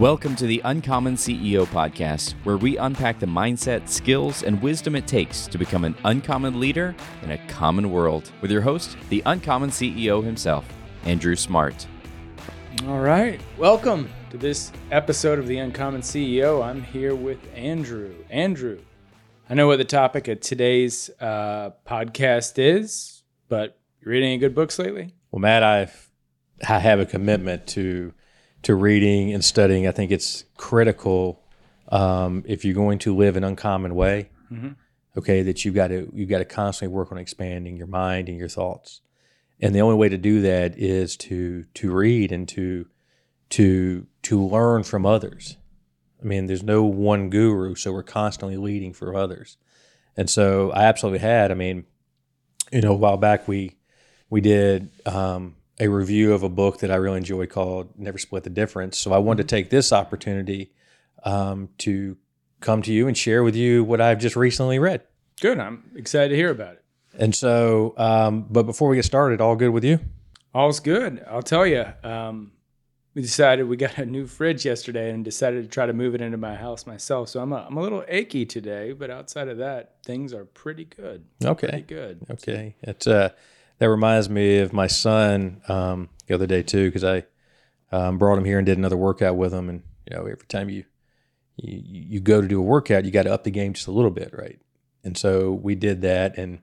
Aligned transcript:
Welcome 0.00 0.34
to 0.36 0.46
the 0.46 0.62
Uncommon 0.64 1.16
CEO 1.16 1.66
podcast, 1.66 2.32
where 2.44 2.56
we 2.56 2.78
unpack 2.78 3.20
the 3.20 3.26
mindset, 3.26 3.86
skills, 3.86 4.42
and 4.42 4.62
wisdom 4.62 4.96
it 4.96 5.06
takes 5.06 5.46
to 5.48 5.58
become 5.58 5.84
an 5.84 5.94
uncommon 6.04 6.58
leader 6.58 6.96
in 7.20 7.32
a 7.32 7.48
common 7.48 7.92
world. 7.92 8.32
With 8.40 8.50
your 8.50 8.62
host, 8.62 8.96
the 9.10 9.22
Uncommon 9.26 9.68
CEO 9.68 10.24
himself, 10.24 10.64
Andrew 11.04 11.36
Smart. 11.36 11.86
All 12.86 13.00
right. 13.00 13.42
Welcome 13.58 14.08
to 14.30 14.38
this 14.38 14.72
episode 14.90 15.38
of 15.38 15.46
The 15.46 15.58
Uncommon 15.58 16.00
CEO. 16.00 16.64
I'm 16.64 16.82
here 16.82 17.14
with 17.14 17.38
Andrew. 17.54 18.14
Andrew, 18.30 18.80
I 19.50 19.54
know 19.54 19.66
what 19.66 19.76
the 19.76 19.84
topic 19.84 20.28
of 20.28 20.40
today's 20.40 21.10
uh, 21.20 21.72
podcast 21.86 22.54
is, 22.56 23.22
but 23.50 23.78
you 24.00 24.10
reading 24.10 24.30
any 24.30 24.38
good 24.38 24.54
books 24.54 24.78
lately? 24.78 25.12
Well, 25.30 25.40
Matt, 25.40 25.62
I've 25.62 26.08
I 26.66 26.78
have 26.78 27.00
a 27.00 27.06
commitment 27.06 27.66
to 27.68 28.14
to 28.62 28.74
reading 28.74 29.32
and 29.32 29.44
studying. 29.44 29.86
I 29.86 29.92
think 29.92 30.10
it's 30.10 30.44
critical 30.56 31.42
um, 31.88 32.44
if 32.46 32.64
you're 32.64 32.74
going 32.74 32.98
to 33.00 33.14
live 33.14 33.36
an 33.36 33.44
uncommon 33.44 33.94
way. 33.94 34.30
Okay, 35.16 35.42
that 35.42 35.64
you've 35.64 35.74
got 35.74 35.88
to 35.88 36.10
you've 36.14 36.28
got 36.28 36.38
to 36.38 36.44
constantly 36.44 36.94
work 36.94 37.10
on 37.10 37.18
expanding 37.18 37.76
your 37.76 37.88
mind 37.88 38.28
and 38.28 38.38
your 38.38 38.48
thoughts, 38.48 39.00
and 39.60 39.74
the 39.74 39.80
only 39.80 39.96
way 39.96 40.08
to 40.08 40.16
do 40.16 40.40
that 40.42 40.78
is 40.78 41.16
to 41.18 41.64
to 41.74 41.92
read 41.92 42.30
and 42.30 42.48
to 42.50 42.86
to 43.50 44.06
to 44.22 44.42
learn 44.42 44.84
from 44.84 45.04
others. 45.04 45.56
I 46.22 46.26
mean, 46.26 46.46
there's 46.46 46.62
no 46.62 46.84
one 46.84 47.28
guru, 47.28 47.74
so 47.74 47.92
we're 47.92 48.02
constantly 48.02 48.56
leading 48.56 48.92
for 48.92 49.16
others, 49.16 49.56
and 50.16 50.30
so 50.30 50.70
I 50.70 50.84
absolutely 50.84 51.20
had. 51.20 51.50
I 51.50 51.54
mean, 51.54 51.86
you 52.70 52.80
know, 52.80 52.92
a 52.92 52.96
while 52.96 53.16
back 53.16 53.48
we 53.48 53.76
we 54.28 54.40
did 54.40 54.90
um, 55.06 55.56
a 55.80 55.88
review 55.88 56.32
of 56.32 56.42
a 56.42 56.48
book 56.48 56.78
that 56.80 56.90
I 56.90 56.96
really 56.96 57.16
enjoy 57.16 57.46
called 57.46 57.98
Never 57.98 58.18
Split 58.18 58.44
the 58.44 58.50
Difference. 58.50 58.98
So 58.98 59.12
I 59.12 59.18
wanted 59.18 59.48
to 59.48 59.56
take 59.56 59.70
this 59.70 59.92
opportunity 59.92 60.70
um, 61.24 61.70
to 61.78 62.16
come 62.60 62.82
to 62.82 62.92
you 62.92 63.08
and 63.08 63.16
share 63.16 63.42
with 63.42 63.56
you 63.56 63.82
what 63.82 64.00
I've 64.00 64.18
just 64.18 64.36
recently 64.36 64.78
read. 64.78 65.02
Good. 65.40 65.58
I'm 65.58 65.90
excited 65.96 66.28
to 66.28 66.36
hear 66.36 66.50
about 66.50 66.74
it. 66.74 66.84
And 67.18 67.34
so, 67.34 67.94
um, 67.96 68.46
but 68.50 68.64
before 68.64 68.88
we 68.90 68.96
get 68.96 69.04
started, 69.06 69.40
all 69.40 69.56
good 69.56 69.70
with 69.70 69.82
you? 69.84 69.98
All's 70.54 70.80
good. 70.80 71.24
I'll 71.28 71.42
tell 71.42 71.66
you. 71.66 71.86
Um, 72.04 72.52
we 73.14 73.22
decided 73.22 73.66
we 73.66 73.76
got 73.76 73.98
a 73.98 74.06
new 74.06 74.26
fridge 74.26 74.64
yesterday 74.64 75.10
and 75.10 75.24
decided 75.24 75.62
to 75.64 75.68
try 75.68 75.86
to 75.86 75.92
move 75.92 76.14
it 76.14 76.20
into 76.20 76.36
my 76.36 76.54
house 76.54 76.86
myself. 76.86 77.28
So 77.30 77.40
I'm 77.40 77.52
a, 77.52 77.64
I'm 77.66 77.76
a 77.76 77.80
little 77.80 78.04
achy 78.06 78.44
today, 78.46 78.92
but 78.92 79.10
outside 79.10 79.48
of 79.48 79.58
that, 79.58 79.96
things 80.04 80.32
are 80.34 80.44
pretty 80.44 80.84
good. 80.84 81.24
Pretty 81.40 81.50
Okay. 81.66 81.84
good. 81.88 82.20
Okay. 82.30 82.76
It's 82.82 83.06
uh, 83.08 83.30
that 83.80 83.88
reminds 83.88 84.30
me 84.30 84.58
of 84.58 84.72
my 84.72 84.86
son 84.86 85.62
um, 85.66 86.10
the 86.26 86.34
other 86.34 86.46
day 86.46 86.62
too, 86.62 86.86
because 86.86 87.02
I 87.02 87.24
um, 87.90 88.18
brought 88.18 88.38
him 88.38 88.44
here 88.44 88.58
and 88.58 88.66
did 88.66 88.78
another 88.78 88.96
workout 88.96 89.36
with 89.36 89.52
him. 89.52 89.68
And 89.68 89.82
you 90.08 90.16
know, 90.16 90.22
every 90.22 90.46
time 90.48 90.68
you 90.68 90.84
you, 91.56 91.80
you 91.84 92.20
go 92.20 92.40
to 92.40 92.46
do 92.46 92.60
a 92.60 92.62
workout, 92.62 93.04
you 93.04 93.10
got 93.10 93.24
to 93.24 93.32
up 93.32 93.42
the 93.44 93.50
game 93.50 93.72
just 93.72 93.88
a 93.88 93.90
little 93.90 94.10
bit, 94.10 94.32
right? 94.32 94.60
And 95.02 95.16
so 95.16 95.50
we 95.50 95.74
did 95.74 96.02
that, 96.02 96.36
and 96.36 96.60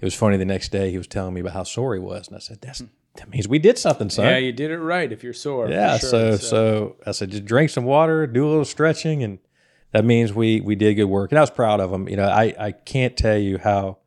it 0.00 0.04
was 0.04 0.14
funny. 0.14 0.36
The 0.36 0.44
next 0.44 0.70
day, 0.70 0.90
he 0.90 0.96
was 0.96 1.08
telling 1.08 1.34
me 1.34 1.40
about 1.40 1.54
how 1.54 1.64
sore 1.64 1.94
he 1.94 2.00
was, 2.00 2.28
and 2.28 2.36
I 2.36 2.40
said, 2.40 2.60
"That's 2.60 2.82
that 3.16 3.28
means 3.28 3.48
we 3.48 3.58
did 3.58 3.76
something, 3.76 4.08
son." 4.08 4.26
Yeah, 4.26 4.38
you 4.38 4.52
did 4.52 4.70
it 4.70 4.78
right 4.78 5.10
if 5.10 5.24
you're 5.24 5.32
sore. 5.32 5.68
Yeah, 5.68 5.98
sure. 5.98 6.08
so 6.08 6.36
so 6.36 6.96
I 7.04 7.10
said 7.10 7.32
just 7.32 7.44
drink 7.44 7.70
some 7.70 7.84
water, 7.84 8.28
do 8.28 8.46
a 8.46 8.48
little 8.48 8.64
stretching, 8.64 9.24
and 9.24 9.40
that 9.90 10.04
means 10.04 10.32
we 10.32 10.60
we 10.60 10.76
did 10.76 10.94
good 10.94 11.06
work. 11.06 11.32
And 11.32 11.38
I 11.38 11.42
was 11.42 11.50
proud 11.50 11.80
of 11.80 11.92
him. 11.92 12.08
You 12.08 12.16
know, 12.16 12.28
I 12.28 12.54
I 12.56 12.70
can't 12.70 13.16
tell 13.16 13.38
you 13.38 13.58
how 13.58 13.98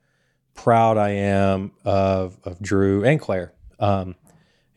proud 0.54 0.98
I 0.98 1.10
am 1.12 1.72
of 1.84 2.38
of 2.44 2.62
Drew 2.62 3.04
and 3.04 3.20
Claire. 3.20 3.54
Um, 3.80 4.16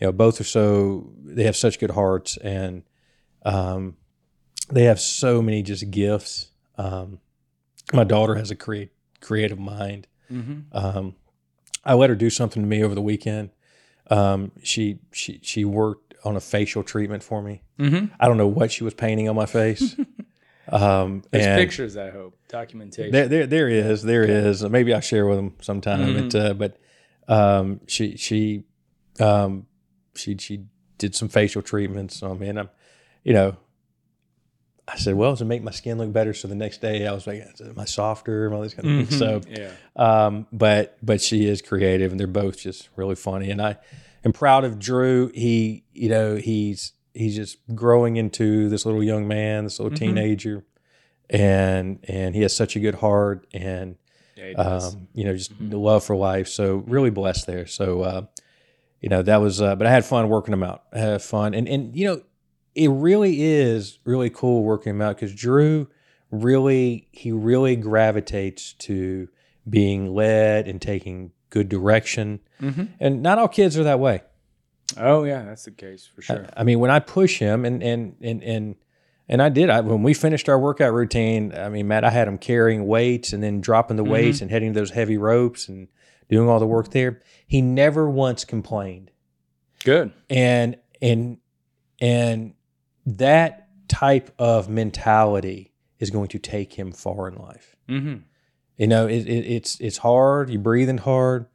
you 0.01 0.07
know, 0.07 0.13
both 0.13 0.41
are 0.41 0.45
so 0.45 1.11
they 1.25 1.45
have 1.45 1.57
such 1.57 1.79
good 1.79 1.91
hearts, 1.93 2.37
and 2.39 2.83
um, 3.45 3.97
they 4.71 4.85
have 4.85 5.01
so 5.01 5.41
many 5.41 5.63
just 5.63 5.91
gifts. 5.91 6.51
Um, 6.77 7.21
my 7.93 8.05
daughter 8.05 8.35
has 8.35 8.51
a 8.51 8.57
create 8.57 8.91
creative 9.21 9.59
mind. 9.59 10.07
Mhm. 10.31 10.65
Um, 10.73 11.15
I 11.85 11.95
let 11.95 12.11
her 12.11 12.17
do 12.17 12.31
something 12.31 12.63
to 12.63 12.69
me 12.69 12.83
over 12.83 12.95
the 12.95 13.03
weekend. 13.03 13.51
Um, 14.11 14.53
she 14.63 14.99
she 15.13 15.41
she 15.43 15.65
worked 15.65 16.15
on 16.25 16.37
a 16.37 16.41
facial 16.41 16.83
treatment 16.83 17.23
for 17.23 17.41
me. 17.43 17.63
Mhm. 17.79 18.11
I 18.19 18.27
don't 18.27 18.37
know 18.37 18.49
what 18.49 18.73
she 18.73 18.83
was 18.85 18.95
painting 18.95 19.29
on 19.29 19.37
my 19.37 19.47
face. 19.47 19.97
um, 20.69 21.23
There's 21.31 21.47
and 21.47 21.59
pictures, 21.59 21.97
I 21.97 22.11
hope, 22.11 22.37
documentation. 22.49 23.13
there, 23.13 23.29
there 23.29 23.47
there 23.47 23.69
is 23.69 24.03
there 24.03 24.25
is. 24.25 24.63
Maybe 24.65 24.93
I'll 24.93 25.01
share 25.01 25.27
with 25.27 25.37
them 25.37 25.55
sometime. 25.61 26.29
But 26.29 26.35
uh, 26.35 26.55
but 26.55 26.79
um, 27.29 27.81
she 27.87 28.17
she 28.17 28.65
um, 29.21 29.67
she 30.15 30.37
she 30.39 30.65
did 30.99 31.15
some 31.15 31.29
facial 31.29 31.63
treatments 31.63 32.23
on 32.23 32.39
me, 32.39 32.49
and 32.49 32.59
I'm 32.59 32.71
you 33.25 33.33
know. 33.33 33.57
I 34.89 34.97
said, 34.99 35.17
"Well, 35.17 35.37
to 35.37 35.45
make 35.45 35.65
my 35.65 35.73
skin 35.73 35.99
look 35.99 36.13
better." 36.13 36.33
So 36.33 36.47
the 36.47 36.55
next 36.55 36.81
day, 36.81 37.09
I 37.09 37.13
was 37.13 37.27
like, 37.27 37.45
"Am 37.61 37.77
I 37.77 37.87
softer?" 37.87 38.47
And 38.47 38.55
all 38.55 38.63
these 38.63 38.75
kind 38.75 38.89
of 38.89 39.09
things. 39.09 39.19
So, 39.19 39.41
yeah. 39.49 39.73
um, 39.97 40.47
but 40.53 40.97
but 41.03 41.21
she 41.21 41.49
is 41.49 41.61
creative, 41.61 42.13
and 42.13 42.21
they're 42.21 42.29
both 42.29 42.59
just 42.59 42.89
really 42.95 43.17
funny. 43.17 43.51
And 43.51 43.61
I 43.61 43.79
am 44.25 44.33
proud 44.33 44.65
of 44.65 44.79
Drew. 44.79 45.33
He, 45.35 45.83
you 45.93 46.09
know, 46.09 46.37
he's 46.37 46.93
he's 47.17 47.35
just 47.37 47.59
growing 47.75 48.17
into 48.17 48.69
this 48.69 48.85
little 48.87 49.03
young 49.03 49.27
man, 49.27 49.65
this 49.65 49.79
little 49.81 49.97
teenager, 49.97 50.65
and 51.31 51.99
and 52.09 52.35
he 52.35 52.43
has 52.43 52.55
such 52.55 52.77
a 52.77 52.81
good 52.81 52.97
heart, 52.97 53.47
and 53.53 53.97
Yeah, 54.37 54.53
um, 54.53 55.09
you 55.15 55.25
know, 55.25 55.35
just 55.35 55.53
the 55.59 55.79
love 55.79 56.05
for 56.05 56.15
life. 56.17 56.49
So 56.49 56.77
really 56.87 57.11
blessed 57.11 57.47
there. 57.47 57.67
So 57.67 58.03
uh, 58.03 58.27
you 59.01 59.09
know, 59.09 59.23
that 59.23 59.41
was. 59.41 59.61
Uh, 59.61 59.77
but 59.77 59.87
I 59.87 59.91
had 59.91 60.05
fun 60.05 60.29
working 60.29 60.53
him 60.55 60.63
out. 60.63 60.85
I 60.93 60.99
had 60.99 61.23
fun, 61.23 61.55
and 61.55 61.69
and 61.69 61.97
you 61.97 62.07
know, 62.07 62.23
it 62.75 62.89
really 62.89 63.43
is 63.43 63.99
really 64.05 64.31
cool 64.31 64.63
working 64.63 64.91
him 64.91 65.03
out 65.03 65.17
because 65.17 65.35
Drew 65.35 65.89
really 66.31 67.09
he 67.13 67.33
really 67.33 67.77
gravitates 67.77 68.73
to 68.75 69.29
being 69.69 70.15
led 70.15 70.69
and 70.69 70.81
taking 70.81 71.33
good 71.51 71.69
direction. 71.69 72.41
Mhm. 72.61 72.89
And 73.01 73.23
not 73.23 73.39
all 73.39 73.49
kids 73.49 73.77
are 73.79 73.85
that 73.85 74.01
way. 74.01 74.23
Oh, 74.97 75.25
yeah, 75.25 75.45
that's 75.45 75.65
the 75.65 75.71
case 75.71 76.07
for 76.07 76.23
sure. 76.23 76.47
I 76.57 76.65
mean, 76.65 76.79
when 76.79 76.91
I 76.91 77.01
push 77.01 77.39
him 77.39 77.65
and 77.65 77.83
and 77.83 78.17
and 78.21 78.43
and 78.43 78.77
and 79.29 79.43
I 79.43 79.49
did. 79.49 79.71
I, 79.71 79.81
when 79.81 80.03
we 80.03 80.15
finished 80.15 80.49
our 80.49 80.59
workout 80.59 80.93
routine, 80.93 81.53
I 81.57 81.69
mean, 81.69 81.89
Matt, 81.89 82.05
I 82.05 82.11
had 82.11 82.29
him 82.29 82.39
carrying 82.39 82.87
weights 82.87 83.33
and 83.33 83.43
then 83.43 83.61
dropping 83.61 83.97
the 83.97 84.05
weights 84.05 84.41
and 84.41 84.51
heading 84.51 84.73
to 84.73 84.81
those 84.81 84.91
heavy 84.91 85.17
ropes 85.17 85.69
and 85.69 85.89
doing 86.31 86.49
all 86.49 86.61
the 86.61 86.67
work 86.67 86.91
there. 86.91 87.21
He 87.47 87.61
never 87.61 88.09
once 88.09 88.45
complained, 88.45 89.11
Good. 89.85 90.13
and 90.31 90.77
and 91.03 91.39
and 92.01 92.55
that 93.05 93.69
type 93.89 94.33
of 94.39 94.69
mentality 94.69 95.73
is 95.99 96.11
going 96.11 96.29
to 96.29 96.39
take 96.39 96.75
him 96.75 96.93
far 96.93 97.29
in 97.29 97.37
life. 97.37 97.77
Mm-hmm. 97.89 98.17
You 98.77 98.87
know, 98.87 99.07
it, 99.07 99.27
it, 99.27 99.47
it's 99.47 99.81
it's 99.81 99.99
hard. 99.99 100.51
You're 100.51 100.61
breathing 100.61 100.99
hard, 100.99 101.47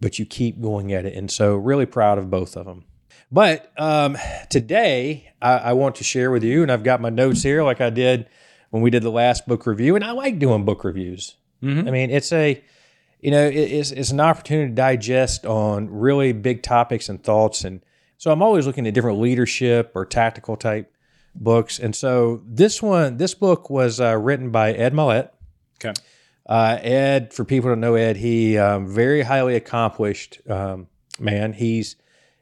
but 0.00 0.18
you 0.18 0.26
keep 0.26 0.60
going 0.60 0.92
at 0.92 1.04
it. 1.06 1.14
And 1.14 1.30
so, 1.30 1.56
really 1.56 1.86
proud 1.86 2.18
of 2.18 2.30
both 2.30 2.56
of 2.56 2.66
them. 2.66 2.84
But 3.32 3.72
um, 3.76 4.16
today, 4.50 5.32
I, 5.42 5.52
I 5.58 5.72
want 5.72 5.96
to 5.96 6.04
share 6.04 6.30
with 6.30 6.44
you, 6.44 6.62
and 6.62 6.70
I've 6.70 6.84
got 6.84 7.00
my 7.00 7.10
notes 7.10 7.42
here, 7.42 7.62
like 7.62 7.80
I 7.80 7.90
did 7.90 8.28
when 8.70 8.82
we 8.82 8.90
did 8.90 9.02
the 9.02 9.10
last 9.10 9.46
book 9.46 9.66
review. 9.66 9.96
And 9.96 10.04
I 10.04 10.12
like 10.12 10.38
doing 10.38 10.64
book 10.64 10.84
reviews. 10.84 11.36
Mhm. 11.62 11.88
I 11.88 11.90
mean, 11.90 12.10
it's 12.10 12.32
a 12.32 12.62
you 13.20 13.30
know, 13.30 13.46
it, 13.46 13.54
it's 13.54 13.90
it's 13.90 14.10
an 14.10 14.20
opportunity 14.20 14.68
to 14.68 14.74
digest 14.74 15.46
on 15.46 15.88
really 15.90 16.32
big 16.32 16.62
topics 16.62 17.08
and 17.08 17.22
thoughts. 17.22 17.64
And 17.64 17.80
so, 18.18 18.30
I'm 18.30 18.42
always 18.42 18.66
looking 18.66 18.86
at 18.86 18.94
different 18.94 19.18
leadership 19.18 19.92
or 19.94 20.04
tactical 20.04 20.56
type 20.56 20.92
books. 21.34 21.78
And 21.78 21.96
so, 21.96 22.42
this 22.46 22.82
one, 22.82 23.16
this 23.16 23.34
book 23.34 23.70
was 23.70 24.00
uh, 24.00 24.16
written 24.16 24.50
by 24.50 24.72
Ed 24.72 24.92
Mylett. 24.92 25.30
Okay. 25.82 25.94
Uh, 26.48 26.78
Ed, 26.80 27.32
for 27.34 27.44
people 27.44 27.70
to 27.70 27.76
know 27.76 27.94
Ed, 27.96 28.16
he 28.16 28.56
um, 28.56 28.86
very 28.86 29.22
highly 29.22 29.56
accomplished 29.56 30.40
um, 30.48 30.86
man. 31.18 31.52
He's 31.52 31.96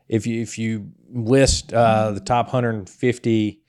if 0.09 0.27
you 0.27 0.43
if 0.43 0.59
you 0.59 0.93
list 1.11 1.73
uh, 1.73 2.11
the 2.13 2.21
top 2.21 2.47
150 2.47 3.61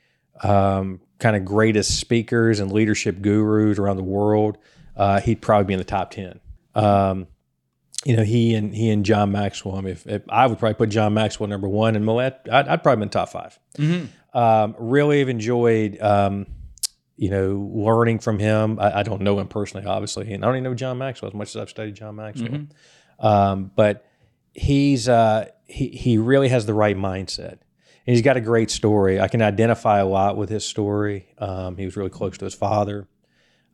um, 0.44 1.00
kind 1.20 1.36
of 1.38 1.46
greatest 1.46 1.98
speakers 2.00 2.60
and 2.60 2.72
leadership 2.72 3.22
gurus 3.22 3.80
around 3.80 3.96
the 3.98 4.04
world, 4.04 4.58
uh, 4.98 5.22
he'd 5.22 5.42
probably 5.42 5.66
be 5.66 5.74
in 5.74 5.80
the 5.80 5.86
top 5.86 6.12
10. 6.12 6.40
Um, 6.74 7.28
you 8.04 8.18
know, 8.18 8.24
he 8.24 8.54
and 8.56 8.76
he 8.76 8.90
and 8.90 9.06
John 9.06 9.32
Maxwell. 9.32 9.76
I 9.76 9.82
mean, 9.82 9.94
if, 9.94 10.06
if 10.06 10.22
I 10.30 10.46
would 10.48 10.60
probably 10.60 10.76
put 10.76 10.90
John 10.90 11.14
Maxwell 11.14 11.48
number 11.48 11.70
one, 11.70 11.96
and 11.96 12.06
Mylett, 12.06 12.50
I'd, 12.52 12.68
I'd 12.68 12.84
probably 12.84 12.98
be 12.98 13.04
in 13.04 13.08
the 13.10 13.14
top 13.14 13.30
5 13.30 13.60
Mm-hmm. 13.78 14.38
um, 14.38 14.76
really 14.78 15.20
have 15.20 15.30
enjoyed 15.30 16.00
um, 16.02 16.46
you 17.18 17.30
know 17.30 17.70
learning 17.74 18.20
from 18.20 18.40
him. 18.40 18.80
I, 18.80 19.00
I 19.00 19.04
don't 19.04 19.22
know 19.22 19.40
him 19.40 19.48
personally 19.48 19.86
obviously 19.88 20.34
and 20.34 20.44
i 20.44 20.48
don't 20.48 20.56
even 20.56 20.64
know 20.66 20.76
john 20.76 20.98
maxwell 20.98 21.30
as 21.30 21.36
much 21.36 21.50
as 21.50 21.58
i've 21.58 21.70
studied 21.70 21.96
john 21.96 22.16
maxwell. 22.16 22.50
Um, 23.20 23.72
but 23.76 24.06
he's 24.54 25.08
uh, 25.08 25.50
he, 25.66 25.90
he 25.90 26.18
really 26.18 26.50
has 26.50 26.66
the 26.66 26.74
right 26.74 26.98
mindset. 26.98 27.60
And 28.08 28.14
he's 28.16 28.22
got 28.22 28.38
a 28.38 28.42
great 28.42 28.70
story. 28.70 29.20
I 29.20 29.28
can 29.28 29.42
identify 29.42 30.00
a 30.00 30.06
lot 30.06 30.38
with 30.38 30.50
his 30.50 30.64
story. 30.64 31.28
Um, 31.40 31.76
he 31.76 31.86
was 31.86 31.98
really 31.98 32.12
close 32.12 32.38
to 32.38 32.46
his 32.46 32.54
father. 32.54 33.08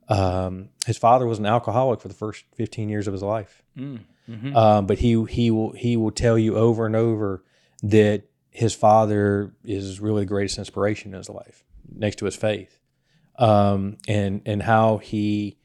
Um, 0.08 0.70
his 0.86 0.96
father 0.96 1.26
was 1.26 1.38
an 1.38 1.46
alcoholic 1.46 2.00
for 2.00 2.08
the 2.08 2.14
first 2.14 2.44
15 2.54 2.88
years 2.88 3.06
of 3.06 3.12
his 3.12 3.22
life. 3.22 3.62
Mm-hmm. 3.78 4.56
um, 4.56 4.86
but 4.86 4.98
he 4.98 5.22
he 5.24 5.50
will 5.50 5.72
he 5.72 5.96
will 5.96 6.12
tell 6.12 6.38
you 6.38 6.56
over 6.56 6.86
and 6.86 6.94
over 6.94 7.42
that 7.82 8.22
his 8.50 8.74
father 8.74 9.52
is 9.64 10.00
really 10.00 10.22
the 10.22 10.26
greatest 10.26 10.58
inspiration 10.58 11.12
in 11.12 11.18
his 11.18 11.28
life. 11.28 11.64
next 11.94 12.16
to 12.16 12.26
his 12.26 12.36
faith, 12.36 12.78
um, 13.36 13.96
and 14.08 14.42
and 14.46 14.62
how 14.62 14.98
he, 14.98 15.58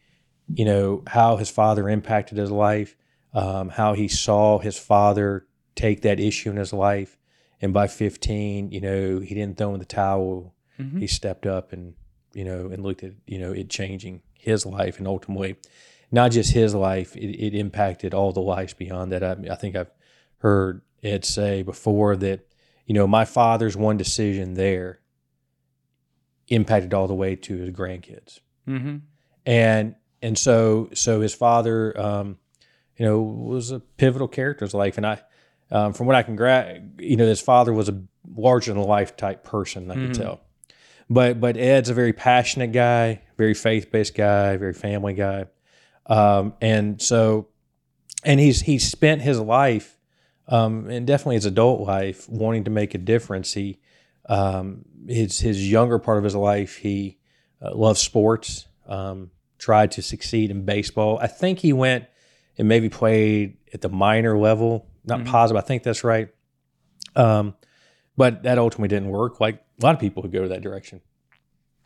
you 0.53 0.65
know, 0.65 1.03
how 1.07 1.37
his 1.37 1.49
father 1.49 1.89
impacted 1.89 2.37
his 2.37 2.51
life, 2.51 2.95
um, 3.33 3.69
how 3.69 3.93
he 3.93 4.07
saw 4.07 4.59
his 4.59 4.77
father 4.77 5.45
take 5.75 6.01
that 6.01 6.19
issue 6.19 6.49
in 6.49 6.57
his 6.57 6.73
life, 6.73 7.17
and 7.61 7.73
by 7.73 7.87
15, 7.87 8.71
you 8.71 8.81
know, 8.81 9.19
he 9.19 9.35
didn't 9.35 9.57
throw 9.57 9.73
in 9.73 9.79
the 9.79 9.85
towel. 9.85 10.53
Mhm. 10.79 10.99
He 10.99 11.07
stepped 11.07 11.45
up 11.45 11.73
and 11.73 11.93
you 12.33 12.45
know 12.45 12.67
and 12.67 12.83
looked 12.83 13.03
at 13.03 13.13
you 13.25 13.39
know 13.39 13.51
it 13.51 13.69
changing 13.69 14.21
his 14.33 14.65
life 14.65 14.97
and 14.99 15.07
ultimately 15.07 15.55
not 16.11 16.31
just 16.31 16.53
his 16.53 16.73
life, 16.73 17.15
it, 17.15 17.35
it 17.35 17.53
impacted 17.53 18.13
all 18.13 18.31
the 18.31 18.39
lives 18.41 18.73
beyond 18.73 19.11
that. 19.11 19.23
I, 19.23 19.35
I 19.51 19.55
think 19.55 19.75
I've 19.75 19.91
heard 20.37 20.81
Ed 21.03 21.25
say 21.25 21.63
before 21.63 22.15
that, 22.17 22.47
you 22.85 22.93
know, 22.93 23.07
my 23.07 23.25
father's 23.25 23.75
one 23.75 23.97
decision 23.97 24.53
there 24.53 25.01
impacted 26.47 26.93
all 26.93 27.07
the 27.07 27.13
way 27.13 27.35
to 27.35 27.57
his 27.57 27.69
grandkids. 27.71 28.39
Mm-hmm. 28.67 28.97
And 29.45 29.95
and 30.21 30.37
so 30.37 30.89
so 30.93 31.21
his 31.21 31.33
father, 31.33 31.99
um, 31.99 32.37
you 32.97 33.05
know, 33.05 33.21
was 33.21 33.71
a 33.71 33.79
pivotal 33.79 34.27
character 34.27 34.65
in 34.65 34.67
his 34.67 34.73
life. 34.73 34.97
And 34.97 35.05
I, 35.05 35.21
um, 35.71 35.93
from 35.93 36.07
what 36.07 36.15
I 36.15 36.23
can 36.23 36.35
grab, 36.35 36.99
you 36.99 37.15
know, 37.17 37.25
his 37.25 37.41
father 37.41 37.71
was 37.73 37.89
a 37.89 38.01
larger 38.35 38.73
than 38.73 38.81
life 38.83 39.15
type 39.15 39.43
person. 39.43 39.89
I 39.91 39.93
can 39.95 40.09
Mhm. 40.09 40.13
tell. 40.17 40.41
But 41.09 41.39
but 41.39 41.55
Ed's 41.55 41.89
a 41.89 41.93
very 41.93 42.11
passionate 42.13 42.71
guy, 42.73 43.21
very 43.37 43.53
faith 43.53 43.91
based 43.91 44.15
guy, 44.15 44.57
very 44.57 44.73
family 44.73 45.13
guy, 45.13 45.45
um, 46.07 46.53
and 46.61 47.01
so 47.01 47.47
and 48.25 48.39
he's 48.39 48.61
he's 48.63 48.89
spent 48.89 49.21
his 49.21 49.39
life, 49.39 49.97
um, 50.49 50.89
and 50.89 51.07
definitely 51.07 51.35
his 51.35 51.45
adult 51.45 51.81
life, 51.81 52.27
wanting 52.27 52.65
to 52.65 52.71
make 52.71 52.93
a 52.93 52.97
difference. 52.97 53.53
He 53.53 53.79
um, 54.27 54.85
his 55.07 55.39
his 55.39 55.69
younger 55.69 55.99
part 55.99 56.17
of 56.17 56.23
his 56.23 56.35
life, 56.35 56.77
he 56.77 57.17
uh, 57.61 57.73
loved 57.75 57.99
sports. 57.99 58.67
Um, 58.87 59.31
tried 59.57 59.91
to 59.91 60.01
succeed 60.03 60.51
in 60.51 60.63
baseball. 60.65 61.17
I 61.19 61.25
think 61.27 61.59
he 61.59 61.73
went 61.73 62.05
and 62.59 62.67
maybe 62.67 62.89
played 62.89 63.57
at 63.73 63.81
the 63.81 63.89
minor 63.89 64.37
level. 64.37 64.85
Not 65.03 65.21
Mhm. 65.21 65.25
positive. 65.25 65.61
I 65.63 65.65
think 65.65 65.81
that's 65.83 66.03
right. 66.03 66.29
Um, 67.15 67.55
but 68.15 68.43
that 68.43 68.57
ultimately 68.59 68.87
didn't 68.89 69.09
work. 69.09 69.39
Like 69.41 69.55
a 69.81 69.85
lot 69.85 69.95
of 69.95 69.99
people 69.99 70.21
who 70.23 70.29
go 70.29 70.43
to 70.43 70.49
that 70.49 70.61
direction. 70.61 71.01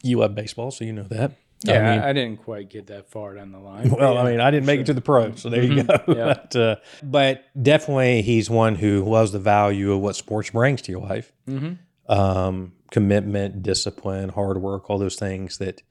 You 0.03 0.17
love 0.19 0.35
baseball, 0.35 0.71
so 0.71 0.83
you 0.83 0.91
know 0.93 1.03
that. 1.09 1.31
Yeah, 1.63 2.01
I, 2.03 2.07
mean, 2.07 2.15
didn't 2.15 2.37
quite 2.43 2.69
get 2.69 2.87
that 2.87 3.09
far 3.11 3.35
down 3.35 3.51
the 3.51 3.59
line. 3.59 3.89
well, 3.97 4.15
Yeah, 4.15 4.21
I 4.21 4.31
mean, 4.31 4.39
I 4.41 4.49
didn't 4.51 4.65
make 4.65 4.77
sure. 4.77 4.81
it 4.81 4.85
to 4.87 4.93
the 4.95 5.01
pros, 5.01 5.41
so 5.41 5.49
there 5.49 5.63
you 5.63 5.83
go. 5.83 5.93
Mhm, 5.93 6.15
yeah. 6.17 6.25
but, 6.51 6.55
uh, 6.55 6.75
but 7.03 7.43
definitely, 7.63 8.21
he's 8.23 8.49
one 8.49 8.75
who 8.75 9.05
loves 9.05 9.31
the 9.31 9.39
value 9.39 9.93
of 9.93 9.99
what 10.01 10.15
sports 10.15 10.49
brings 10.49 10.81
to 10.83 10.91
your 10.91 11.01
life. 11.01 11.31
Mhm. 11.47 11.77
Um, 12.11 12.73
commitment, 12.91 13.63
discipline, 13.63 14.29
hard 14.29 14.57
work, 14.61 14.89
all 14.89 14.97
those 14.97 15.15
things 15.15 15.57
that 15.59 15.81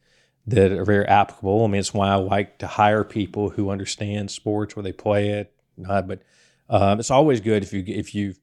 that 0.47 0.73
are 0.73 0.85
very 0.85 1.07
applicable. 1.07 1.65
I 1.65 1.69
mean, 1.69 1.81
it's 1.81 1.95
why 1.95 2.09
I 2.09 2.17
like 2.17 2.59
to 2.59 2.67
hire 2.67 3.05
people 3.05 3.51
who 3.51 3.71
understand 3.71 4.31
sports, 4.31 4.77
where 4.77 4.83
they 4.83 4.93
play 4.93 5.31
it. 5.31 5.53
Not, 5.77 6.07
but 6.09 6.23
um, 6.69 7.01
it's 7.01 7.11
always 7.11 7.41
good 7.41 7.63
if 7.63 7.73
you 7.73 7.83
if 7.87 8.15
you 8.15 8.35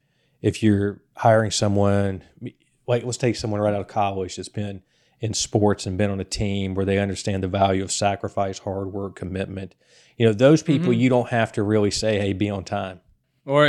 if 0.41 0.63
you're 0.63 1.01
hiring 1.15 1.51
someone 1.51 2.23
like 2.87 3.03
let's 3.03 3.17
take 3.17 3.35
someone 3.35 3.59
right 3.61 3.73
out 3.73 3.81
of 3.81 3.87
college 3.87 4.35
that's 4.37 4.49
been 4.49 4.81
in 5.19 5.33
sports 5.33 5.85
and 5.85 5.97
been 5.97 6.11
on 6.11 6.19
a 6.19 6.23
team 6.23 6.73
where 6.75 6.85
they 6.85 6.99
understand 6.99 7.43
the 7.43 7.47
value 7.47 7.83
of 7.83 7.91
sacrifice, 7.91 8.59
hard 8.59 8.93
work, 8.93 9.15
commitment. 9.15 9.75
You 10.15 10.27
know, 10.27 10.33
those 10.33 10.63
people 10.63 10.93
Mhm. 10.93 10.99
you 10.99 11.09
don't 11.09 11.29
have 11.29 11.51
to 11.53 11.63
really 11.63 11.91
say, 11.91 12.19
"Hey, 12.19 12.33
be 12.33 12.49
on 12.49 12.63
time." 12.63 13.01
Or 13.45 13.65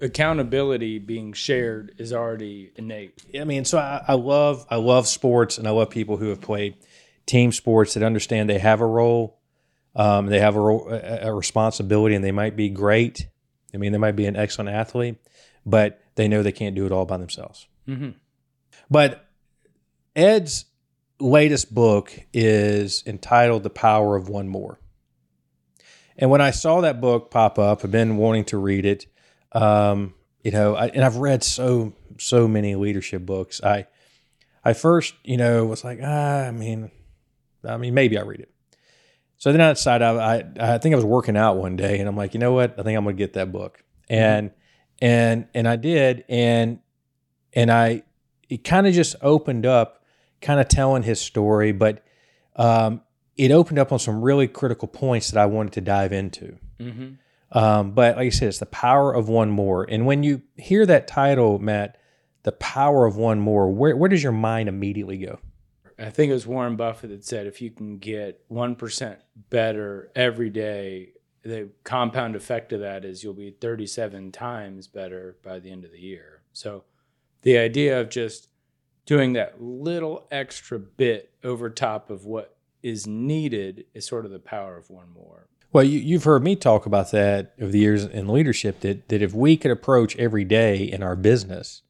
accountability 0.00 0.98
being 0.98 1.32
shared 1.32 1.94
is 1.98 2.12
already 2.12 2.72
innate. 2.76 3.24
I 3.38 3.44
mean, 3.44 3.64
so 3.64 3.78
I, 3.78 4.02
I 4.08 4.14
love 4.14 4.66
I 4.70 4.76
love 4.76 5.06
sports 5.06 5.58
and 5.58 5.66
I 5.66 5.70
love 5.70 5.90
people 5.90 6.16
who 6.16 6.28
have 6.28 6.40
played 6.40 6.76
team 7.26 7.52
sports 7.52 7.94
that 7.94 8.02
understand 8.02 8.50
they 8.50 8.58
have 8.58 8.80
a 8.80 8.86
role, 8.86 9.40
um, 9.96 10.26
they 10.26 10.40
have 10.40 10.56
a, 10.56 10.60
role, 10.60 10.88
a, 10.90 11.28
a 11.28 11.34
responsibility, 11.34 12.14
and 12.14 12.24
they 12.24 12.32
might 12.32 12.56
be 12.56 12.68
great. 12.68 13.28
I 13.72 13.78
mean, 13.78 13.92
they 13.92 13.98
might 13.98 14.16
be 14.16 14.26
an 14.26 14.36
excellent 14.36 14.70
athlete, 14.70 15.16
but 15.64 16.00
they 16.14 16.28
know 16.28 16.42
they 16.42 16.52
can't 16.52 16.74
do 16.74 16.86
it 16.86 16.92
all 16.92 17.06
by 17.06 17.16
themselves. 17.16 17.66
Mm-hmm. 17.88 18.10
But 18.90 19.26
Ed's 20.14 20.66
latest 21.18 21.74
book 21.74 22.12
is 22.32 23.02
entitled 23.06 23.62
The 23.62 23.70
Power 23.70 24.16
of 24.16 24.28
One 24.28 24.48
More. 24.48 24.78
And 26.16 26.30
when 26.30 26.40
I 26.40 26.52
saw 26.52 26.80
that 26.80 27.00
book 27.00 27.30
pop 27.30 27.58
up, 27.58 27.84
I've 27.84 27.90
been 27.90 28.16
wanting 28.16 28.44
to 28.46 28.58
read 28.58 28.84
it. 28.86 29.06
Um, 29.54 30.14
you 30.42 30.50
know, 30.50 30.74
I, 30.74 30.88
and 30.88 31.04
I've 31.04 31.16
read 31.16 31.42
so 31.42 31.94
so 32.18 32.46
many 32.46 32.74
leadership 32.74 33.24
books. 33.24 33.62
I 33.62 33.86
I 34.64 34.72
first, 34.72 35.14
you 35.24 35.36
know, 35.36 35.64
was 35.64 35.84
like, 35.84 36.00
ah, 36.02 36.46
I 36.46 36.50
mean, 36.50 36.90
I 37.66 37.76
mean, 37.76 37.94
maybe 37.94 38.18
I 38.18 38.22
read 38.22 38.40
it. 38.40 38.50
So 39.36 39.52
then 39.52 39.60
I 39.60 39.72
decided 39.72 40.04
I, 40.04 40.36
I 40.58 40.74
I 40.74 40.78
think 40.78 40.92
I 40.92 40.96
was 40.96 41.04
working 41.04 41.36
out 41.36 41.56
one 41.56 41.76
day, 41.76 41.98
and 41.98 42.08
I'm 42.08 42.16
like, 42.16 42.34
you 42.34 42.40
know 42.40 42.52
what? 42.52 42.78
I 42.78 42.82
think 42.82 42.96
I'm 42.96 43.04
going 43.04 43.16
to 43.16 43.22
get 43.22 43.34
that 43.34 43.52
book, 43.52 43.82
and 44.08 44.50
and 45.00 45.46
and 45.54 45.68
I 45.68 45.76
did, 45.76 46.24
and 46.28 46.80
and 47.52 47.70
I 47.70 48.02
it 48.48 48.64
kind 48.64 48.86
of 48.86 48.94
just 48.94 49.16
opened 49.22 49.66
up, 49.66 50.04
kind 50.40 50.60
of 50.60 50.68
telling 50.68 51.02
his 51.02 51.20
story, 51.20 51.72
but 51.72 52.04
um, 52.56 53.02
it 53.36 53.50
opened 53.50 53.78
up 53.78 53.92
on 53.92 53.98
some 53.98 54.22
really 54.22 54.46
critical 54.46 54.88
points 54.88 55.30
that 55.30 55.40
I 55.40 55.46
wanted 55.46 55.72
to 55.74 55.80
dive 55.80 56.12
into. 56.12 56.58
Mm-hmm. 56.78 57.14
Um, 57.54 57.92
but 57.92 58.16
like 58.16 58.26
I 58.26 58.30
said, 58.30 58.48
it's 58.48 58.58
the 58.58 58.66
power 58.66 59.14
of 59.14 59.28
one 59.28 59.50
more. 59.50 59.84
And 59.88 60.06
when 60.06 60.22
you 60.22 60.42
hear 60.56 60.84
that 60.86 61.06
title, 61.06 61.58
Matt, 61.60 61.96
the 62.42 62.52
power 62.52 63.06
of 63.06 63.16
one 63.16 63.38
more, 63.38 63.70
where, 63.70 63.96
where 63.96 64.08
does 64.08 64.22
your 64.22 64.32
mind 64.32 64.68
immediately 64.68 65.18
go? 65.18 65.38
I 65.98 66.10
think 66.10 66.30
it 66.30 66.34
was 66.34 66.46
Warren 66.46 66.74
Buffett 66.74 67.10
that 67.10 67.24
said 67.24 67.46
if 67.46 67.62
you 67.62 67.70
can 67.70 67.98
get 67.98 68.48
1% 68.50 69.16
better 69.50 70.10
every 70.16 70.50
day, 70.50 71.12
the 71.44 71.70
compound 71.84 72.34
effect 72.34 72.72
of 72.72 72.80
that 72.80 73.04
is 73.04 73.22
you'll 73.22 73.34
be 73.34 73.52
37 73.52 74.32
times 74.32 74.88
better 74.88 75.36
by 75.44 75.60
the 75.60 75.70
end 75.70 75.84
of 75.84 75.92
the 75.92 76.00
year. 76.00 76.42
So 76.52 76.84
the 77.42 77.58
idea 77.58 78.00
of 78.00 78.10
just 78.10 78.48
doing 79.06 79.34
that 79.34 79.62
little 79.62 80.26
extra 80.30 80.78
bit 80.78 81.32
over 81.44 81.70
top 81.70 82.10
of 82.10 82.24
what 82.24 82.56
is 82.82 83.06
needed 83.06 83.84
is 83.94 84.06
sort 84.06 84.24
of 84.24 84.32
the 84.32 84.38
power 84.38 84.76
of 84.76 84.90
one 84.90 85.10
more. 85.14 85.48
Well, 85.74 85.82
you, 85.82 85.98
you've 85.98 86.22
heard 86.22 86.44
me 86.44 86.54
talk 86.54 86.86
about 86.86 87.10
that 87.10 87.52
over 87.60 87.72
the 87.72 87.80
years 87.80 88.04
in 88.04 88.28
leadership 88.28 88.78
that, 88.80 89.08
that 89.08 89.20
if 89.20 89.34
we 89.34 89.56
could 89.56 89.72
approach 89.72 90.16
every 90.16 90.44
day 90.44 90.84
in 90.84 91.02
our 91.02 91.16
business 91.16 91.82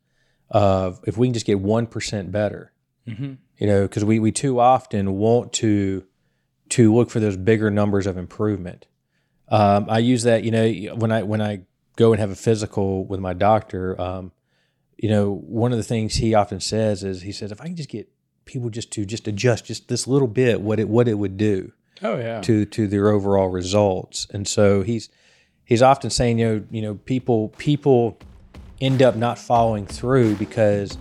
of 0.51 1.01
if 1.07 1.19
we 1.19 1.27
can 1.27 1.35
just 1.35 1.47
get 1.47 1.63
1% 1.63 2.33
better, 2.33 2.73
Mm-hmm. 3.07 3.35
you 3.59 3.67
know, 3.67 3.83
because 3.83 4.03
we, 4.03 4.19
we 4.19 4.33
too 4.33 4.59
often 4.59 5.13
want 5.13 5.53
to 5.53 6.05
to 6.71 6.95
look 6.95 7.11
for 7.11 7.21
those 7.21 7.37
bigger 7.37 7.71
numbers 7.71 8.07
of 8.07 8.17
improvement. 8.17 8.87
Um, 9.51 9.91
I 9.91 9.99
use 9.99 10.23
that, 10.23 10.43
you 10.43 10.51
know, 10.51 10.95
when 10.95 11.13
I 11.13 11.23
when 11.23 11.43
I 11.43 11.67
go 11.97 12.13
and 12.15 12.21
have 12.21 12.31
a 12.31 12.35
physical 12.35 13.05
with 13.05 13.21
my 13.21 13.35
doctor, 13.35 14.01
um, 14.01 14.33
you 14.97 15.11
know, 15.11 15.35
one 15.35 15.71
of 15.71 15.77
the 15.77 15.85
things 15.85 16.15
he 16.15 16.33
often 16.33 16.61
says 16.61 17.05
is 17.05 17.21
he 17.21 17.31
says, 17.31 17.53
if 17.53 17.61
I 17.61 17.65
can 17.65 17.77
just 17.77 17.91
get 17.91 18.09
people 18.47 18.71
just 18.71 18.91
to 18.93 19.05
just 19.05 19.29
adjust 19.29 19.67
just 19.67 19.89
this 19.89 20.07
little 20.07 20.27
bit, 20.27 20.63
what 20.63 20.81
it 20.81 20.89
what 20.89 21.07
it 21.07 21.19
would 21.19 21.37
do 21.37 21.73
Oh, 22.03 22.17
yeah. 22.19 22.41
to 22.43 22.65
to 22.67 22.87
their 22.87 23.09
overall 23.09 23.49
results. 23.49 24.27
And 24.33 24.47
so 24.49 24.83
he's 24.83 25.09
he's 25.65 25.83
often 25.83 26.11
saying, 26.11 26.39
you 26.39 26.47
know, 26.47 26.65
you 26.71 26.83
know, 26.83 26.95
people 26.95 27.51
people 27.59 28.19
end 28.81 29.03
up 29.03 29.17
not 29.17 29.39
following 29.39 29.87
through 29.87 30.35
because 30.37 30.99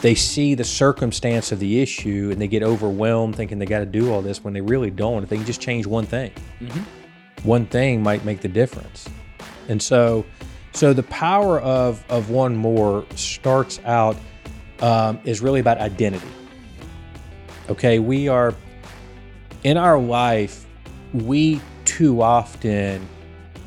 they 0.00 0.14
see 0.14 0.54
the 0.54 0.64
circumstance 0.64 1.52
of 1.52 1.60
the 1.60 1.80
issue 1.80 2.30
and 2.32 2.40
they 2.40 2.48
get 2.48 2.62
overwhelmed 2.62 3.36
thinking 3.36 3.58
they 3.58 3.66
got 3.66 3.78
to 3.80 3.86
do 3.86 4.12
all 4.12 4.20
this 4.22 4.42
when 4.42 4.52
they 4.54 4.60
really 4.60 4.90
don't. 4.90 5.22
If 5.22 5.28
they 5.28 5.36
can 5.36 5.46
just 5.46 5.60
change 5.60 5.86
one 5.86 6.06
thing, 6.06 6.32
Mhm. 6.60 6.82
one 7.44 7.66
thing 7.66 8.02
might 8.02 8.24
make 8.24 8.40
the 8.40 8.48
difference. 8.48 9.08
And 9.68 9.80
so, 9.80 10.24
so 10.72 10.92
the 10.92 11.04
power 11.04 11.60
of 11.60 12.04
of 12.08 12.30
one 12.30 12.56
more 12.56 13.04
starts 13.14 13.78
out 13.84 14.16
um, 14.80 15.20
is 15.24 15.40
really 15.40 15.60
about 15.60 15.78
identity. 15.78 16.26
Okay, 17.70 18.00
we 18.00 18.26
are 18.26 18.54
in 19.64 19.76
our 19.76 19.98
life. 19.98 20.66
We 21.12 21.60
too 21.84 22.22
often 22.22 23.06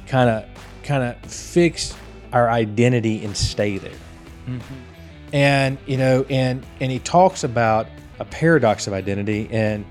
kind 0.08 0.30
of 0.30 0.46
kind 0.84 1.04
of 1.04 1.18
fix 1.32 1.96
our 2.34 2.50
identity 2.50 3.24
and 3.26 3.36
stay 3.36 3.78
there 3.78 3.92
and 5.34 5.78
you 5.86 5.98
know 5.98 6.26
and 6.30 6.66
and 6.80 6.92
he 6.92 7.00
talks 7.00 7.44
about 7.44 7.88
a 8.20 8.26
paradox 8.26 8.88
of 8.88 8.94
identity 8.94 9.48
and 9.52 9.84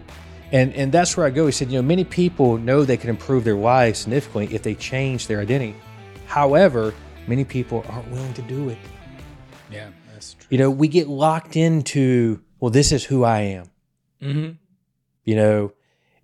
and 0.53 0.73
and 0.75 0.93
that's 0.93 1.17
where 1.17 1.27
i 1.27 1.31
go 1.31 1.47
he 1.47 1.53
said 1.53 1.71
you 1.71 1.79
know 1.79 1.83
many 1.87 2.05
people 2.05 2.57
know 2.59 2.85
they 2.85 2.97
can 2.97 3.11
improve 3.11 3.43
their 3.45 3.57
lives 3.57 4.01
significantly 4.01 4.55
if 4.55 4.63
they 4.63 4.75
change 4.75 5.27
their 5.27 5.41
identity 5.41 5.75
however 6.27 6.95
many 7.27 7.45
people 7.45 7.85
aren't 7.89 8.09
willing 8.11 8.33
to 8.35 8.43
do 8.43 8.69
it 8.69 8.79
Yeah, 9.71 9.89
that's 10.13 10.35
true. 10.35 10.47
you 10.51 10.59
know 10.59 10.71
we 10.71 10.87
get 10.89 11.09
locked 11.09 11.57
into 11.57 12.41
well 12.61 12.71
this 12.71 12.93
is 12.93 13.05
who 13.05 13.25
i 13.25 13.41
am 13.41 13.67
Mm-hmm. 14.23 14.53
you 15.25 15.37
know 15.37 15.73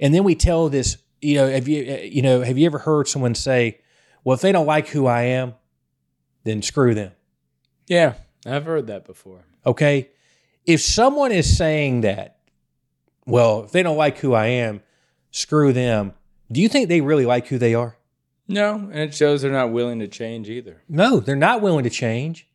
and 0.01 0.13
then 0.15 0.25
we 0.25 0.35
tell 0.35 0.69
this 0.69 0.97
you 1.21 1.35
know 1.37 1.49
have 1.49 1.69
you 1.69 1.93
uh, 1.93 1.97
you 1.99 2.23
know 2.23 2.41
have 2.43 2.59
you 2.59 2.67
ever 2.67 2.79
heard 2.79 3.07
someone 3.07 3.35
say 3.35 3.81
well 4.25 4.35
if 4.35 4.41
they 4.41 4.51
don't 4.53 4.67
like 4.67 4.89
who 4.89 5.07
i 5.07 5.23
am 5.23 5.55
then 6.45 6.63
screw 6.63 6.95
them 6.95 7.13
Yeah, 7.89 8.15
I've 8.47 8.65
heard 8.65 8.87
that 8.87 9.05
before. 9.05 9.45
Okay. 9.67 10.09
If 10.65 10.81
someone 10.81 11.33
is 11.33 11.57
saying 11.57 12.01
that 12.03 12.39
well, 13.27 13.65
if 13.65 13.73
they 13.73 13.83
don't 13.83 13.97
like 13.99 14.19
who 14.19 14.33
I 14.33 14.47
am, 14.47 14.81
screw 15.31 15.73
them. 15.73 16.15
Do 16.51 16.61
you 16.61 16.69
think 16.69 16.89
they 16.89 17.01
really 17.01 17.27
like 17.27 17.47
who 17.49 17.59
they 17.59 17.75
are? 17.75 17.97
No, 18.49 18.75
and 18.75 18.97
it 18.97 19.15
shows 19.15 19.43
they're 19.43 19.53
not 19.53 19.71
willing 19.71 19.99
to 20.01 20.09
change 20.09 20.49
either. 20.49 20.83
No, 20.89 21.21
they're 21.21 21.37
not 21.37 21.61
willing 21.61 21.85
to 21.85 21.91
change, 21.91 22.49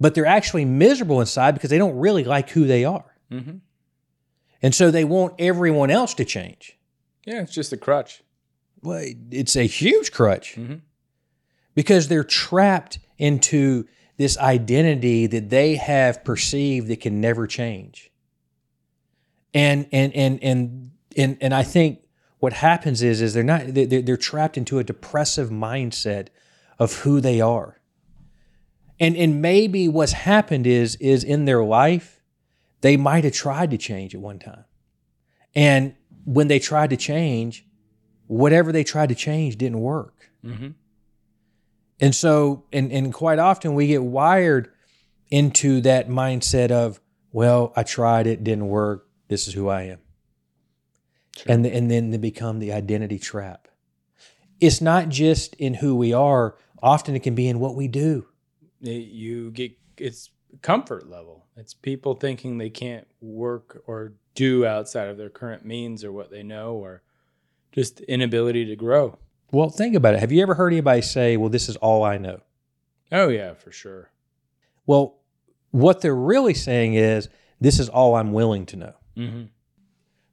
but 0.00 0.14
they're 0.14 0.26
actually 0.26 0.64
miserable 0.64 1.20
inside 1.20 1.52
because 1.52 1.70
they 1.70 1.78
don't 1.78 1.98
really 1.98 2.24
like 2.24 2.50
who 2.50 2.66
they 2.66 2.84
are. 2.84 3.14
Mm-hmm. 3.30 3.58
And 4.62 4.74
so 4.74 4.90
they 4.90 5.04
want 5.04 5.34
everyone 5.38 5.90
else 5.90 6.14
to 6.14 6.24
change. 6.24 6.78
Yeah, 7.24 7.42
it's 7.42 7.52
just 7.54 7.72
a 7.72 7.76
crutch. 7.76 8.22
Well, 8.82 9.04
it's 9.30 9.56
a 9.56 9.66
huge 9.66 10.10
crutch 10.12 10.54
Mhm. 10.56 10.80
because 11.74 12.08
they're 12.08 12.24
trapped 12.24 12.98
into 13.18 13.86
this 14.16 14.36
identity 14.38 15.26
that 15.26 15.50
they 15.50 15.76
have 15.76 16.24
perceived 16.24 16.88
that 16.88 17.00
can 17.00 17.20
never 17.20 17.46
change. 17.46 18.10
And 19.52 19.86
and 19.92 20.14
and 20.14 20.42
and 20.42 20.90
and 21.16 21.36
and 21.40 21.54
I 21.54 21.62
think 21.62 22.00
what 22.38 22.52
happens 22.52 23.02
is 23.02 23.20
is 23.20 23.34
they're 23.34 23.42
not 23.42 23.62
they're, 23.68 24.02
they're 24.02 24.16
trapped 24.16 24.56
into 24.56 24.78
a 24.78 24.84
depressive 24.84 25.50
mindset 25.50 26.28
of 26.78 27.00
who 27.00 27.20
they 27.20 27.40
are. 27.40 27.80
And 28.98 29.16
and 29.16 29.42
maybe 29.42 29.88
what's 29.88 30.12
happened 30.12 30.66
is 30.66 30.96
is 30.96 31.24
in 31.24 31.46
their 31.46 31.64
life 31.64 32.19
they 32.80 32.96
might 32.96 33.24
have 33.24 33.32
tried 33.32 33.70
to 33.70 33.78
change 33.78 34.14
at 34.14 34.20
one 34.20 34.38
time. 34.38 34.64
And 35.54 35.94
when 36.24 36.48
they 36.48 36.58
tried 36.58 36.90
to 36.90 36.96
change, 36.96 37.66
whatever 38.26 38.72
they 38.72 38.84
tried 38.84 39.08
to 39.08 39.14
change 39.14 39.56
didn't 39.56 39.80
work. 39.80 40.30
Mm-hmm. 40.44 40.68
And 42.00 42.14
so, 42.14 42.64
and, 42.72 42.90
and 42.92 43.12
quite 43.12 43.38
often 43.38 43.74
we 43.74 43.88
get 43.88 44.02
wired 44.02 44.70
into 45.30 45.80
that 45.82 46.08
mindset 46.08 46.70
of, 46.70 47.00
well, 47.32 47.72
I 47.76 47.82
tried 47.82 48.26
it, 48.26 48.42
didn't 48.42 48.68
work. 48.68 49.06
This 49.28 49.46
is 49.46 49.54
who 49.54 49.68
I 49.68 49.82
am. 49.82 49.98
And, 51.46 51.64
and 51.66 51.90
then 51.90 52.10
they 52.10 52.18
become 52.18 52.58
the 52.58 52.72
identity 52.72 53.18
trap. 53.18 53.68
It's 54.60 54.80
not 54.80 55.08
just 55.08 55.54
in 55.54 55.74
who 55.74 55.94
we 55.94 56.12
are, 56.12 56.56
often 56.82 57.14
it 57.14 57.22
can 57.22 57.34
be 57.34 57.48
in 57.48 57.60
what 57.60 57.74
we 57.74 57.88
do. 57.88 58.26
You 58.80 59.50
get 59.50 59.72
it's 59.96 60.30
comfort 60.62 61.08
level. 61.08 61.46
It's 61.60 61.74
people 61.74 62.14
thinking 62.14 62.56
they 62.56 62.70
can't 62.70 63.06
work 63.20 63.82
or 63.86 64.14
do 64.34 64.64
outside 64.64 65.08
of 65.08 65.18
their 65.18 65.28
current 65.28 65.62
means 65.62 66.02
or 66.02 66.10
what 66.10 66.30
they 66.30 66.42
know, 66.42 66.72
or 66.72 67.02
just 67.70 68.00
inability 68.00 68.64
to 68.64 68.76
grow. 68.76 69.18
Well, 69.52 69.68
think 69.68 69.94
about 69.94 70.14
it. 70.14 70.20
Have 70.20 70.32
you 70.32 70.40
ever 70.40 70.54
heard 70.54 70.72
anybody 70.72 71.02
say, 71.02 71.36
well, 71.36 71.50
this 71.50 71.68
is 71.68 71.76
all 71.76 72.02
I 72.02 72.16
know? 72.16 72.40
Oh 73.12 73.28
yeah, 73.28 73.52
for 73.52 73.70
sure. 73.72 74.10
Well, 74.86 75.18
what 75.70 76.00
they're 76.00 76.14
really 76.14 76.54
saying 76.54 76.94
is, 76.94 77.28
this 77.60 77.78
is 77.78 77.90
all 77.90 78.14
I'm 78.14 78.32
willing 78.32 78.64
to 78.66 78.76
know. 78.76 78.94
Mm-hmm. 79.16 79.42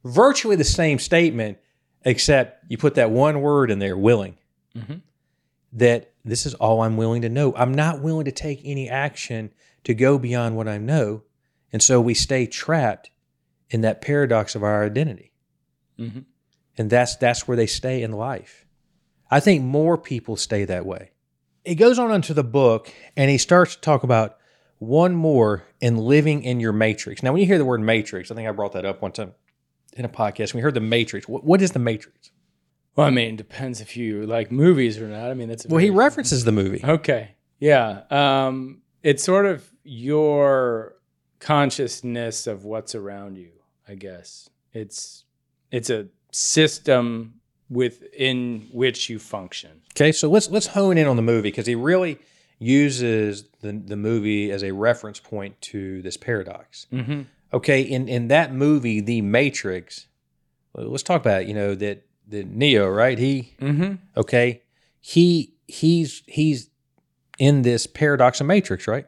Virtually 0.05 0.55
the 0.55 0.63
same 0.63 0.97
statement, 0.97 1.57
except 2.05 2.63
you 2.69 2.77
put 2.77 2.95
that 2.95 3.11
one 3.11 3.41
word 3.41 3.69
in 3.69 3.79
there, 3.79 3.97
willing. 3.97 4.37
Mhm. 4.73 5.01
That 5.73 6.13
this 6.23 6.45
is 6.45 6.53
all 6.53 6.81
I'm 6.81 6.95
willing 6.95 7.23
to 7.23 7.29
know. 7.29 7.53
I'm 7.57 7.73
not 7.73 8.01
willing 8.01 8.25
to 8.25 8.31
take 8.31 8.61
any 8.63 8.87
action 8.87 9.51
to 9.87 9.93
go 9.93 10.17
beyond 10.19 10.57
what 10.57 10.67
I 10.67 10.77
know. 10.77 11.23
And 11.71 11.81
so 11.81 12.01
we 12.01 12.13
stay 12.13 12.45
trapped 12.45 13.09
in 13.69 13.79
that 13.81 14.01
paradox 14.01 14.53
of 14.53 14.61
our 14.61 14.83
identity. 14.83 15.31
Mm-hmm. 15.97 16.19
And 16.77 16.89
that's 16.89 17.15
that's 17.15 17.47
where 17.47 17.55
they 17.55 17.67
stay 17.67 18.03
in 18.03 18.11
life. 18.11 18.65
I 19.31 19.39
think 19.39 19.63
more 19.63 19.97
people 19.97 20.35
stay 20.35 20.65
that 20.65 20.85
way. 20.85 21.11
It 21.63 21.75
goes 21.75 21.97
on 21.99 22.11
into 22.11 22.33
the 22.33 22.43
book 22.43 22.91
and 23.15 23.31
he 23.31 23.37
starts 23.37 23.75
to 23.75 23.81
talk 23.81 24.03
about 24.03 24.35
one 24.79 25.15
more 25.15 25.63
in 25.79 25.95
living 25.95 26.43
in 26.43 26.59
your 26.59 26.73
matrix. 26.73 27.23
Now, 27.23 27.31
when 27.31 27.39
you 27.39 27.47
hear 27.47 27.57
the 27.57 27.63
word 27.63 27.79
matrix, 27.79 28.29
I 28.29 28.35
think 28.35 28.49
I 28.49 28.51
brought 28.51 28.73
that 28.73 28.83
up 28.83 29.01
one 29.01 29.13
time 29.13 29.35
in 29.93 30.03
a 30.03 30.09
podcast. 30.09 30.53
We 30.53 30.59
heard 30.59 30.73
the 30.73 30.81
matrix, 30.81 31.29
what, 31.29 31.45
what 31.45 31.61
is 31.61 31.71
the 31.71 31.79
matrix? 31.79 32.31
Well, 32.97 33.07
I 33.07 33.09
mean, 33.09 33.35
it 33.35 33.37
depends 33.37 33.79
if 33.79 33.95
you 33.95 34.25
like 34.25 34.51
movies 34.51 34.97
or 34.97 35.07
not. 35.07 35.31
I 35.31 35.33
mean, 35.33 35.47
that's 35.47 35.65
Well, 35.65 35.79
he 35.79 35.91
references 35.91 36.43
the 36.43 36.51
movie. 36.51 36.81
Okay. 36.83 37.35
Yeah. 37.59 38.01
Um, 38.09 38.81
it's 39.01 39.23
sort 39.23 39.45
of 39.45 39.71
your 39.87 40.95
consciousness 41.39 42.47
of 42.47 42.65
what's 42.65 42.93
around 42.95 43.37
you, 43.37 43.51
I 43.87 43.95
guess. 43.95 44.49
It's 44.73 45.23
it's 45.71 45.89
a 45.89 46.07
system 46.31 47.35
within 47.69 48.67
which 48.71 49.09
you 49.09 49.19
function. 49.19 49.81
Okay, 49.95 50.11
so 50.11 50.29
let's 50.29 50.49
let's 50.49 50.67
hone 50.67 50.97
in 50.97 51.07
on 51.07 51.15
the 51.15 51.21
movie 51.21 51.49
because 51.49 51.65
he 51.67 51.75
really 51.75 52.19
uses 52.59 53.43
the 53.61 53.71
the 53.71 53.95
movie 53.97 54.51
as 54.51 54.63
a 54.63 54.71
reference 54.71 55.19
point 55.19 55.59
to 55.61 56.01
this 56.01 56.17
paradox. 56.17 56.87
Mm-hmm. 56.91 57.21
Okay, 57.53 57.81
in 57.81 58.07
in 58.07 58.27
that 58.27 58.53
movie, 58.53 58.99
The 58.99 59.21
Matrix. 59.21 60.07
Let's 60.73 61.01
talk 61.03 61.21
about 61.21 61.41
it, 61.43 61.47
you 61.47 61.55
know 61.55 61.73
that 61.75 62.05
the 62.27 62.43
Neo, 62.43 62.87
right? 62.89 63.17
He 63.17 63.53
Mm-hmm. 63.59 63.95
okay, 64.17 64.61
he 64.99 65.53
he's 65.67 66.23
he's 66.27 66.69
in 67.39 67.61
this 67.63 67.87
paradox 67.87 68.41
of 68.41 68.47
Matrix, 68.47 68.87
right? 68.87 69.07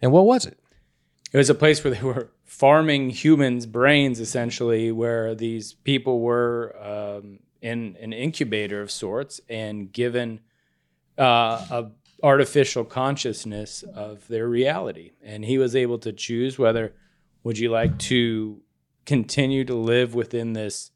And 0.00 0.12
what 0.12 0.26
was 0.26 0.46
it? 0.46 0.58
It 1.32 1.36
was 1.36 1.50
a 1.50 1.54
place 1.54 1.82
where 1.82 1.94
they 1.94 2.02
were 2.02 2.30
farming 2.44 3.10
humans' 3.10 3.66
brains, 3.66 4.20
essentially, 4.20 4.90
where 4.92 5.34
these 5.34 5.74
people 5.74 6.20
were 6.20 6.74
um, 6.80 7.40
in 7.60 7.96
an 8.00 8.12
incubator 8.12 8.80
of 8.80 8.90
sorts 8.90 9.40
and 9.48 9.92
given 9.92 10.40
uh, 11.18 11.66
a 11.70 11.90
artificial 12.22 12.84
consciousness 12.84 13.84
of 13.94 14.26
their 14.28 14.48
reality. 14.48 15.12
And 15.22 15.44
he 15.44 15.58
was 15.58 15.76
able 15.76 15.98
to 15.98 16.12
choose 16.12 16.58
whether 16.58 16.94
would 17.44 17.58
you 17.58 17.70
like 17.70 17.98
to 17.98 18.60
continue 19.06 19.64
to 19.64 19.74
live 19.74 20.14
within 20.14 20.52
this 20.52 20.90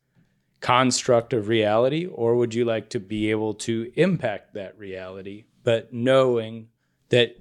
construct 0.61 1.33
of 1.33 1.49
reality, 1.49 2.07
or 2.07 2.37
would 2.37 2.55
you 2.55 2.65
like 2.65 2.91
to 2.91 3.01
be 3.01 3.31
able 3.31 3.55
to 3.55 3.93
impact 3.97 4.55
that 4.55 4.79
reality, 4.79 5.45
but 5.65 5.93
knowing 5.93 6.69
that 7.09 7.37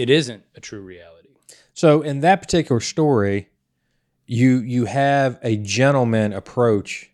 it 0.00 0.10
isn't 0.10 0.42
a 0.54 0.60
true 0.60 0.80
reality. 0.80 1.28
So 1.74 2.02
in 2.02 2.20
that 2.20 2.40
particular 2.42 2.80
story, 2.80 3.48
you 4.26 4.58
you 4.58 4.84
have 4.86 5.38
a 5.42 5.56
gentleman 5.56 6.32
approach 6.32 7.10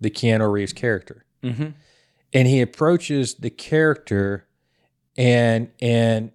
the 0.00 0.10
Keanu 0.10 0.50
Reeves 0.50 0.72
character. 0.72 1.24
Mm-hmm. 1.42 1.68
and 2.34 2.46
he 2.48 2.60
approaches 2.60 3.34
the 3.36 3.48
character 3.50 4.46
and 5.16 5.70
and 5.80 6.32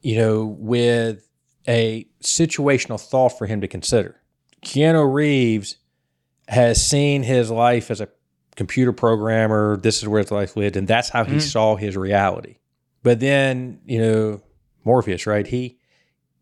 you 0.00 0.16
know 0.16 0.46
with 0.46 1.28
a 1.68 2.06
situational 2.22 2.98
thought 2.98 3.36
for 3.36 3.46
him 3.46 3.60
to 3.60 3.68
consider 3.68 4.16
keanu 4.64 5.12
reeves 5.12 5.76
has 6.48 6.82
seen 6.84 7.22
his 7.24 7.50
life 7.50 7.90
as 7.90 8.00
a 8.00 8.08
computer 8.56 8.90
programmer 8.92 9.76
this 9.76 10.00
is 10.02 10.08
where 10.08 10.22
his 10.22 10.30
life 10.30 10.56
lived 10.56 10.76
and 10.78 10.88
that's 10.88 11.10
how 11.10 11.24
he 11.24 11.36
Mhm. 11.36 11.42
saw 11.42 11.76
his 11.76 11.94
reality 11.94 12.56
but 13.02 13.20
then 13.20 13.80
you 13.84 14.00
know 14.00 14.40
morpheus 14.84 15.26
right 15.26 15.46
he 15.48 15.78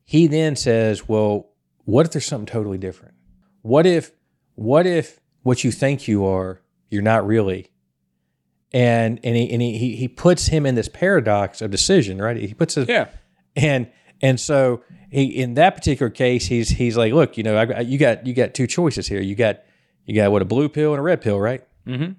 he 0.04 0.26
then 0.26 0.54
says 0.56 1.08
well 1.08 1.48
what 1.84 2.06
if 2.06 2.12
there's 2.12 2.26
something 2.26 2.46
totally 2.46 2.78
different 2.78 3.14
what 3.62 3.86
if 3.86 4.12
what 4.54 4.86
if 4.86 5.20
what 5.42 5.62
you 5.64 5.70
think 5.72 6.06
you 6.08 6.24
are 6.24 6.60
you're 6.90 7.02
not 7.02 7.26
really 7.26 7.70
and 8.72 9.20
and 9.24 9.36
he 9.36 9.50
and 9.52 9.62
he, 9.62 9.96
he 9.96 10.08
puts 10.08 10.48
him 10.48 10.66
in 10.66 10.74
this 10.74 10.88
paradox 10.88 11.62
of 11.62 11.70
decision, 11.70 12.20
right? 12.20 12.36
He 12.36 12.52
puts 12.52 12.74
his 12.74 12.88
Yeah. 12.88 13.08
and 13.54 13.88
and 14.20 14.40
so 14.40 14.82
he 15.10 15.24
in 15.24 15.54
that 15.54 15.74
particular 15.76 16.10
case, 16.10 16.46
he's 16.46 16.68
he's 16.70 16.96
like, 16.96 17.12
look, 17.12 17.36
you 17.38 17.44
know, 17.44 17.56
I, 17.56 17.64
I- 17.78 17.80
you 17.80 17.96
got 17.96 18.26
you 18.26 18.34
got 18.34 18.54
two 18.54 18.66
choices 18.66 19.06
here. 19.06 19.20
You 19.20 19.34
got 19.36 19.60
you 20.04 20.14
got 20.16 20.32
what 20.32 20.42
a 20.42 20.44
blue 20.44 20.68
pill 20.68 20.92
and 20.92 20.98
a 20.98 21.02
red 21.02 21.20
pill, 21.20 21.38
right? 21.40 21.62
Mm-hmm. 21.86 22.12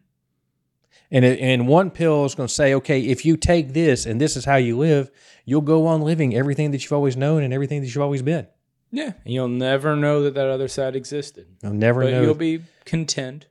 And 1.10 1.24
it, 1.24 1.40
and 1.40 1.68
one 1.68 1.90
pill 1.90 2.26
is 2.26 2.36
going 2.36 2.48
to 2.48 2.54
say, 2.54 2.74
okay, 2.76 3.00
if 3.02 3.24
you 3.26 3.38
take 3.38 3.74
this 3.74 4.06
and 4.06 4.20
this 4.20 4.36
is 4.36 4.44
how 4.46 4.58
you 4.58 4.78
live, 4.78 5.10
you'll 5.46 5.62
go 5.62 5.88
on 5.88 6.02
living 6.02 6.36
everything 6.36 6.72
that 6.72 6.84
you've 6.84 6.92
always 6.94 7.16
known 7.16 7.44
and 7.44 7.54
everything 7.54 7.80
that 7.82 7.88
you've 7.88 8.04
always 8.04 8.22
been. 8.22 8.46
Yeah. 8.92 9.14
And 9.24 9.34
you'll 9.34 9.48
never 9.48 9.96
know 9.96 10.24
that 10.24 10.34
that 10.36 10.48
other 10.48 10.68
side 10.68 10.96
existed. 10.96 11.48
You'll 11.64 11.74
never 11.74 12.04
But 12.04 12.12
know. 12.12 12.22
you'll 12.24 12.34
be 12.36 12.62
content. 12.86 13.48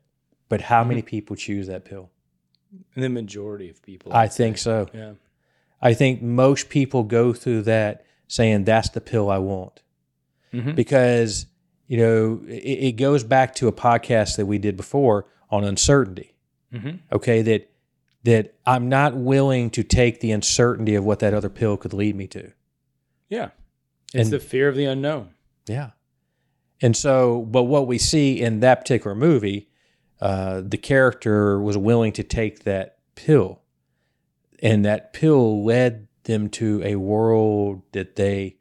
but 0.48 0.60
how 0.62 0.84
many 0.84 1.02
people 1.02 1.34
choose 1.36 1.66
that 1.66 1.84
pill? 1.84 2.10
The 2.94 3.08
majority 3.08 3.70
of 3.70 3.80
people. 3.82 4.12
I 4.12 4.25
I'd 4.25 4.32
say. 4.32 4.44
think 4.44 4.58
so. 4.58 4.88
Yeah. 4.92 5.12
I 5.80 5.94
think 5.94 6.20
most 6.22 6.68
people 6.68 7.04
go 7.04 7.32
through 7.32 7.62
that 7.62 8.04
saying 8.28 8.64
that's 8.64 8.90
the 8.90 9.00
pill 9.00 9.30
I 9.30 9.38
want. 9.38 9.82
Mhm. 10.52 10.75
because 10.75 11.46
you 11.88 11.96
know 11.98 12.40
it, 12.48 12.52
it 12.88 12.92
goes 12.92 13.25
back 13.25 13.54
to 13.56 13.66
a 13.68 13.72
podcast 13.72 14.36
that 14.36 14.46
we 14.46 14.58
did 14.58 14.76
before 14.76 15.26
on 15.50 15.64
uncertainty 15.64 16.34
Mhm. 16.73 17.00
okay 17.12 17.42
that 17.42 17.70
that 18.25 18.54
i'm 18.66 18.88
not 18.88 19.16
willing 19.16 19.70
to 19.70 19.82
take 19.85 20.20
the 20.20 20.32
uncertainty 20.32 20.94
of 20.96 21.04
what 21.04 21.20
that 21.20 21.32
other 21.35 21.49
pill 21.49 21.76
could 21.76 21.92
lead 21.92 22.16
me 22.16 22.26
to 22.28 22.52
Yeah. 23.28 23.50
It's 24.14 24.25
And- 24.25 24.32
the 24.32 24.40
fear 24.40 24.68
of 24.68 24.76
the 24.76 24.85
unknown. 24.85 25.30
yeah 25.68 25.90
and 26.82 26.96
so 26.96 27.42
but 27.42 27.64
what 27.64 27.87
we 27.87 27.99
see 27.99 28.40
in 28.40 28.61
that 28.61 28.80
particular 28.80 29.14
movie 29.14 29.68
uh, 30.20 30.62
the 30.64 30.78
character 30.78 31.61
was 31.61 31.76
willing 31.78 32.12
to 32.12 32.23
take 32.23 32.64
that 32.64 32.99
pill 33.14 33.61
and 34.62 34.85
that 34.85 35.12
pill 35.12 35.64
led 35.64 36.08
them 36.25 36.49
to 36.49 36.82
a 36.85 36.96
world 36.96 37.82
that 37.92 38.16
they 38.16 38.55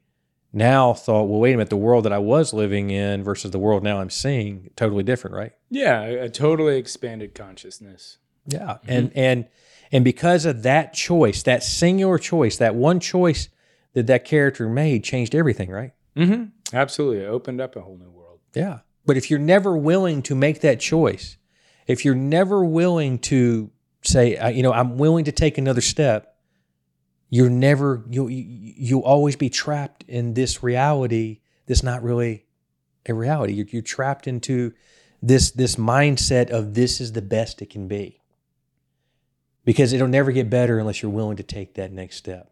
now 0.55 0.93
thought, 0.93 1.25
well, 1.25 1.39
wait 1.39 1.53
a 1.53 1.57
minute, 1.57 1.69
the 1.69 1.77
world 1.77 2.05
that 2.05 2.13
I 2.13 2.17
was 2.17 2.53
living 2.53 2.89
in 2.89 3.23
versus 3.23 3.51
the 3.51 3.59
world 3.59 3.83
now 3.83 3.99
I'm 3.99 4.09
seeing, 4.09 4.69
totally 4.75 5.03
different, 5.03 5.35
right? 5.35 5.51
Yeah, 5.69 6.01
a, 6.01 6.29
totally 6.29 6.77
expanded 6.77 7.35
consciousness. 7.35 8.17
Yeah. 8.47 8.77
And 8.87 9.11
and 9.15 9.47
and 9.91 10.03
because 10.03 10.45
of 10.45 10.63
that 10.63 10.93
choice, 10.93 11.43
that 11.43 11.63
singular 11.63 12.17
choice, 12.17 12.57
that 12.57 12.75
one 12.75 12.99
choice 12.99 13.49
that 13.93 14.07
that 14.07 14.25
character 14.25 14.69
made 14.69 15.03
changed 15.03 15.35
everything, 15.35 15.69
right? 15.69 15.91
Mm-hmm. 16.15 16.45
Absolutely, 16.75 17.23
it 17.25 17.27
opened 17.27 17.59
up 17.59 17.75
a 17.75 17.81
whole 17.81 17.97
new 17.97 18.09
world. 18.09 18.39
Yeah. 18.53 18.79
But 19.05 19.17
if 19.17 19.29
you're 19.29 19.39
never 19.39 19.75
willing 19.75 20.21
to 20.23 20.35
make 20.35 20.61
that 20.61 20.79
choice, 20.79 21.37
if 21.85 22.05
you're 22.05 22.15
never 22.15 22.63
willing 22.63 23.19
to 23.19 23.69
say, 24.03 24.53
you 24.53 24.63
know, 24.63 24.71
I'm 24.73 24.97
willing 24.97 25.25
to 25.25 25.31
take 25.31 25.57
another 25.57 25.81
step, 25.81 26.34
you're 27.29 27.49
never 27.49 28.03
you'll 28.09 28.29
you- 28.29 28.73
you'll 28.77 29.01
always 29.01 29.35
be 29.35 29.49
trapped 29.49 30.03
in 30.07 30.33
this 30.33 30.61
reality 30.63 31.39
that's 31.65 31.83
not 31.83 32.03
really 32.03 32.45
a 33.07 33.13
reality. 33.13 33.53
You're, 33.53 33.67
you're 33.69 33.81
trapped 33.81 34.27
into 34.27 34.73
this 35.21 35.51
this 35.51 35.75
mindset 35.75 36.49
of 36.49 36.73
this 36.73 36.99
is 37.01 37.13
the 37.13 37.21
best 37.21 37.61
it 37.61 37.69
can 37.69 37.87
be. 37.87 38.21
Because 39.63 39.93
it'll 39.93 40.07
never 40.07 40.31
get 40.31 40.49
better 40.49 40.77
unless 40.77 41.01
you're 41.01 41.11
willing 41.11 41.37
to 41.37 41.43
take 41.43 41.73
that 41.73 41.91
next 41.91 42.17
step, 42.17 42.51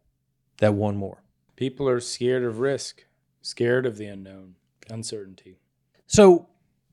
that 0.57 0.73
one 0.73 0.95
more. 0.95 1.21
People 1.55 1.87
are 1.87 1.99
scared 1.99 2.43
of 2.43 2.59
risk, 2.59 3.05
scared 3.41 3.85
of 3.85 3.97
the 3.97 4.07
unknown, 4.07 4.55
uncertainty. 4.89 5.59
So, 6.07 6.47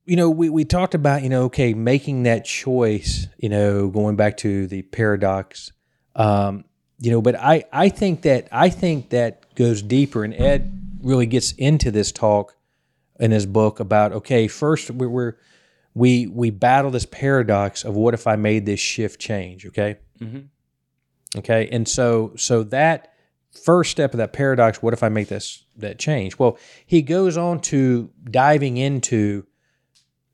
you 0.05 0.17
know, 0.17 0.29
we, 0.29 0.51
we 0.51 0.67
talked 0.67 0.95
about, 0.95 1.23
you 1.23 1.31
know, 1.31 1.45
okay, 1.45 1.73
making 1.73 2.25
that 2.25 2.45
choice, 2.45 3.29
you 3.39 3.49
know, 3.49 3.89
going 3.89 4.17
back 4.17 4.37
to 4.39 4.67
the 4.67 4.83
paradox, 4.83 5.73
um, 6.15 6.65
you 7.01 7.11
know, 7.11 7.23
but 7.23 7.35
I, 7.35 7.65
I 7.73 7.89
think 7.89 8.23
that, 8.23 8.47
I 8.53 8.69
think 8.69 9.11
that 9.11 9.55
goes 9.55 9.83
deeper 9.83 10.23
and 10.23 10.35
Ed 10.35 10.99
really 11.03 11.27
gets 11.27 11.53
into 11.53 11.91
this 11.91 12.13
talk 12.13 12.55
in 13.19 13.31
his 13.31 13.47
book 13.47 13.81
about, 13.81 14.13
okay, 14.13 14.47
first 14.49 14.91
we 14.91 15.07
we're, 15.07 15.35
we, 15.95 16.27
we 16.27 16.51
battle 16.51 16.91
this 16.91 17.07
paradox 17.07 17.85
of 17.85 17.97
what 17.97 18.15
if 18.15 18.27
I 18.27 18.37
made 18.37 18.67
this 18.67 18.81
shift 18.81 19.19
change. 19.21 19.67
Okay. 19.67 19.97
Mhm. 20.21 20.49
Okay. 21.37 21.69
And 21.73 21.89
so, 21.89 22.33
so 22.37 22.63
that 22.65 23.13
first 23.65 23.91
step 23.91 24.13
of 24.13 24.19
that 24.19 24.33
paradox, 24.33 24.83
what 24.83 24.93
if 24.93 25.03
I 25.03 25.09
make 25.09 25.29
this, 25.29 25.65
that 25.77 25.99
change? 25.99 26.39
Well, 26.39 26.59
he 26.87 27.03
goes 27.03 27.37
on 27.37 27.61
to 27.63 28.11
diving 28.31 28.77
into 28.77 29.47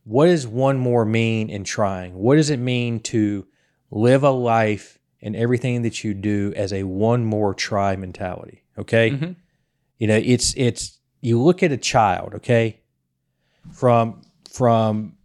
what 0.04 0.26
does 0.26 0.46
one 0.46 0.78
more 0.78 1.04
mean 1.04 1.48
in 1.48 1.64
trying? 1.64 2.14
What 2.14 2.36
does 2.36 2.50
it 2.50 2.58
mean 2.58 3.00
to 3.00 3.46
live 3.90 4.22
a 4.22 4.30
life 4.30 4.95
and 5.22 5.34
everything 5.36 5.82
that 5.82 6.04
you 6.04 6.14
do 6.14 6.52
as 6.56 6.72
a 6.72 6.82
one 6.84 7.24
more 7.24 7.54
try 7.54 7.96
mentality? 7.96 8.62
Okay. 8.78 9.10
Mhm. 9.10 9.36
You 9.98 10.06
know, 10.08 10.16
it's, 10.22 10.54
it's, 10.56 10.98
you 11.20 11.40
look 11.40 11.62
at 11.62 11.72
a 11.72 11.76
child, 11.76 12.34
okay, 12.34 12.80
from, 13.72 14.20
from 14.50 15.16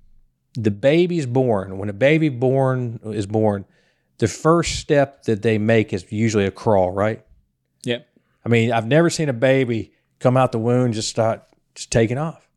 the 0.55 0.71
baby's 0.71 1.25
born, 1.25 1.77
when 1.77 1.89
a 1.89 1.93
baby 1.93 2.29
born 2.29 2.99
is 3.05 3.25
born, 3.27 3.65
the 4.17 4.27
first 4.27 4.75
step 4.79 5.23
that 5.23 5.41
they 5.41 5.57
make 5.57 5.93
is 5.93 6.09
usually 6.11 6.45
a 6.45 6.51
crawl, 6.51 6.91
right? 6.91 7.25
Yep. 7.83 8.07
I 8.45 8.49
mean, 8.49 8.71
I've 8.71 8.87
never 8.87 9.09
seen 9.09 9.29
a 9.29 9.33
baby 9.33 9.93
come 10.19 10.37
out 10.37 10.51
the 10.51 10.59
womb 10.59 10.93
just 10.93 11.09
start 11.09 11.43
just 11.75 11.91
taking 11.91 12.17
off. 12.17 12.47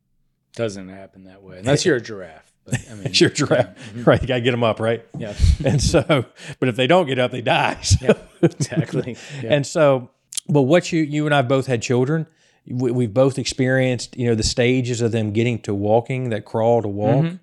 Doesn't 0.54 0.88
happen 0.88 1.24
that 1.24 1.42
way 1.42 1.58
unless 1.58 1.84
you're 1.84 1.96
a 1.96 2.00
giraffe. 2.00 2.52
But, 2.64 2.80
I 2.90 2.94
mean, 2.94 3.10
your 3.12 3.30
giraffe, 3.30 3.76
right? 4.06 4.20
You 4.20 4.28
got 4.28 4.36
to 4.36 4.40
get 4.40 4.52
them 4.52 4.64
up, 4.64 4.80
right? 4.80 5.04
Yeah, 5.18 5.34
And 5.64 5.82
so, 5.82 6.24
but 6.58 6.68
if 6.68 6.76
they 6.76 6.86
don't 6.86 7.06
get 7.06 7.18
up, 7.18 7.30
they 7.30 7.42
die. 7.42 7.80
So, 7.82 8.18
exactly. 8.42 9.16
Yeah. 9.42 9.54
And 9.54 9.66
so, 9.66 10.10
but 10.48 10.62
what 10.62 10.92
you 10.92 11.02
you 11.02 11.26
and 11.26 11.34
I 11.34 11.42
both 11.42 11.66
had 11.66 11.82
children. 11.82 12.26
We, 12.66 12.90
we've 12.90 13.12
both 13.12 13.38
experienced, 13.38 14.16
you 14.16 14.26
know, 14.26 14.34
the 14.34 14.42
stages 14.42 15.02
of 15.02 15.12
them 15.12 15.32
getting 15.32 15.58
to 15.62 15.74
walking, 15.74 16.30
that 16.30 16.46
crawl 16.46 16.80
to 16.80 16.88
walk. 16.88 17.24
Mm-hmm. 17.24 17.36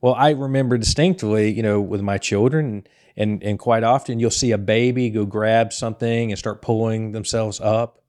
Well, 0.00 0.14
I 0.14 0.30
remember 0.30 0.78
distinctly, 0.78 1.50
you 1.50 1.64
know, 1.64 1.80
with 1.80 2.00
my 2.00 2.16
children, 2.18 2.86
and 3.16 3.42
and 3.42 3.58
quite 3.58 3.82
often 3.82 4.20
you'll 4.20 4.30
see 4.30 4.52
a 4.52 4.58
baby 4.58 5.10
go 5.10 5.26
grab 5.26 5.72
something 5.72 6.30
and 6.30 6.38
start 6.38 6.62
pulling 6.62 7.10
themselves 7.10 7.60
up. 7.60 8.00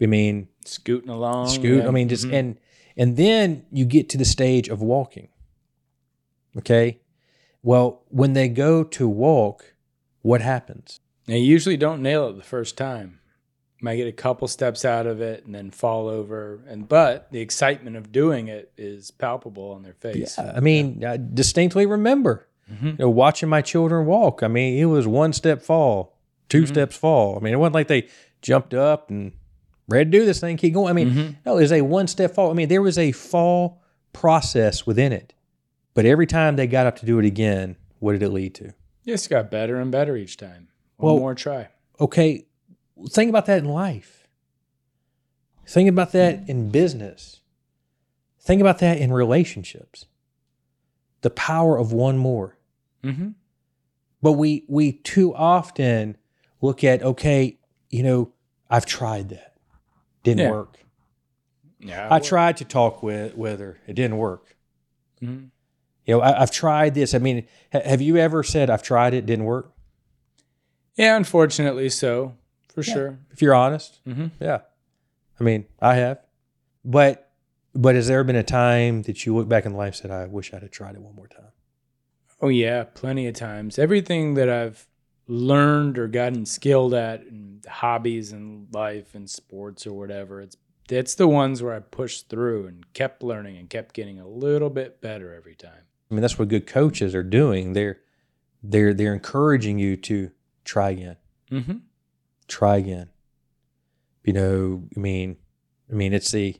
I 0.00 0.06
mean, 0.06 0.48
Scooting 0.64 1.10
along. 1.10 1.48
scoot. 1.48 1.82
yeah. 1.82 1.88
I 1.88 1.90
mean, 1.90 2.08
just 2.08 2.24
mm-hmm. 2.24 2.34
and 2.34 2.58
and 2.96 3.16
then 3.18 3.66
you 3.70 3.84
get 3.84 4.08
to 4.10 4.18
the 4.18 4.24
stage 4.24 4.68
of 4.70 4.80
walking. 4.80 5.28
Okay, 6.58 7.00
well, 7.62 8.02
when 8.08 8.32
they 8.34 8.48
go 8.48 8.84
to 8.84 9.08
walk, 9.08 9.74
what 10.22 10.40
happens? 10.40 11.00
They 11.26 11.38
usually 11.38 11.76
don't 11.76 12.02
nail 12.02 12.28
it 12.28 12.36
the 12.36 12.42
first 12.42 12.76
time. 12.76 13.20
Might 13.80 13.96
get 13.96 14.06
a 14.06 14.12
couple 14.12 14.46
steps 14.48 14.84
out 14.84 15.06
of 15.06 15.20
it 15.20 15.44
and 15.44 15.54
then 15.54 15.70
fall 15.70 16.08
over. 16.08 16.60
And 16.68 16.88
but 16.88 17.30
the 17.32 17.40
excitement 17.40 17.96
of 17.96 18.12
doing 18.12 18.48
it 18.48 18.72
is 18.78 19.10
palpable 19.10 19.72
on 19.72 19.82
their 19.82 19.92
face. 19.94 20.36
Yeah, 20.38 20.52
I 20.56 20.60
mean, 20.60 21.04
I 21.04 21.18
distinctly 21.18 21.86
remember, 21.86 22.46
Mm-hmm. 22.72 22.86
you 22.86 22.96
know, 22.98 23.10
watching 23.10 23.50
my 23.50 23.60
children 23.60 24.06
walk. 24.06 24.42
I 24.42 24.48
mean, 24.48 24.78
it 24.78 24.86
was 24.86 25.06
one 25.06 25.34
step 25.34 25.60
fall, 25.60 26.16
2 26.48 26.62
Mm-hmm. 26.62 26.66
steps 26.72 26.96
fall. 26.96 27.36
I 27.36 27.40
mean, 27.40 27.52
it 27.52 27.58
wasn't 27.58 27.74
like 27.74 27.88
they 27.88 28.08
jumped 28.40 28.72
up 28.72 29.10
and 29.10 29.32
ready 29.86 30.10
to 30.10 30.18
do 30.18 30.24
this 30.24 30.40
thing, 30.40 30.56
keep 30.56 30.72
going. 30.72 30.88
I 30.88 30.94
mean, 30.94 31.10
Mm-hmm. 31.10 31.32
no, 31.44 31.58
it 31.58 31.62
was 31.62 31.72
a 31.72 31.82
one 31.82 32.06
step 32.06 32.34
fall. 32.34 32.50
I 32.50 32.54
mean, 32.54 32.68
there 32.68 32.80
was 32.80 32.96
a 32.96 33.12
fall 33.12 33.82
process 34.14 34.86
within 34.86 35.12
it, 35.12 35.34
but 35.94 36.04
every 36.04 36.26
time 36.26 36.56
they 36.56 36.66
got 36.66 36.86
up 36.86 36.96
to 36.96 37.06
do 37.06 37.18
it 37.18 37.24
again, 37.24 37.76
what 38.00 38.12
did 38.12 38.22
it 38.22 38.30
lead 38.30 38.54
to? 38.56 38.66
It 38.66 38.74
just 39.06 39.30
got 39.30 39.50
better 39.50 39.76
and 39.80 39.90
better 39.90 40.16
each 40.16 40.36
time. 40.36 40.68
One 40.96 41.12
Well- 41.14 41.20
more 41.20 41.34
try. 41.34 41.68
okay, 42.00 42.46
think 43.08 43.28
about 43.28 43.46
that 43.46 43.58
in 43.58 43.64
life. 43.66 44.26
Think 45.66 45.88
about 45.88 46.12
that 46.12 46.48
in 46.48 46.70
business. 46.70 47.40
Think 48.38 48.60
about 48.60 48.78
that 48.80 48.98
in 48.98 49.10
relationships. 49.12 50.04
The 51.22 51.30
power 51.30 51.78
of 51.78 51.92
one 51.92 52.18
more. 52.18 52.58
Mm-hmm. 53.02 53.30
But 54.20 54.32
we 54.32 54.64
we 54.68 54.92
too 54.92 55.34
often 55.34 56.16
look 56.60 56.84
at 56.84 57.02
okay, 57.02 57.58
you 57.90 58.02
know, 58.02 58.32
I've 58.68 58.84
tried 58.86 59.30
that. 59.30 59.54
Didn't 60.22 60.40
Yeah. 60.40 60.50
work. 60.50 60.78
Yeah. 61.80 62.08
I 62.10 62.18
tried 62.18 62.58
to 62.58 62.64
talk 62.66 63.02
with 63.02 63.34
with 63.36 63.60
her. 63.60 63.78
It 63.86 63.94
didn't 63.94 64.18
work. 64.18 64.56
Mhm. 65.22 65.48
You 66.06 66.14
know, 66.16 66.20
I, 66.20 66.42
I've 66.42 66.50
tried 66.50 66.94
this. 66.94 67.14
I 67.14 67.18
mean, 67.18 67.46
ha- 67.72 67.80
have 67.84 68.00
you 68.02 68.16
ever 68.16 68.42
said 68.42 68.68
I've 68.70 68.82
tried 68.82 69.14
it, 69.14 69.26
didn't 69.26 69.44
work? 69.46 69.72
Yeah, 70.96 71.16
unfortunately 71.16 71.88
so. 71.90 72.36
For 72.72 72.82
sure. 72.82 73.18
If 73.30 73.40
you're 73.40 73.54
honest, 73.54 74.00
Mhm. 74.06 74.32
yeah. 74.40 74.60
I 75.40 75.44
mean, 75.44 75.66
I 75.80 75.94
have, 75.94 76.18
but 76.84 77.30
but 77.74 77.94
has 77.96 78.06
there 78.06 78.22
been 78.24 78.36
a 78.36 78.42
time 78.44 79.02
that 79.02 79.24
you 79.26 79.34
look 79.34 79.48
back 79.48 79.64
in 79.66 79.74
life 79.74 79.94
and 79.94 80.02
said, 80.02 80.10
"I 80.10 80.26
wish 80.26 80.52
I'd 80.54 80.62
have 80.62 80.70
tried 80.70 80.94
it 80.94 81.00
one 81.02 81.14
more 81.14 81.26
time"? 81.28 81.52
Oh 82.40 82.48
yeah, 82.48 82.84
plenty 82.84 83.26
of 83.26 83.34
times. 83.34 83.78
Everything 83.78 84.34
that 84.34 84.48
I've 84.48 84.86
learned 85.26 85.98
or 85.98 86.06
gotten 86.08 86.46
skilled 86.46 86.94
at 86.94 87.22
in 87.22 87.62
hobbies 87.68 88.30
and 88.32 88.66
life 88.72 89.14
and 89.14 89.28
sports 89.30 89.86
or 89.86 89.92
whatever, 89.96 90.40
it's 90.40 90.56
it's 90.90 91.14
the 91.14 91.26
ones 91.28 91.62
where 91.62 91.74
I 91.74 91.80
pushed 91.80 92.28
through 92.28 92.66
and 92.66 92.92
kept 92.92 93.22
learning 93.22 93.56
and 93.56 93.70
kept 93.70 93.94
getting 93.94 94.20
a 94.20 94.28
little 94.28 94.70
bit 94.70 95.00
better 95.00 95.32
every 95.34 95.54
time. 95.54 95.84
I 96.14 96.16
mean, 96.16 96.22
that's 96.22 96.38
what 96.38 96.48
good 96.48 96.66
coaches 96.66 97.14
are 97.14 97.22
doing. 97.24 97.72
They're 97.72 97.98
they're 98.62 98.94
they're 98.94 99.12
encouraging 99.14 99.78
you 99.78 99.96
to 99.96 100.30
try 100.64 100.90
again, 100.90 101.16
Mm-hmm. 101.50 101.76
try 102.48 102.76
again. 102.76 103.08
You 104.22 104.32
know, 104.32 104.84
I 104.96 105.00
mean, 105.00 105.36
I 105.90 105.94
mean, 105.94 106.12
it's 106.12 106.30
the. 106.30 106.56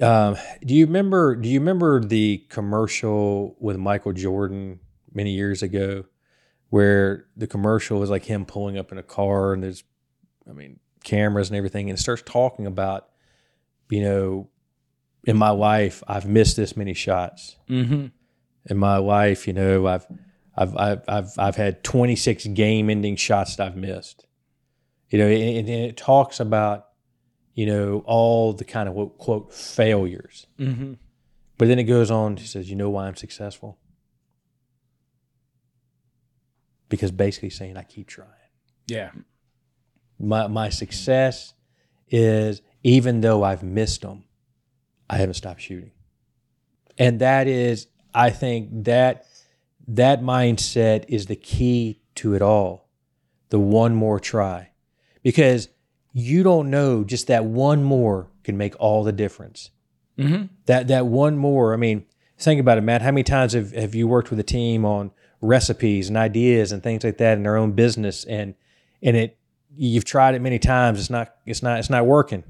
Um, 0.00 0.36
do 0.64 0.74
you 0.74 0.86
remember? 0.86 1.34
Do 1.34 1.48
you 1.48 1.58
remember 1.58 2.04
the 2.04 2.44
commercial 2.50 3.56
with 3.58 3.76
Michael 3.78 4.12
Jordan 4.12 4.80
many 5.12 5.32
years 5.32 5.62
ago, 5.62 6.04
where 6.68 7.26
the 7.36 7.46
commercial 7.46 7.98
was 7.98 8.10
like 8.10 8.24
him 8.26 8.44
pulling 8.44 8.78
up 8.78 8.92
in 8.92 8.98
a 8.98 9.02
car 9.02 9.54
and 9.54 9.62
there's, 9.62 9.82
I 10.48 10.52
mean, 10.52 10.78
cameras 11.02 11.48
and 11.48 11.56
everything, 11.56 11.90
and 11.90 11.98
starts 11.98 12.22
talking 12.24 12.66
about, 12.66 13.08
you 13.90 14.02
know, 14.02 14.50
in 15.24 15.36
my 15.36 15.50
life 15.50 16.04
I've 16.06 16.26
missed 16.28 16.56
this 16.56 16.76
many 16.76 16.94
shots. 16.94 17.56
Mm-hmm. 17.68 18.06
In 18.66 18.76
my 18.76 18.96
life, 18.98 19.46
you 19.46 19.52
know, 19.52 19.86
I've 19.86 20.06
I've 20.56 20.76
I've 20.76 21.02
I've, 21.08 21.30
I've 21.38 21.56
had 21.56 21.82
26 21.84 22.46
game-ending 22.48 23.16
shots 23.16 23.56
that 23.56 23.66
I've 23.68 23.76
missed. 23.76 24.26
You 25.10 25.18
know, 25.18 25.26
and, 25.28 25.58
and 25.60 25.68
it 25.68 25.96
talks 25.96 26.38
about 26.40 26.86
you 27.54 27.66
know 27.66 28.02
all 28.06 28.52
the 28.52 28.64
kind 28.64 28.88
of 28.88 28.94
quote, 28.94 29.18
quote 29.18 29.54
failures, 29.54 30.46
Mm-hmm. 30.58 30.94
but 31.56 31.68
then 31.68 31.78
it 31.78 31.84
goes 31.84 32.10
on. 32.10 32.36
He 32.36 32.46
says, 32.46 32.68
"You 32.70 32.76
know 32.76 32.90
why 32.90 33.06
I'm 33.06 33.16
successful? 33.16 33.78
Because 36.88 37.10
basically 37.10 37.50
saying 37.50 37.76
I 37.76 37.82
keep 37.82 38.06
trying. 38.08 38.28
Yeah. 38.86 39.10
My 40.18 40.46
my 40.46 40.68
success 40.70 41.54
is 42.08 42.62
even 42.82 43.20
though 43.20 43.42
I've 43.44 43.62
missed 43.62 44.02
them, 44.02 44.24
I 45.10 45.16
haven't 45.18 45.34
stopped 45.34 45.60
shooting. 45.60 45.92
And 46.96 47.20
that 47.20 47.46
is, 47.46 47.86
I 48.18 48.30
think 48.30 48.84
that 48.84 49.26
that 49.86 50.20
mindset 50.20 51.04
is 51.08 51.26
the 51.26 51.36
key 51.36 52.00
to 52.16 52.34
it 52.34 52.42
all. 52.42 52.88
The 53.50 53.60
one 53.60 53.94
more 53.94 54.18
try. 54.18 54.70
Because 55.22 55.68
you 56.12 56.42
don't 56.42 56.68
know 56.68 57.04
just 57.04 57.28
that 57.28 57.44
one 57.44 57.84
more 57.84 58.28
can 58.42 58.56
make 58.56 58.74
all 58.80 59.04
the 59.04 59.12
difference. 59.12 59.70
Mm-hmm. 60.18 60.46
That 60.66 60.88
that 60.88 61.06
one 61.06 61.38
more. 61.38 61.72
I 61.72 61.76
mean, 61.76 62.06
think 62.36 62.60
about 62.60 62.76
it, 62.76 62.80
Matt. 62.80 63.02
How 63.02 63.12
many 63.12 63.22
times 63.22 63.52
have, 63.52 63.70
have 63.72 63.94
you 63.94 64.08
worked 64.08 64.30
with 64.30 64.40
a 64.40 64.44
team 64.44 64.84
on 64.84 65.12
recipes 65.40 66.08
and 66.08 66.16
ideas 66.16 66.72
and 66.72 66.82
things 66.82 67.04
like 67.04 67.18
that 67.18 67.36
in 67.36 67.44
their 67.44 67.56
own 67.56 67.72
business, 67.72 68.24
and 68.24 68.56
and 69.00 69.16
it 69.16 69.38
you've 69.76 70.04
tried 70.04 70.34
it 70.34 70.42
many 70.42 70.58
times. 70.58 70.98
It's 70.98 71.10
not 71.10 71.36
it's 71.46 71.62
not 71.62 71.78
it's 71.78 71.90
not 71.90 72.04
working. 72.04 72.42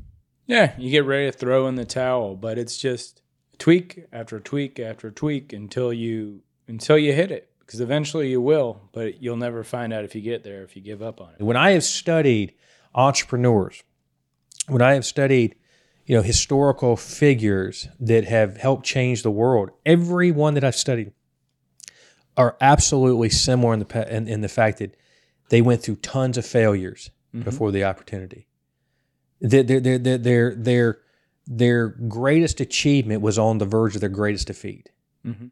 Yeah, 0.46 0.72
you 0.78 0.90
get 0.90 1.04
ready 1.04 1.30
to 1.30 1.36
throw 1.36 1.66
in 1.68 1.74
the 1.74 1.84
towel, 1.84 2.36
but 2.36 2.56
it's 2.56 2.78
just 2.78 3.20
tweak 3.58 4.04
after 4.12 4.40
tweak 4.40 4.78
after 4.78 5.10
tweak 5.10 5.52
until 5.52 5.92
you 5.92 6.42
until 6.66 6.98
you 6.98 7.12
hit 7.12 7.30
it. 7.30 7.50
Because 7.60 7.80
eventually 7.80 8.30
you 8.30 8.40
will, 8.40 8.80
but 8.92 9.22
you'll 9.22 9.36
never 9.36 9.62
find 9.62 9.92
out 9.92 10.04
if 10.04 10.14
you 10.14 10.22
get 10.22 10.42
there 10.42 10.62
if 10.62 10.74
you 10.74 10.82
give 10.82 11.02
up 11.02 11.20
on 11.20 11.34
it. 11.38 11.42
When 11.42 11.56
I 11.56 11.72
have 11.72 11.84
studied 11.84 12.54
entrepreneurs, 12.94 13.82
when 14.68 14.80
I 14.80 14.94
have 14.94 15.04
studied, 15.04 15.54
you 16.06 16.16
know, 16.16 16.22
historical 16.22 16.96
figures 16.96 17.88
that 18.00 18.24
have 18.24 18.56
helped 18.56 18.86
change 18.86 19.22
the 19.22 19.30
world, 19.30 19.70
every 19.84 20.30
one 20.30 20.54
that 20.54 20.64
I've 20.64 20.76
studied 20.76 21.12
are 22.36 22.56
absolutely 22.60 23.28
similar 23.28 23.74
in 23.74 23.80
the 23.80 24.16
in, 24.16 24.28
in 24.28 24.40
the 24.40 24.48
fact 24.48 24.78
that 24.78 24.94
they 25.50 25.60
went 25.60 25.82
through 25.82 25.96
tons 25.96 26.38
of 26.38 26.46
failures 26.46 27.10
mm-hmm. 27.34 27.42
before 27.42 27.70
the 27.72 27.84
opportunity. 27.84 28.46
Their 29.40 29.62
their 29.62 29.80
their 29.80 30.18
their 30.18 30.54
their 30.54 30.98
their, 31.50 31.88
greatest 31.88 32.60
achievement 32.60 33.22
was 33.22 33.38
on 33.38 33.58
the 33.58 33.64
verge 33.64 33.94
of 33.94 34.00
their 34.00 34.10
greatest 34.10 34.46
defeat. 34.48 34.90
Mhm. 35.26 35.50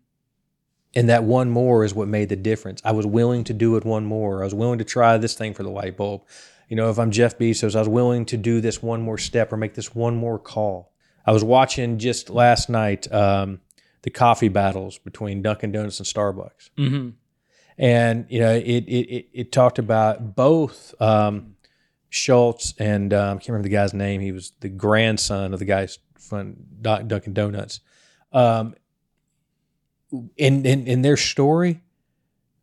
And 0.95 1.09
that 1.09 1.25
one 1.25 1.51
more 1.51 1.85
is 1.85 1.95
what 1.95 2.07
made 2.09 2.29
the 2.29 2.37
difference. 2.37 2.81
I 2.85 2.93
was 2.93 3.07
willing 3.07 3.45
to 3.45 3.53
do 3.55 3.77
it 3.77 3.85
one 3.85 4.05
more. 4.07 4.43
I 4.43 4.45
was 4.45 4.55
willing 4.55 4.79
to 4.79 4.85
try 4.85 5.19
this 5.19 5.35
thing 5.35 5.53
for 5.55 5.63
the 5.63 5.71
light 5.71 5.97
bulb. 5.97 6.23
You 6.69 6.77
know, 6.77 6.91
if 6.91 6.99
I'm 6.99 7.11
Jeff 7.11 7.39
Bezos, 7.39 7.75
I 7.75 7.81
was 7.81 7.89
willing 7.89 8.25
to 8.27 8.37
do 8.37 8.61
this 8.61 8.83
one 8.83 9.03
more 9.03 9.19
step 9.19 9.53
or 9.53 9.57
make 9.57 9.75
this 9.75 9.95
one 9.95 10.17
more 10.17 10.39
call. 10.39 10.93
I 11.27 11.33
was 11.33 11.43
watching 11.45 11.99
just 11.99 12.31
last 12.31 12.69
night 12.69 13.11
um, 13.13 13.61
the 14.03 14.11
coffee 14.11 14.49
battles 14.49 14.99
between 14.99 15.43
Dunkin' 15.43 15.73
Donuts 15.73 15.99
and 15.99 16.07
Starbucks 16.07 16.71
Mm-hmm. 16.79 17.09
and 17.79 18.27
you 18.29 18.41
know 18.41 18.55
it 18.55 18.63
it 18.87 19.09
it, 19.17 19.27
it 19.33 19.53
talked 19.53 19.79
about 19.79 20.35
both 20.37 20.95
um, 21.01 21.56
Schultz 22.09 22.75
and 22.79 23.13
um, 23.13 23.37
I 23.37 23.41
can't 23.41 23.49
remember 23.49 23.69
the 23.69 23.75
guy's 23.75 23.93
name. 23.95 24.21
He 24.21 24.33
was 24.33 24.53
the 24.61 24.69
grandson 24.69 25.53
of 25.53 25.59
the 25.59 25.65
guy's 25.65 25.99
from 26.19 26.57
Dun- 26.81 27.09
Dunkin' 27.09 27.35
Donuts. 27.35 27.81
Um, 28.33 28.75
in, 30.37 30.65
in 30.65 30.87
in 30.87 31.03
their 31.03 31.17
story, 31.17 31.81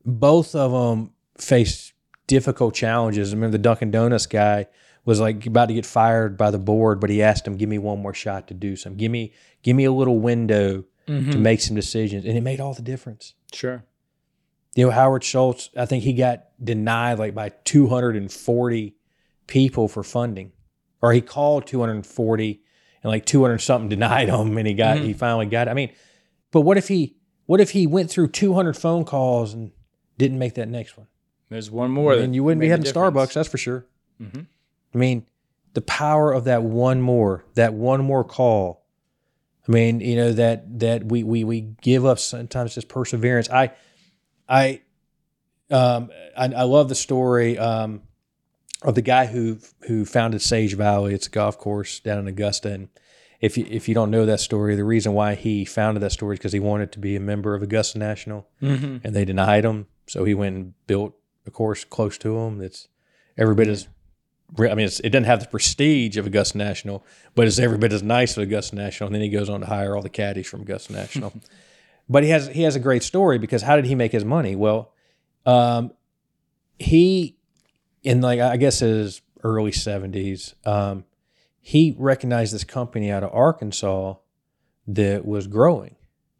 both 0.05 0.55
of 0.55 0.71
them 0.71 1.11
faced 1.37 1.93
difficult 2.27 2.73
challenges. 2.73 3.31
I 3.31 3.35
remember 3.35 3.53
the 3.57 3.61
Dunkin' 3.63 3.91
Donuts 3.91 4.25
guy 4.27 4.67
was 5.05 5.19
like 5.19 5.45
about 5.45 5.67
to 5.67 5.73
get 5.73 5.85
fired 5.85 6.37
by 6.37 6.49
the 6.51 6.57
board, 6.57 6.99
but 7.01 7.09
he 7.09 7.21
asked 7.21 7.45
him, 7.45 7.57
"Give 7.57 7.67
me 7.69 7.77
one 7.77 8.01
more 8.01 8.13
shot 8.13 8.47
to 8.47 8.53
do 8.53 8.75
some. 8.75 8.95
Give 8.95 9.11
me 9.11 9.33
give 9.61 9.75
me 9.75 9.83
a 9.85 9.91
little 9.91 10.19
window 10.19 10.85
to 11.07 11.37
make 11.37 11.59
some 11.59 11.75
decisions," 11.75 12.23
and 12.25 12.37
it 12.37 12.41
made 12.41 12.61
all 12.61 12.73
the 12.73 12.81
difference 12.81 13.33
Sure. 13.51 13.83
you 14.75 14.85
know 14.85 14.91
Howard 14.91 15.23
Schultz, 15.23 15.69
I 15.75 15.85
think 15.85 16.03
he 16.05 16.13
got 16.13 16.45
denied 16.63 17.19
like 17.19 17.35
by 17.35 17.49
240 17.65 18.95
people 19.53 19.87
for 19.87 20.01
funding, 20.01 20.51
or 20.99 21.13
he 21.13 21.21
called 21.21 21.67
240 21.67 22.61
and 23.03 23.11
like 23.11 23.23
200 23.23 23.59
something 23.59 23.87
denied 23.87 24.27
him, 24.27 24.57
and 24.57 24.67
he 24.67 24.73
got 24.73 24.97
he 24.97 25.13
finally 25.13 25.45
got. 25.45 25.67
It. 25.67 25.71
I 25.71 25.75
mean, 25.75 25.93
but 26.51 26.61
what 26.61 26.75
if 26.79 26.87
he 26.87 27.17
what 27.45 27.61
if 27.61 27.69
he 27.69 27.85
went 27.85 28.09
through 28.09 28.29
200 28.29 28.75
phone 28.75 29.05
calls 29.05 29.53
and 29.53 29.71
didn't 30.17 30.39
make 30.39 30.55
that 30.55 30.67
next 30.67 30.97
one? 30.97 31.05
There's 31.49 31.69
one 31.69 31.91
more. 31.91 32.13
And 32.13 32.33
you 32.33 32.43
wouldn't 32.43 32.61
be 32.61 32.69
having. 32.69 32.83
Starbucks, 32.85 33.33
that's 33.33 33.47
for 33.47 33.59
sure. 33.59 33.85
Mhm. 34.19 34.47
I 34.91 34.97
mean, 34.97 35.27
the 35.75 35.81
power 35.81 36.31
of 36.33 36.45
that 36.45 36.63
one 36.63 36.99
more, 37.01 37.45
that 37.53 37.75
one 37.75 38.03
more 38.03 38.23
call. 38.23 38.87
I 39.67 39.71
mean, 39.71 39.99
you 39.99 40.15
know 40.15 40.31
that 40.33 40.79
that 40.79 41.05
we 41.05 41.23
we 41.23 41.43
we 41.43 41.61
give 41.61 42.07
up 42.07 42.17
sometimes 42.17 42.73
just 42.73 42.87
perseverance. 42.87 43.51
I 43.51 43.71
I 44.49 44.81
um 45.69 46.09
I, 46.35 46.45
I 46.45 46.63
love 46.63 46.89
the 46.89 46.95
story 46.95 47.59
um 47.59 48.01
of 48.83 48.95
the 48.95 49.01
guy 49.01 49.25
who 49.27 49.59
who 49.87 50.05
founded 50.05 50.41
Sage 50.41 50.75
Valley. 50.75 51.13
It's 51.13 51.27
a 51.27 51.29
golf 51.31 51.57
course 51.57 51.99
down 51.99 52.19
in 52.19 52.27
Augusta, 52.27 52.71
and 52.71 52.89
if 53.41 53.57
you 53.57 53.65
if 53.69 53.87
you 53.87 53.93
don't 53.95 54.11
know 54.11 54.25
that 54.25 54.39
story, 54.39 54.75
the 54.75 54.83
reason 54.83 55.13
why 55.13 55.35
he 55.35 55.65
founded 55.65 56.01
that 56.03 56.11
story 56.11 56.35
is 56.35 56.39
because 56.39 56.53
he 56.53 56.59
wanted 56.59 56.91
to 56.93 56.99
be 56.99 57.15
a 57.15 57.19
member 57.19 57.55
of 57.55 57.61
Augusta 57.63 57.97
National 57.97 58.47
Mhm. 58.61 59.01
and 59.03 59.15
they 59.15 59.25
denied 59.25 59.65
him. 59.65 59.87
So 60.07 60.23
he 60.25 60.33
went 60.33 60.55
and 60.55 60.73
built 60.87 61.13
a 61.45 61.51
course 61.51 61.83
close 61.83 62.17
to 62.19 62.37
him 62.37 62.57
that's 62.57 62.87
every 63.37 63.55
bit 63.55 63.67
as, 63.67 63.87
I 64.59 64.75
mean, 64.75 64.85
it's, 64.85 64.99
it 64.99 65.09
doesn't 65.09 65.23
have 65.25 65.39
the 65.41 65.47
prestige 65.47 66.15
of 66.17 66.25
Augusta 66.27 66.57
National, 66.57 67.03
but 67.35 67.47
it's 67.47 67.59
every 67.59 67.77
bit 67.77 67.91
as 67.93 68.03
nice 68.03 68.31
as 68.31 68.37
Augusta 68.43 68.75
National. 68.75 69.07
And 69.07 69.15
then 69.15 69.21
he 69.21 69.29
goes 69.29 69.49
on 69.49 69.61
to 69.61 69.65
hire 69.65 69.95
all 69.95 70.01
the 70.01 70.09
caddies 70.09 70.47
from 70.47 70.61
Augusta 70.61 70.93
National. 70.93 71.33
but 72.09 72.23
he 72.23 72.29
has 72.29 72.47
he 72.49 72.63
has 72.63 72.75
a 72.75 72.79
great 72.79 73.03
story 73.03 73.37
because 73.39 73.61
how 73.61 73.75
did 73.75 73.85
he 73.85 73.95
make 73.95 74.11
his 74.11 74.25
money? 74.25 74.55
Well, 74.55 74.91
um, 75.45 75.91
he 76.79 77.37
in 78.03 78.21
like 78.21 78.39
I 78.39 78.57
guess 78.57 78.79
his 78.79 79.21
early 79.43 79.71
seventies, 79.71 80.55
um, 80.65 81.05
he 81.59 81.95
recognized 81.97 82.53
this 82.53 82.63
company 82.63 83.11
out 83.11 83.23
of 83.23 83.33
Arkansas 83.33 84.15
that 84.87 85.25
was 85.25 85.47
growing. 85.47 85.95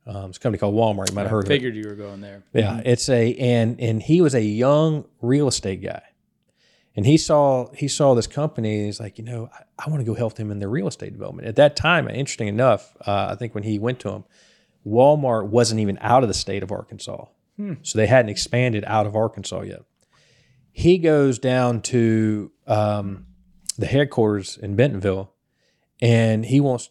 Um, 0.06 0.30
it's 0.30 0.38
a 0.38 0.42
company 0.42 0.60
called 0.60 0.76
Walmart. 0.76 1.10
You 1.10 1.16
might 1.16 1.22
have 1.22 1.32
heard 1.32 1.46
of 1.46 1.52
it. 1.52 1.56
Figured 1.56 1.76
you 1.76 1.88
were 1.88 1.96
going 1.96 2.20
there. 2.20 2.44
Yeah, 2.54 2.82
it's 2.84 3.08
a 3.08 3.34
and 3.36 3.80
and 3.80 4.02
he 4.04 4.22
was 4.22 4.36
a 4.36 4.42
young 4.42 5.06
real 5.22 5.48
estate 5.48 5.82
guy, 5.82 6.02
and 6.96 7.06
he 7.06 7.18
saw 7.18 7.72
he 7.74 7.88
saw 7.88 8.14
this 8.14 8.28
company. 8.28 8.76
And 8.78 8.86
he's 8.88 9.00
like, 9.00 9.18
you 9.18 9.24
know, 9.24 9.50
I, 9.54 9.86
I 9.86 9.90
want 9.90 10.02
to 10.02 10.06
go 10.06 10.14
help 10.14 10.34
them 10.36 10.52
in 10.52 10.60
their 10.60 10.70
real 10.70 10.90
estate 10.90 11.14
development. 11.14 11.48
At 11.48 11.56
that 11.56 11.78
time, 11.78 12.10
interesting 12.10 12.50
enough, 12.50 12.96
uh, 13.08 13.30
I 13.32 13.36
think 13.36 13.56
when 13.56 13.64
he 13.64 13.80
went 13.80 14.02
to 14.02 14.10
him, 14.10 14.26
Walmart 14.86 15.48
wasn't 15.48 15.80
even 15.80 15.98
out 16.02 16.24
of 16.24 16.28
the 16.28 16.34
state 16.34 16.64
of 16.64 16.72
Arkansas, 16.74 17.26
so 17.84 17.98
they 17.98 18.08
hadn't 18.08 18.30
expanded 18.30 18.84
out 18.86 19.06
of 19.06 19.16
Arkansas 19.16 19.62
yet. 19.62 19.84
He 20.74 20.98
goes 20.98 21.40
down 21.40 21.82
to 21.84 22.52
um, 22.68 23.28
the 23.78 23.86
headquarters 23.86 24.58
in 24.58 24.76
Bentonville, 24.76 25.32
and 26.02 26.46
he 26.46 26.60
wants 26.60 26.90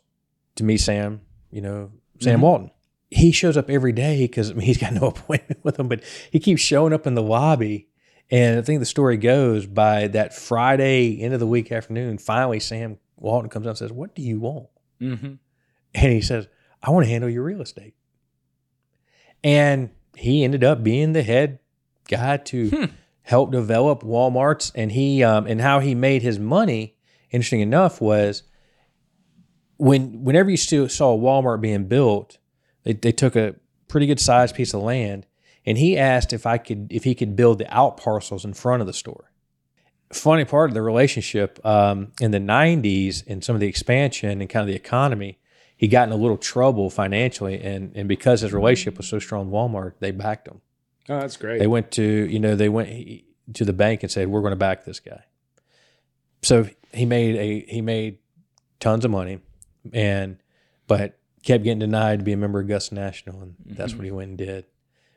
to 0.56 0.64
meet 0.64 0.78
Sam. 0.78 1.20
You 1.50 1.60
know, 1.60 1.92
Sam 2.20 2.40
Walton 2.40 2.70
he 3.12 3.30
shows 3.30 3.56
up 3.56 3.68
every 3.68 3.92
day 3.92 4.22
because 4.22 4.50
I 4.50 4.54
mean, 4.54 4.66
he's 4.66 4.78
got 4.78 4.94
no 4.94 5.06
appointment 5.08 5.62
with 5.62 5.78
him, 5.78 5.88
but 5.88 6.02
he 6.30 6.40
keeps 6.40 6.62
showing 6.62 6.92
up 6.92 7.06
in 7.06 7.14
the 7.14 7.22
lobby. 7.22 7.88
And 8.30 8.58
I 8.58 8.62
think 8.62 8.80
the 8.80 8.86
story 8.86 9.18
goes 9.18 9.66
by 9.66 10.08
that 10.08 10.34
Friday, 10.34 11.20
end 11.20 11.34
of 11.34 11.40
the 11.40 11.46
week 11.46 11.70
afternoon, 11.70 12.16
finally 12.16 12.60
Sam 12.60 12.98
Walton 13.16 13.50
comes 13.50 13.66
up 13.66 13.72
and 13.72 13.78
says, 13.78 13.92
What 13.92 14.14
do 14.14 14.22
you 14.22 14.40
want? 14.40 14.68
Mm-hmm. 15.00 15.34
And 15.94 16.12
he 16.12 16.22
says, 16.22 16.48
I 16.82 16.90
want 16.90 17.04
to 17.04 17.10
handle 17.10 17.28
your 17.28 17.42
real 17.42 17.60
estate. 17.60 17.94
And 19.44 19.90
he 20.16 20.44
ended 20.44 20.64
up 20.64 20.82
being 20.82 21.12
the 21.12 21.22
head 21.22 21.58
guy 22.08 22.38
to 22.38 22.88
help 23.22 23.50
develop 23.52 24.02
Walmart's. 24.02 24.72
And 24.74 24.92
he 24.92 25.22
um, 25.22 25.46
and 25.46 25.60
how 25.60 25.80
he 25.80 25.94
made 25.94 26.22
his 26.22 26.38
money, 26.38 26.96
interesting 27.30 27.60
enough, 27.60 28.00
was 28.00 28.42
when 29.76 30.24
whenever 30.24 30.50
you 30.50 30.56
still 30.56 30.88
saw 30.88 31.14
a 31.14 31.18
Walmart 31.18 31.60
being 31.60 31.86
built, 31.86 32.38
they, 32.84 32.92
they 32.92 33.12
took 33.12 33.36
a 33.36 33.56
pretty 33.88 34.06
good 34.06 34.20
sized 34.20 34.54
piece 34.54 34.74
of 34.74 34.82
land 34.82 35.26
and 35.64 35.78
he 35.78 35.96
asked 35.96 36.32
if 36.32 36.46
I 36.46 36.58
could 36.58 36.88
if 36.90 37.04
he 37.04 37.14
could 37.14 37.36
build 37.36 37.58
the 37.58 37.74
out 37.74 37.96
parcels 37.96 38.44
in 38.44 38.54
front 38.54 38.80
of 38.80 38.86
the 38.86 38.92
store. 38.92 39.30
Funny 40.12 40.44
part 40.44 40.70
of 40.70 40.74
the 40.74 40.82
relationship 40.82 41.64
um, 41.64 42.12
in 42.20 42.32
the 42.32 42.38
'90s 42.38 43.24
and 43.26 43.42
some 43.42 43.54
of 43.54 43.60
the 43.60 43.68
expansion 43.68 44.40
and 44.40 44.50
kind 44.50 44.62
of 44.62 44.68
the 44.68 44.76
economy, 44.76 45.38
he 45.76 45.88
got 45.88 46.06
in 46.06 46.12
a 46.12 46.16
little 46.16 46.36
trouble 46.36 46.90
financially, 46.90 47.62
and 47.62 47.92
and 47.94 48.08
because 48.08 48.40
his 48.40 48.52
relationship 48.52 48.98
was 48.98 49.08
so 49.08 49.18
strong 49.18 49.50
with 49.50 49.54
Walmart, 49.54 49.94
they 50.00 50.10
backed 50.10 50.48
him. 50.48 50.60
Oh, 51.08 51.20
that's 51.20 51.36
great. 51.36 51.58
They 51.58 51.66
went 51.66 51.90
to 51.92 52.02
you 52.02 52.38
know 52.38 52.56
they 52.56 52.68
went 52.68 53.22
to 53.54 53.64
the 53.64 53.72
bank 53.72 54.02
and 54.02 54.10
said 54.10 54.28
we're 54.28 54.40
going 54.40 54.52
to 54.52 54.56
back 54.56 54.84
this 54.84 55.00
guy. 55.00 55.24
So 56.42 56.68
he 56.92 57.06
made 57.06 57.36
a 57.36 57.72
he 57.72 57.80
made 57.80 58.18
tons 58.80 59.04
of 59.04 59.10
money, 59.10 59.40
and 59.92 60.38
but 60.86 61.18
kept 61.42 61.64
getting 61.64 61.80
denied 61.80 62.20
to 62.20 62.24
be 62.24 62.32
a 62.32 62.36
member 62.36 62.60
of 62.60 62.66
Augusta 62.66 62.94
National, 62.94 63.42
and 63.42 63.54
that's 63.64 63.94
what 63.94 64.04
he 64.04 64.08
mm-hmm. 64.08 64.16
went 64.16 64.28
and 64.30 64.38
did. 64.38 64.64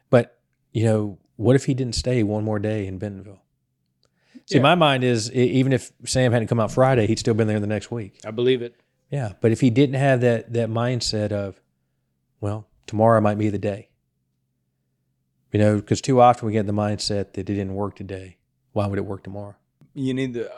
But 0.09 0.39
you 0.71 0.85
know, 0.85 1.17
what 1.35 1.55
if 1.55 1.65
he 1.65 1.73
didn't 1.73 1.95
stay 1.95 2.23
one 2.23 2.43
more 2.43 2.59
day 2.59 2.87
in 2.87 2.97
Bentonville? 2.97 3.41
See, 4.47 4.57
Yeah. 4.57 4.61
my 4.61 4.75
mind 4.75 5.03
is 5.03 5.31
even 5.31 5.73
if 5.73 5.91
Sam 6.05 6.31
hadn't 6.31 6.47
come 6.47 6.59
out 6.59 6.71
Friday, 6.71 7.07
he'd 7.07 7.19
still 7.19 7.33
been 7.33 7.47
there 7.47 7.59
the 7.59 7.67
next 7.67 7.89
week. 7.89 8.19
I 8.25 8.31
believe 8.31 8.61
it. 8.61 8.75
Yeah, 9.09 9.33
but 9.41 9.51
if 9.51 9.61
he 9.61 9.69
didn't 9.69 9.95
have 9.95 10.21
that 10.21 10.53
that 10.53 10.69
mindset 10.69 11.31
of, 11.31 11.59
well, 12.41 12.67
tomorrow 12.87 13.21
might 13.21 13.37
be 13.37 13.49
the 13.49 13.59
day. 13.59 13.89
You 15.51 15.59
know, 15.59 15.75
because 15.77 16.01
too 16.01 16.19
often 16.19 16.47
we 16.47 16.53
get 16.53 16.65
the 16.65 16.73
mindset 16.73 17.33
that 17.33 17.37
it 17.37 17.43
didn't 17.45 17.75
work 17.75 17.95
today. 17.95 18.37
Why 18.73 18.87
would 18.87 18.99
it 18.99 19.05
work 19.05 19.23
tomorrow? 19.23 19.55
You 19.93 20.13
need 20.13 20.33
the 20.33 20.51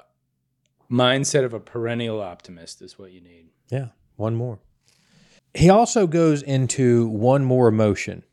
mindset 0.90 1.44
of 1.44 1.54
a 1.54 1.60
perennial 1.60 2.22
optimist. 2.22 2.82
Is 2.82 2.98
what 2.98 3.12
you 3.12 3.22
need. 3.22 3.50
Yeah, 3.70 3.90
one 4.16 4.36
more. 4.36 4.60
He 5.54 5.70
also 5.70 6.08
goes 6.08 6.42
into 6.42 7.08
one 7.08 7.44
more 7.44 7.68
emotion. 7.68 8.24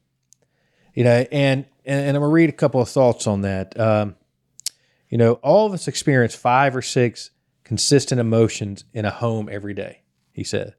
You 0.94 1.04
know, 1.04 1.26
and 1.30 1.66
and, 1.84 2.06
and 2.06 2.16
I'm 2.16 2.22
gonna 2.22 2.32
read 2.32 2.48
a 2.48 2.52
couple 2.52 2.80
of 2.80 2.88
thoughts 2.88 3.26
on 3.26 3.42
that. 3.42 3.78
Um, 3.78 4.16
you 5.08 5.18
know, 5.18 5.34
all 5.34 5.66
of 5.66 5.72
us 5.72 5.86
experience 5.86 6.34
five 6.34 6.74
or 6.74 6.82
six 6.82 7.30
consistent 7.62 8.20
emotions 8.20 8.84
in 8.92 9.04
a 9.04 9.10
home 9.10 9.48
every 9.50 9.74
day. 9.74 10.02
he 10.32 10.44
said. 10.44 10.74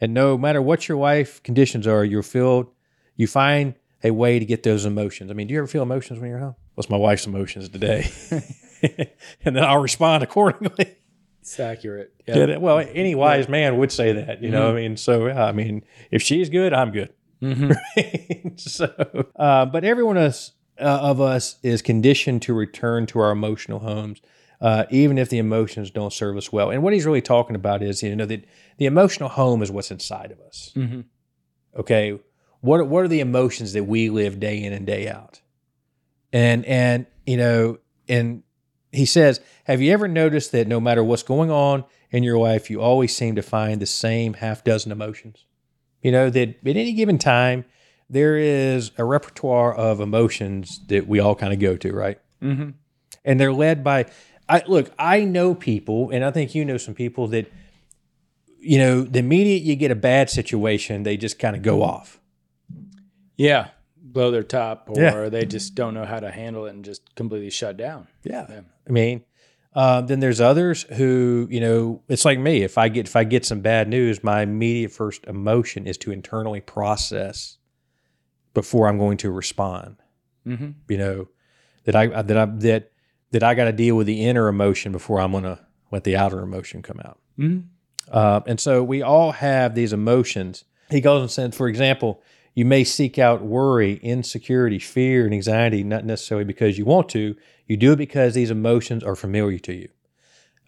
And 0.00 0.12
no 0.12 0.36
matter 0.36 0.60
what 0.60 0.88
your 0.88 0.98
life 0.98 1.42
conditions 1.42 1.86
are, 1.86 2.04
you're 2.04 2.22
filled, 2.22 2.66
you 3.16 3.26
find 3.26 3.74
a 4.04 4.10
way 4.10 4.38
to 4.38 4.44
get 4.44 4.62
those 4.62 4.84
emotions. 4.84 5.30
I 5.30 5.34
mean, 5.34 5.46
do 5.46 5.54
you 5.54 5.58
ever 5.58 5.66
feel 5.66 5.82
emotions 5.82 6.20
when 6.20 6.30
you're 6.30 6.38
home? 6.38 6.56
What's 6.74 6.90
my 6.90 6.96
wife's 6.96 7.26
emotions 7.26 7.68
today? 7.68 8.10
and 9.44 9.56
then 9.56 9.64
I'll 9.64 9.78
respond 9.78 10.22
accordingly. 10.22 10.96
It's 11.40 11.60
accurate. 11.60 12.12
Yeah. 12.26 12.56
Well, 12.56 12.84
any 12.92 13.14
wise 13.14 13.48
man 13.48 13.78
would 13.78 13.92
say 13.92 14.12
that, 14.12 14.42
you 14.42 14.50
know. 14.50 14.70
I 14.70 14.74
mean, 14.74 14.96
so 14.96 15.26
yeah, 15.26 15.44
I 15.44 15.52
mean, 15.52 15.84
if 16.10 16.22
she's 16.22 16.48
good, 16.48 16.72
I'm 16.72 16.90
good. 16.90 17.12
so, 18.56 19.26
uh, 19.36 19.66
but 19.66 19.84
everyone 19.84 20.16
of 20.16 20.24
us, 20.24 20.52
uh, 20.80 20.98
of 21.02 21.20
us 21.20 21.56
is 21.62 21.82
conditioned 21.82 22.42
to 22.42 22.54
return 22.54 23.06
to 23.06 23.20
our 23.20 23.30
emotional 23.30 23.78
homes, 23.78 24.20
uh, 24.60 24.84
even 24.90 25.18
if 25.18 25.28
the 25.28 25.38
emotions 25.38 25.90
don't 25.90 26.12
serve 26.12 26.36
us 26.36 26.50
well. 26.52 26.70
And 26.70 26.82
what 26.82 26.92
he's 26.92 27.06
really 27.06 27.22
talking 27.22 27.54
about 27.54 27.82
is, 27.82 28.02
you 28.02 28.16
know, 28.16 28.26
that 28.26 28.44
the 28.78 28.86
emotional 28.86 29.28
home 29.28 29.62
is 29.62 29.70
what's 29.70 29.90
inside 29.90 30.32
of 30.32 30.40
us. 30.40 30.72
Okay, 31.78 32.18
what 32.66 32.86
what 32.88 33.04
are 33.04 33.08
the 33.08 33.20
emotions 33.20 33.72
that 33.72 33.84
we 33.84 34.10
live 34.10 34.40
day 34.40 34.62
in 34.62 34.72
and 34.72 34.86
day 34.86 35.08
out? 35.08 35.40
And 36.32 36.64
and 36.66 37.06
you 37.24 37.36
know, 37.36 37.78
and 38.08 38.42
he 38.92 39.06
says, 39.06 39.40
have 39.64 39.80
you 39.80 39.92
ever 39.92 40.08
noticed 40.08 40.52
that 40.52 40.66
no 40.66 40.80
matter 40.80 41.02
what's 41.04 41.22
going 41.22 41.50
on 41.50 41.84
in 42.10 42.22
your 42.22 42.38
life, 42.38 42.70
you 42.70 42.80
always 42.80 43.14
seem 43.14 43.34
to 43.36 43.42
find 43.42 43.80
the 43.80 43.86
same 43.86 44.34
half 44.34 44.64
dozen 44.64 44.92
emotions? 44.92 45.44
You 46.02 46.12
know, 46.12 46.30
that 46.30 46.48
at 46.48 46.76
any 46.76 46.92
given 46.92 47.18
time, 47.18 47.64
there 48.08 48.36
is 48.36 48.92
a 48.96 49.04
repertoire 49.04 49.74
of 49.74 50.00
emotions 50.00 50.80
that 50.86 51.06
we 51.06 51.18
all 51.18 51.34
kind 51.34 51.52
of 51.52 51.58
go 51.58 51.76
to, 51.76 51.92
right? 51.92 52.20
Mm-hmm. 52.42 52.70
And 53.24 53.40
they're 53.40 53.52
led 53.52 53.82
by, 53.82 54.06
I 54.48 54.62
look, 54.66 54.92
I 54.98 55.24
know 55.24 55.54
people, 55.54 56.10
and 56.10 56.24
I 56.24 56.30
think 56.30 56.54
you 56.54 56.64
know 56.64 56.76
some 56.76 56.94
people 56.94 57.26
that, 57.28 57.52
you 58.58 58.78
know, 58.78 59.02
the 59.02 59.22
minute 59.22 59.62
you 59.62 59.74
get 59.76 59.90
a 59.90 59.96
bad 59.96 60.30
situation, 60.30 61.02
they 61.02 61.16
just 61.16 61.38
kind 61.38 61.56
of 61.56 61.62
go 61.62 61.82
off. 61.82 62.20
Yeah. 63.36 63.68
Blow 64.00 64.30
their 64.30 64.42
top 64.42 64.88
or 64.90 65.00
Yeah. 65.00 65.28
they 65.28 65.44
just 65.44 65.74
don't 65.74 65.94
know 65.94 66.04
how 66.04 66.20
to 66.20 66.30
handle 66.30 66.66
it 66.66 66.70
and 66.74 66.84
just 66.84 67.14
completely 67.16 67.50
shut 67.50 67.76
down. 67.76 68.06
Yeah. 68.24 68.46
I 68.88 68.90
mean, 68.92 69.24
um, 69.74 70.06
then 70.06 70.20
there's 70.20 70.40
others 70.40 70.84
who, 70.84 71.48
you 71.50 71.60
know, 71.60 72.02
it's 72.08 72.24
like 72.24 72.38
me. 72.38 72.62
If 72.62 72.78
I 72.78 72.88
get 72.88 73.06
if 73.08 73.16
I 73.16 73.24
get 73.24 73.44
some 73.44 73.60
bad 73.60 73.88
news, 73.88 74.22
my 74.24 74.42
immediate 74.42 74.92
first 74.92 75.24
emotion 75.26 75.86
is 75.86 75.98
to 75.98 76.12
internally 76.12 76.60
process 76.60 77.58
before 78.54 78.88
I'm 78.88 78.98
going 78.98 79.18
to 79.18 79.30
respond. 79.30 79.96
Mhm. 80.46 80.74
You 80.88 80.98
know, 80.98 81.28
that 81.84 81.94
I 81.96 82.06
that 82.22 82.36
I 82.38 82.44
that 82.46 82.90
that 83.32 83.42
I 83.42 83.54
got 83.54 83.64
to 83.64 83.72
deal 83.72 83.96
with 83.96 84.06
the 84.06 84.24
inner 84.24 84.48
emotion 84.48 84.92
before 84.92 85.20
I'm 85.20 85.32
going 85.32 85.44
to 85.44 85.58
let 85.90 86.04
the 86.04 86.16
outer 86.16 86.40
emotion 86.40 86.80
come 86.80 87.00
out. 87.04 87.18
Mhm. 87.38 87.64
Uh, 88.10 88.40
and 88.46 88.58
so 88.60 88.82
we 88.84 89.02
all 89.02 89.32
have 89.32 89.74
these 89.74 89.92
emotions. 89.92 90.64
He 90.90 91.00
goes 91.00 91.20
and 91.20 91.30
says, 91.30 91.56
for 91.56 91.68
example, 91.68 92.22
you 92.56 92.64
may 92.64 92.84
seek 92.84 93.18
out 93.18 93.42
worry, 93.42 94.00
insecurity, 94.02 94.78
fear, 94.78 95.26
and 95.26 95.34
anxiety, 95.34 95.84
not 95.84 96.06
necessarily 96.06 96.46
because 96.46 96.78
you 96.78 96.86
want 96.86 97.10
to. 97.10 97.36
You 97.66 97.76
do 97.76 97.92
it 97.92 97.96
because 97.96 98.32
these 98.32 98.50
emotions 98.50 99.04
are 99.04 99.14
familiar 99.14 99.58
to 99.58 99.74
you. 99.74 99.88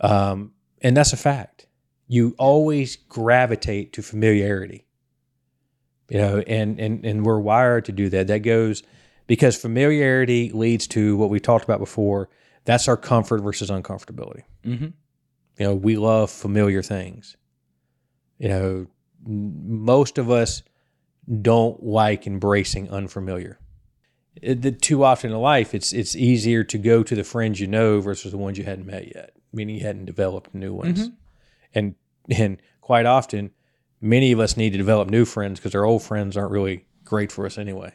Um, 0.01 0.53
and 0.83 0.95
that's 0.95 1.15
a 1.15 1.17
fact. 1.17 1.67
You 2.07 2.35
always 2.39 2.97
gravitate 2.97 3.95
to 3.95 4.03
familiarity. 4.03 4.87
You 6.11 6.19
know, 6.19 6.39
and, 6.47 6.79
and, 6.79 7.05
and 7.07 7.25
we're 7.25 7.41
wired 7.41 7.87
to 7.87 7.93
do 7.93 8.11
that. 8.11 8.27
That 8.27 8.41
goes 8.41 8.83
because 9.27 9.57
familiarity 9.57 10.51
leads 10.51 10.87
to 10.89 11.17
what 11.17 11.31
we 11.31 11.41
talked 11.41 11.65
about 11.65 11.81
before. 11.81 12.29
That's 12.67 12.87
our 12.87 12.99
comfort 12.99 13.41
versus 13.41 13.71
uncomfortability. 13.71 14.43
Mhm. 14.63 14.93
You 15.59 15.65
know, 15.67 15.75
we 15.75 15.97
love 15.97 16.31
familiar 16.31 16.83
things. 16.83 17.37
You 18.39 18.49
know, 18.49 18.87
most 19.27 20.19
of 20.19 20.31
us 20.31 20.63
don't 21.29 21.83
like 21.83 22.27
embracing 22.27 22.91
unfamiliar. 22.91 23.59
It, 24.41 24.63
the, 24.63 24.73
too 24.73 25.05
often 25.05 25.33
in 25.33 25.39
life, 25.39 25.75
it's 25.75 25.93
it's 25.93 26.15
easier 26.15 26.65
to 26.65 26.79
go 26.79 27.03
to 27.03 27.15
the 27.15 27.25
friends 27.25 27.61
you 27.61 27.67
know 27.67 28.01
versus 28.01 28.33
the 28.33 28.39
ones 28.39 28.57
you 28.57 28.65
hadn't 28.65 28.87
met 28.87 29.09
yet, 29.15 29.33
meaning 29.53 29.77
you 29.77 29.83
hadn't 29.83 30.05
developed 30.05 30.55
new 30.55 30.73
ones. 30.73 31.01
Mm-hmm. 31.01 31.15
And 31.75 31.95
and 32.31 32.63
quite 32.81 33.07
often, 33.07 33.51
many 34.01 34.33
of 34.33 34.41
us 34.41 34.57
need 34.57 34.71
to 34.71 34.79
develop 34.79 35.11
new 35.11 35.25
friends 35.25 35.59
because 35.59 35.75
our 35.75 35.85
old 35.85 36.03
friends 36.03 36.37
aren't 36.37 36.53
really 36.53 36.87
great 37.05 37.33
for 37.33 37.47
us 37.47 37.59
anyway. 37.59 37.95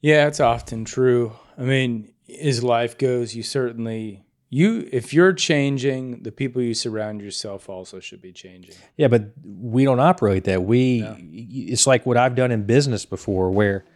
Yeah, 0.00 0.26
it's 0.26 0.40
often 0.40 0.84
true. 0.84 1.32
I 1.56 1.62
mean, 1.62 2.12
as 2.40 2.64
life 2.64 2.98
goes, 2.98 3.36
you 3.36 3.42
certainly 3.42 4.24
you 4.54 4.86
if 4.92 5.14
you're 5.14 5.32
changing, 5.32 6.24
the 6.24 6.30
people 6.30 6.60
you 6.60 6.74
surround 6.74 7.22
yourself 7.22 7.70
also 7.70 8.00
should 8.00 8.20
be 8.20 8.32
changing. 8.32 8.74
Yeah, 8.98 9.08
but 9.08 9.30
we 9.42 9.84
don't 9.84 9.98
operate 9.98 10.44
that. 10.44 10.62
We 10.62 11.02
it's 11.32 11.86
like 11.86 12.04
what 12.04 12.18
I've 12.18 12.34
done 12.34 12.52
in 12.52 12.64
business 12.64 13.06
before, 13.06 13.50
where 13.50 13.86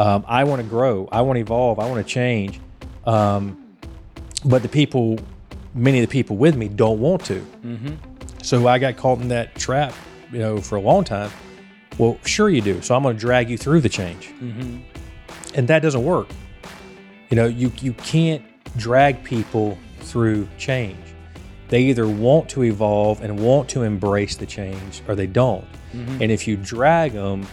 um, 0.00 0.24
I 0.26 0.42
want 0.42 0.62
to 0.62 0.68
grow, 0.68 1.08
I 1.12 1.20
want 1.20 1.36
to 1.36 1.42
evolve, 1.42 1.78
I 1.78 1.88
want 1.88 2.04
to 2.04 2.12
change, 2.12 2.60
um, 3.06 3.76
but 4.44 4.62
the 4.62 4.68
people, 4.68 5.16
many 5.74 6.00
of 6.00 6.08
the 6.08 6.12
people 6.12 6.36
with 6.36 6.56
me, 6.56 6.66
don't 6.66 6.98
want 6.98 7.24
to. 7.26 7.46
So 8.42 8.66
I 8.66 8.80
got 8.80 8.96
caught 8.96 9.20
in 9.20 9.28
that 9.28 9.54
trap, 9.54 9.94
you 10.32 10.40
know, 10.40 10.58
for 10.60 10.74
a 10.74 10.80
long 10.80 11.04
time. 11.04 11.30
Well, 11.98 12.18
sure 12.24 12.48
you 12.48 12.62
do. 12.62 12.82
So 12.82 12.96
I'm 12.96 13.04
going 13.04 13.14
to 13.14 13.20
drag 13.20 13.48
you 13.48 13.56
through 13.56 13.82
the 13.82 13.88
change, 13.88 14.34
and 15.54 15.68
that 15.68 15.82
doesn't 15.82 16.04
work. 16.04 16.26
You 17.28 17.36
know, 17.36 17.46
you 17.46 17.70
you 17.80 17.92
can't 17.92 18.42
drag 18.76 19.22
people 19.22 19.78
through 20.10 20.48
change. 20.58 20.98
They 21.68 21.82
either 21.82 22.08
want 22.08 22.48
to 22.50 22.64
evolve 22.64 23.22
and 23.22 23.38
want 23.38 23.68
to 23.70 23.82
embrace 23.82 24.36
the 24.36 24.46
change, 24.46 25.02
or 25.06 25.14
they 25.14 25.28
don't. 25.28 25.64
And 26.20 26.30
if 26.30 26.46
you 26.46 26.56
drag 26.56 27.12
them, 27.12 27.46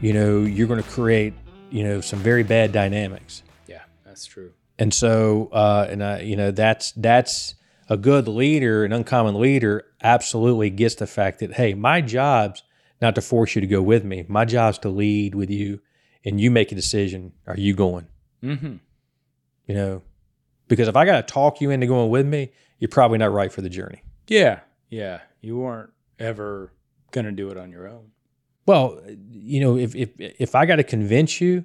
you 0.00 0.12
know, 0.12 0.40
you're 0.40 0.66
going 0.66 0.82
to 0.82 0.88
create, 0.88 1.34
you 1.70 1.84
know, 1.84 2.00
some 2.00 2.18
very 2.18 2.42
bad 2.42 2.72
dynamics. 2.72 3.42
Yeah, 3.66 3.82
that's 4.04 4.26
true. 4.26 4.52
And 4.78 4.92
so, 4.92 5.48
uh, 5.52 5.86
and 5.90 6.02
I, 6.02 6.20
you 6.20 6.36
know, 6.36 6.50
that's 6.50 6.92
that's 6.92 7.54
a 7.88 7.96
good 7.96 8.28
leader, 8.28 8.84
an 8.84 8.92
uncommon 8.92 9.40
leader, 9.40 9.84
absolutely 10.02 10.70
gets 10.70 10.96
the 10.96 11.06
fact 11.06 11.40
that 11.40 11.54
hey, 11.54 11.74
my 11.74 12.00
job's 12.00 12.62
not 13.00 13.14
to 13.14 13.20
force 13.20 13.54
you 13.54 13.60
to 13.60 13.66
go 13.66 13.82
with 13.82 14.04
me. 14.04 14.24
My 14.28 14.44
job's 14.44 14.78
to 14.78 14.88
lead 14.88 15.34
with 15.34 15.50
you, 15.50 15.80
and 16.24 16.40
you 16.40 16.50
make 16.50 16.72
a 16.72 16.74
decision. 16.74 17.32
Are 17.46 17.56
you 17.56 17.74
going? 17.74 18.06
Mm-hmm. 18.42 18.76
You 19.66 19.74
know, 19.74 20.02
because 20.68 20.88
if 20.88 20.96
I 20.96 21.04
got 21.04 21.26
to 21.26 21.32
talk 21.32 21.60
you 21.60 21.70
into 21.70 21.86
going 21.86 22.10
with 22.10 22.26
me, 22.26 22.50
you're 22.78 22.88
probably 22.88 23.18
not 23.18 23.32
right 23.32 23.52
for 23.52 23.60
the 23.60 23.70
journey. 23.70 24.02
Yeah, 24.26 24.60
yeah. 24.88 25.20
You 25.40 25.58
weren't 25.58 25.90
ever 26.18 26.72
gonna 27.10 27.32
do 27.32 27.50
it 27.50 27.56
on 27.56 27.70
your 27.70 27.88
own. 27.88 28.12
Well, 28.66 29.00
you 29.30 29.60
know, 29.60 29.76
if 29.76 29.94
if 29.94 30.10
if 30.18 30.54
I 30.54 30.66
got 30.66 30.76
to 30.76 30.84
convince 30.84 31.40
you, 31.40 31.64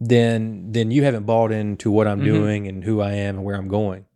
then 0.00 0.72
then 0.72 0.90
you 0.90 1.04
haven't 1.04 1.24
bought 1.24 1.52
into 1.52 1.90
what 1.90 2.06
I'm 2.06 2.18
mm-hmm. 2.18 2.26
doing 2.26 2.66
and 2.68 2.84
who 2.84 3.00
I 3.00 3.12
am 3.12 3.36
and 3.36 3.44
where 3.44 3.56
I'm 3.56 3.68
going. 3.68 4.06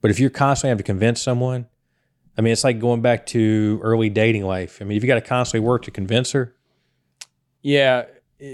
But 0.00 0.10
if 0.10 0.20
you're 0.20 0.30
constantly 0.30 0.70
having 0.70 0.84
to 0.84 0.84
convince 0.84 1.20
someone, 1.20 1.66
I 2.36 2.40
mean, 2.40 2.52
it's 2.52 2.64
like 2.64 2.78
going 2.78 3.02
back 3.02 3.26
to 3.26 3.80
early 3.82 4.08
dating 4.08 4.44
life. 4.44 4.78
I 4.80 4.84
mean, 4.84 4.96
if 4.96 5.02
you 5.02 5.08
got 5.08 5.16
to 5.16 5.20
constantly 5.20 5.66
work 5.66 5.82
to 5.82 5.90
convince 5.90 6.32
her, 6.32 6.54
Yeah, 7.62 8.04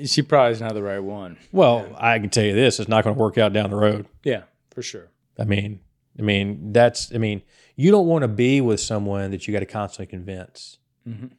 she 0.07 0.23
probably 0.23 0.53
is 0.53 0.61
not 0.61 0.75
the 0.75 0.83
right 0.83 1.01
one. 1.01 1.37
well, 1.53 1.87
I 1.99 2.19
can 2.19 2.31
tell 2.31 2.45
you 2.45 2.55
this: 2.55 2.81
it's 2.81 2.89
not 2.89 3.05
going 3.05 3.15
to 3.15 3.21
work 3.21 3.39
out 3.39 3.53
down 3.53 3.71
the 3.71 3.77
road. 3.77 4.07
Yeah, 4.25 4.45
for 4.75 4.83
sure. 4.83 5.11
I 5.39 5.45
mean, 5.45 5.81
I 6.19 6.23
mean, 6.23 6.73
that's, 6.73 7.13
I 7.15 7.19
mean, 7.19 7.43
you 7.77 7.91
don't 7.91 8.07
want 8.07 8.23
to 8.23 8.29
be 8.29 8.61
with 8.61 8.81
someone 8.81 9.31
that 9.31 9.47
you 9.47 9.53
got 9.53 9.61
to 9.61 9.67
constantly 9.67 10.07
convince. 10.11 10.79
Mhm. 11.09 11.33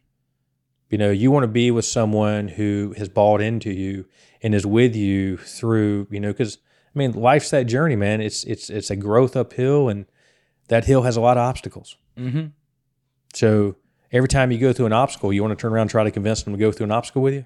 You 0.89 0.97
know, 0.97 1.11
you 1.11 1.31
want 1.31 1.43
to 1.43 1.47
be 1.47 1.71
with 1.71 1.85
someone 1.85 2.47
who 2.47 2.93
has 2.97 3.09
bought 3.09 3.41
into 3.41 3.71
you 3.71 4.05
and 4.41 4.53
is 4.53 4.65
with 4.65 4.95
you 4.95 5.37
through, 5.37 6.07
you 6.11 6.19
know, 6.19 6.31
because 6.31 6.57
I 6.93 6.99
mean, 6.99 7.11
life's 7.13 7.49
that 7.49 7.63
journey, 7.65 7.95
man. 7.95 8.21
It's 8.21 8.43
it's 8.45 8.69
it's 8.69 8.89
a 8.89 8.95
growth 8.95 9.35
uphill, 9.35 9.89
and 9.89 10.05
that 10.69 10.85
hill 10.85 11.01
has 11.01 11.17
a 11.17 11.21
lot 11.21 11.37
of 11.37 11.41
obstacles. 11.41 11.97
Mm-hmm. 12.17 12.47
So 13.33 13.75
every 14.11 14.29
time 14.29 14.51
you 14.51 14.57
go 14.59 14.71
through 14.71 14.85
an 14.85 14.93
obstacle, 14.93 15.33
you 15.33 15.41
want 15.43 15.57
to 15.57 15.61
turn 15.61 15.73
around 15.73 15.81
and 15.83 15.89
try 15.89 16.03
to 16.03 16.11
convince 16.11 16.43
them 16.43 16.53
to 16.53 16.59
go 16.59 16.71
through 16.71 16.85
an 16.85 16.91
obstacle 16.91 17.21
with 17.21 17.33
you. 17.33 17.45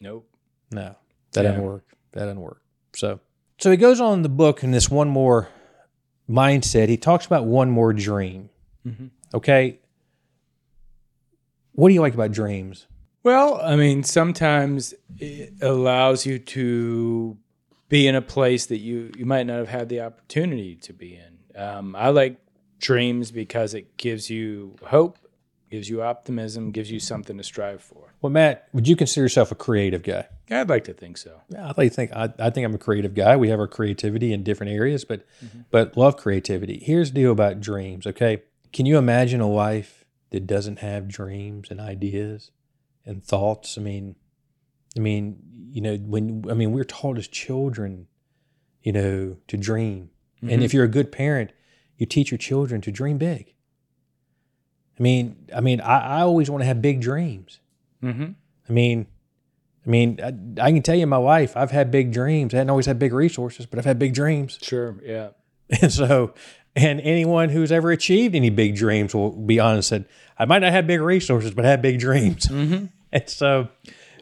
Nope. 0.00 0.28
No, 0.70 0.96
that 1.32 1.42
Yeah. 1.44 1.50
doesn't 1.50 1.62
work. 1.64 1.84
That 2.12 2.20
doesn't 2.26 2.40
work. 2.40 2.60
So, 2.94 3.20
so 3.60 3.70
he 3.70 3.76
goes 3.76 4.00
on 4.00 4.14
in 4.14 4.22
the 4.22 4.28
book 4.28 4.64
in 4.64 4.70
this 4.70 4.90
one 4.90 5.08
more 5.08 5.48
mindset. 6.28 6.88
He 6.88 6.96
talks 6.96 7.26
about 7.26 7.44
one 7.44 7.70
more 7.70 7.92
dream. 7.92 8.50
Mhm. 8.86 9.10
Okay. 9.34 9.78
What 11.72 11.88
do 11.88 11.94
you 11.94 12.00
like 12.00 12.14
about 12.14 12.32
dreams? 12.32 12.86
Well, 13.22 13.60
I 13.62 13.76
mean, 13.76 14.02
sometimes 14.02 14.94
it 15.18 15.52
allows 15.60 16.24
you 16.24 16.38
to 16.38 17.36
be 17.88 18.06
in 18.06 18.14
a 18.14 18.22
place 18.22 18.66
that 18.66 18.78
you 18.78 19.12
you 19.16 19.26
might 19.26 19.46
not 19.46 19.58
have 19.58 19.68
had 19.68 19.88
the 19.88 20.00
opportunity 20.00 20.74
to 20.76 20.92
be 20.92 21.16
in. 21.16 21.60
Um, 21.60 21.94
I 21.94 22.08
like 22.08 22.38
dreams 22.78 23.30
because 23.30 23.74
it 23.74 23.96
gives 23.98 24.30
you 24.30 24.76
hope, 24.86 25.18
gives 25.70 25.90
you 25.90 26.02
optimism, 26.02 26.70
gives 26.70 26.90
you 26.90 26.98
something 27.00 27.36
to 27.36 27.42
strive 27.44 27.82
for. 27.82 28.09
Well, 28.20 28.30
Matt, 28.30 28.68
would 28.72 28.86
you 28.86 28.96
consider 28.96 29.24
yourself 29.24 29.50
a 29.50 29.54
creative 29.54 30.02
guy? 30.02 30.28
I'd 30.50 30.68
like 30.68 30.84
to 30.84 30.92
think 30.92 31.16
so. 31.16 31.40
Yeah, 31.48 31.64
I 31.64 31.68
like 31.68 31.76
to 31.76 31.90
think 31.90 32.12
I, 32.12 32.32
I 32.38 32.50
think 32.50 32.64
I'm 32.64 32.74
a 32.74 32.78
creative 32.78 33.14
guy. 33.14 33.36
We 33.36 33.48
have 33.48 33.60
our 33.60 33.68
creativity 33.68 34.32
in 34.32 34.42
different 34.42 34.72
areas, 34.72 35.04
but 35.04 35.24
but 35.70 35.96
love 35.96 36.16
creativity. 36.16 36.80
Here's 36.82 37.12
the 37.12 37.20
deal 37.20 37.32
about 37.32 37.60
dreams. 37.60 38.06
Okay, 38.06 38.42
can 38.72 38.84
you 38.84 38.98
imagine 38.98 39.40
a 39.40 39.48
life 39.48 40.00
that 40.30 40.46
doesn't 40.46 40.78
have 40.78 41.08
dreams 41.08 41.70
and 41.70 41.80
ideas 41.80 42.50
and 43.04 43.24
thoughts. 43.24 43.76
I 43.76 43.82
mean, 43.82 44.16
I 44.96 45.00
mean, 45.00 45.38
you 45.72 45.80
know, 45.80 45.96
when 45.96 46.44
I 46.48 46.54
mean, 46.54 46.72
we're 46.72 46.84
taught 46.84 47.18
as 47.18 47.28
children, 47.28 48.06
you 48.82 48.92
know, 48.92 49.36
to 49.48 49.56
dream. 49.56 50.10
Mm-hmm. 50.36 50.50
And 50.50 50.62
if 50.62 50.72
you're 50.72 50.84
a 50.84 50.88
good 50.88 51.12
parent, 51.12 51.52
you 51.96 52.06
teach 52.06 52.30
your 52.30 52.38
children 52.38 52.80
to 52.82 52.90
dream 52.90 53.18
big. 53.18 53.54
I 54.98 55.02
mean, 55.02 55.48
I 55.54 55.60
mean, 55.60 55.80
I, 55.80 56.18
I 56.18 56.20
always 56.22 56.50
want 56.50 56.62
to 56.62 56.66
have 56.66 56.82
big 56.82 57.00
dreams. 57.00 57.60
Mm-hmm. 58.02 58.32
I 58.68 58.72
mean, 58.72 59.06
I 59.86 59.90
mean, 59.90 60.20
I, 60.22 60.66
I, 60.66 60.72
can 60.72 60.82
tell 60.82 60.94
you 60.94 61.06
my 61.06 61.18
wife, 61.18 61.56
I've 61.56 61.70
had 61.70 61.90
big 61.90 62.12
dreams. 62.12 62.54
I 62.54 62.58
hadn't 62.58 62.70
always 62.70 62.86
had 62.86 62.98
big 62.98 63.12
resources, 63.12 63.66
but 63.66 63.78
I've 63.78 63.84
had 63.84 63.98
big 63.98 64.14
dreams. 64.14 64.58
Sure, 64.62 64.96
yeah. 65.04 65.30
And 65.82 65.92
so, 65.92 66.34
and 66.74 67.00
anyone 67.00 67.48
who's 67.48 67.70
ever 67.70 67.90
achieved 67.92 68.34
any 68.34 68.50
big 68.50 68.76
dreams 68.76 69.14
will 69.14 69.30
be 69.30 69.60
honest 69.60 69.92
and 69.92 70.04
said, 70.04 70.12
I 70.38 70.44
might 70.44 70.60
not 70.60 70.72
have 70.72 70.86
big 70.86 71.00
resources, 71.00 71.52
but 71.52 71.64
I 71.64 71.70
have 71.70 71.82
big 71.82 71.98
dreams. 71.98 72.46
Mm-hmm. 72.46 72.86
And 73.12 73.28
so, 73.28 73.66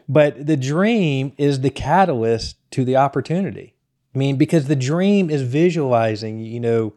but 0.07 0.47
the 0.47 0.57
dream 0.57 1.33
is 1.37 1.61
the 1.61 1.69
catalyst 1.69 2.57
to 2.71 2.83
the 2.83 2.95
opportunity. 2.95 3.75
I 4.15 4.17
mean, 4.17 4.35
because 4.35 4.65
the 4.65 4.75
dream 4.75 5.29
is 5.29 5.43
visualizing, 5.43 6.39
you 6.39 6.59
know, 6.59 6.95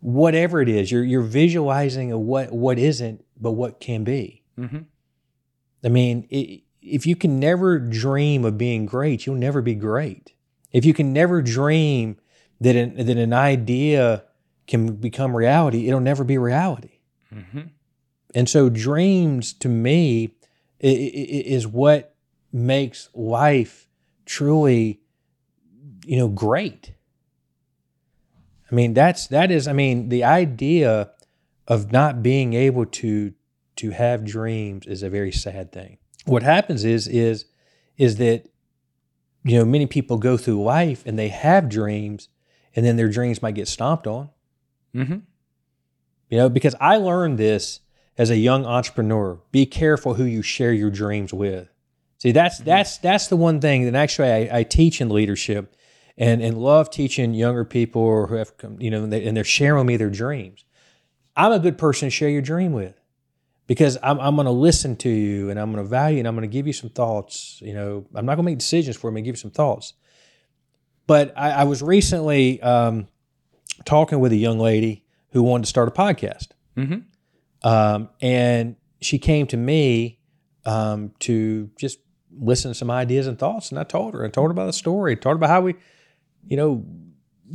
whatever 0.00 0.62
it 0.62 0.70
is, 0.70 0.90
you're 0.90 1.04
you're 1.04 1.20
visualizing 1.20 2.12
a 2.12 2.18
what 2.18 2.50
what 2.50 2.78
isn't, 2.78 3.22
but 3.38 3.52
what 3.52 3.78
can 3.78 4.04
be. 4.04 4.42
Mm-hmm. 4.58 4.78
I 5.84 5.88
mean, 5.88 6.26
it, 6.30 6.62
if 6.80 7.06
you 7.06 7.16
can 7.16 7.38
never 7.38 7.78
dream 7.78 8.44
of 8.44 8.58
being 8.58 8.86
great, 8.86 9.26
you'll 9.26 9.36
never 9.36 9.62
be 9.62 9.74
great. 9.74 10.32
If 10.72 10.84
you 10.84 10.94
can 10.94 11.12
never 11.12 11.42
dream 11.42 12.18
that 12.60 12.76
an, 12.76 13.06
that 13.06 13.16
an 13.16 13.32
idea 13.32 14.24
can 14.66 14.96
become 14.96 15.36
reality, 15.36 15.88
it'll 15.88 16.00
never 16.00 16.24
be 16.24 16.38
reality. 16.38 17.00
Mm-hmm. 17.32 17.60
And 18.34 18.48
so, 18.48 18.68
dreams 18.68 19.52
to 19.54 19.68
me 19.68 20.34
is 20.80 21.66
what 21.66 22.14
makes 22.52 23.08
life 23.14 23.88
truly, 24.26 25.00
you 26.04 26.18
know, 26.18 26.28
great. 26.28 26.94
I 28.70 28.74
mean, 28.74 28.94
that's 28.94 29.28
that 29.28 29.50
is. 29.50 29.68
I 29.68 29.72
mean, 29.72 30.08
the 30.08 30.24
idea 30.24 31.10
of 31.68 31.92
not 31.92 32.22
being 32.22 32.54
able 32.54 32.86
to 32.86 33.32
to 33.76 33.90
have 33.90 34.24
dreams 34.24 34.86
is 34.86 35.02
a 35.02 35.10
very 35.10 35.32
sad 35.32 35.72
thing. 35.72 35.98
What 36.24 36.42
happens 36.42 36.84
is 36.84 37.06
is 37.06 37.46
is 37.96 38.16
that 38.16 38.48
you 39.44 39.58
know 39.58 39.64
many 39.64 39.86
people 39.86 40.18
go 40.18 40.36
through 40.36 40.62
life 40.62 41.02
and 41.06 41.18
they 41.18 41.28
have 41.28 41.68
dreams, 41.68 42.28
and 42.74 42.84
then 42.84 42.96
their 42.96 43.08
dreams 43.08 43.42
might 43.42 43.54
get 43.54 43.68
stomped 43.68 44.06
on. 44.06 44.30
Mm-hmm. 44.94 45.18
You 46.30 46.38
know, 46.38 46.48
because 46.48 46.74
I 46.80 46.96
learned 46.96 47.38
this 47.38 47.80
as 48.16 48.30
a 48.30 48.36
young 48.36 48.64
entrepreneur. 48.64 49.40
Be 49.52 49.66
careful 49.66 50.14
who 50.14 50.24
you 50.24 50.42
share 50.42 50.72
your 50.72 50.90
dreams 50.90 51.32
with. 51.32 51.68
See, 52.18 52.32
that's 52.32 52.56
mm-hmm. 52.56 52.64
that's 52.64 52.98
that's 52.98 53.26
the 53.28 53.36
one 53.36 53.60
thing 53.60 53.84
that 53.84 53.94
actually 53.94 54.30
I, 54.30 54.58
I 54.58 54.62
teach 54.62 55.00
in 55.00 55.10
leadership, 55.10 55.76
and 56.16 56.42
and 56.42 56.56
love 56.56 56.90
teaching 56.90 57.34
younger 57.34 57.64
people 57.64 58.26
who 58.26 58.36
have 58.36 58.56
come, 58.56 58.80
you 58.80 58.90
know 58.90 59.04
and, 59.04 59.12
they, 59.12 59.26
and 59.26 59.36
they're 59.36 59.44
sharing 59.44 59.80
with 59.80 59.86
me 59.86 59.96
their 59.96 60.10
dreams. 60.10 60.64
I'm 61.36 61.52
a 61.52 61.58
good 61.58 61.76
person 61.76 62.06
to 62.06 62.10
share 62.10 62.28
your 62.28 62.42
dream 62.42 62.72
with 62.72 62.94
because 63.66 63.96
I'm, 64.02 64.20
I'm 64.20 64.34
going 64.36 64.46
to 64.46 64.52
listen 64.52 64.96
to 64.96 65.08
you 65.08 65.50
and 65.50 65.58
I'm 65.58 65.72
going 65.72 65.82
to 65.82 65.88
value 65.88 66.18
and 66.18 66.28
I'm 66.28 66.34
going 66.34 66.48
to 66.48 66.52
give 66.52 66.66
you 66.66 66.72
some 66.72 66.90
thoughts. 66.90 67.60
You 67.62 67.74
know, 67.74 68.06
I'm 68.14 68.26
not 68.26 68.34
going 68.36 68.44
to 68.44 68.50
make 68.50 68.58
decisions 68.58 68.96
for 68.96 69.06
you. 69.06 69.10
I'm 69.10 69.14
going 69.14 69.24
to 69.24 69.28
give 69.28 69.36
you 69.36 69.40
some 69.40 69.50
thoughts. 69.50 69.94
But 71.06 71.32
I, 71.36 71.50
I 71.50 71.64
was 71.64 71.82
recently 71.82 72.60
um, 72.62 73.08
talking 73.84 74.20
with 74.20 74.32
a 74.32 74.36
young 74.36 74.58
lady 74.58 75.04
who 75.32 75.42
wanted 75.42 75.64
to 75.64 75.68
start 75.68 75.88
a 75.88 75.90
podcast. 75.90 76.48
Mm-hmm. 76.76 77.68
Um, 77.68 78.10
and 78.20 78.76
she 79.00 79.18
came 79.18 79.46
to 79.48 79.56
me 79.56 80.20
um, 80.64 81.12
to 81.20 81.70
just 81.78 81.98
listen 82.38 82.70
to 82.70 82.74
some 82.74 82.90
ideas 82.90 83.26
and 83.26 83.38
thoughts. 83.38 83.70
And 83.70 83.78
I 83.78 83.84
told 83.84 84.14
her, 84.14 84.24
I 84.24 84.28
told 84.28 84.48
her 84.48 84.52
about 84.52 84.66
the 84.66 84.72
story, 84.72 85.12
I 85.12 85.14
told 85.14 85.34
her 85.34 85.36
about 85.36 85.50
how 85.50 85.60
we, 85.62 85.74
you 86.46 86.56
know, 86.56 86.84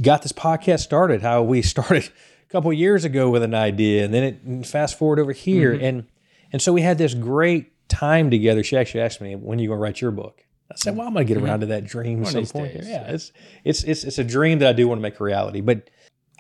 got 0.02 0.22
this 0.22 0.32
podcast 0.32 0.80
started, 0.80 1.22
how 1.22 1.44
we 1.44 1.62
started 1.64 2.10
couple 2.50 2.72
years 2.74 3.06
ago 3.06 3.30
with 3.30 3.44
an 3.44 3.54
idea, 3.54 4.04
and 4.04 4.14
then 4.14 4.24
it 4.24 4.66
fast 4.66 4.98
forward 4.98 5.20
over 5.20 5.32
here, 5.32 5.74
mm-hmm. 5.74 5.86
and 5.86 6.08
and 6.52 6.62
so 6.62 6.74
we 6.74 6.82
had 6.82 6.98
this 6.98 7.14
great 7.14 7.88
time 7.88 8.30
together. 8.30 8.64
She 8.64 8.78
actually 8.78 9.02
asked 9.02 9.22
me, 9.22 9.36
"When 9.36 9.60
are 9.60 9.62
you 9.62 9.70
going 9.70 9.78
to 9.78 9.82
write 9.82 10.02
your 10.02 10.12
book?" 10.12 10.44
I 10.72 10.76
said, 10.76 10.96
"Well, 10.96 11.08
I'm 11.08 11.14
going 11.14 11.26
to 11.26 11.34
get 11.34 11.38
mm-hmm. 11.38 11.48
around 11.48 11.60
to 11.62 11.66
that 11.68 11.86
dream 11.86 12.26
some 12.26 12.46
point." 12.46 12.74
Days, 12.74 12.88
yeah, 12.88 13.12
it's 13.12 13.32
it's 13.64 13.84
it's 13.84 14.04
it's 14.04 14.18
a 14.18 14.24
dream 14.24 14.60
that 14.60 14.70
I 14.70 14.74
do 14.74 14.88
want 14.88 15.00
to 15.00 15.04
make 15.04 15.20
a 15.20 15.24
reality. 15.24 15.62
But 15.62 15.90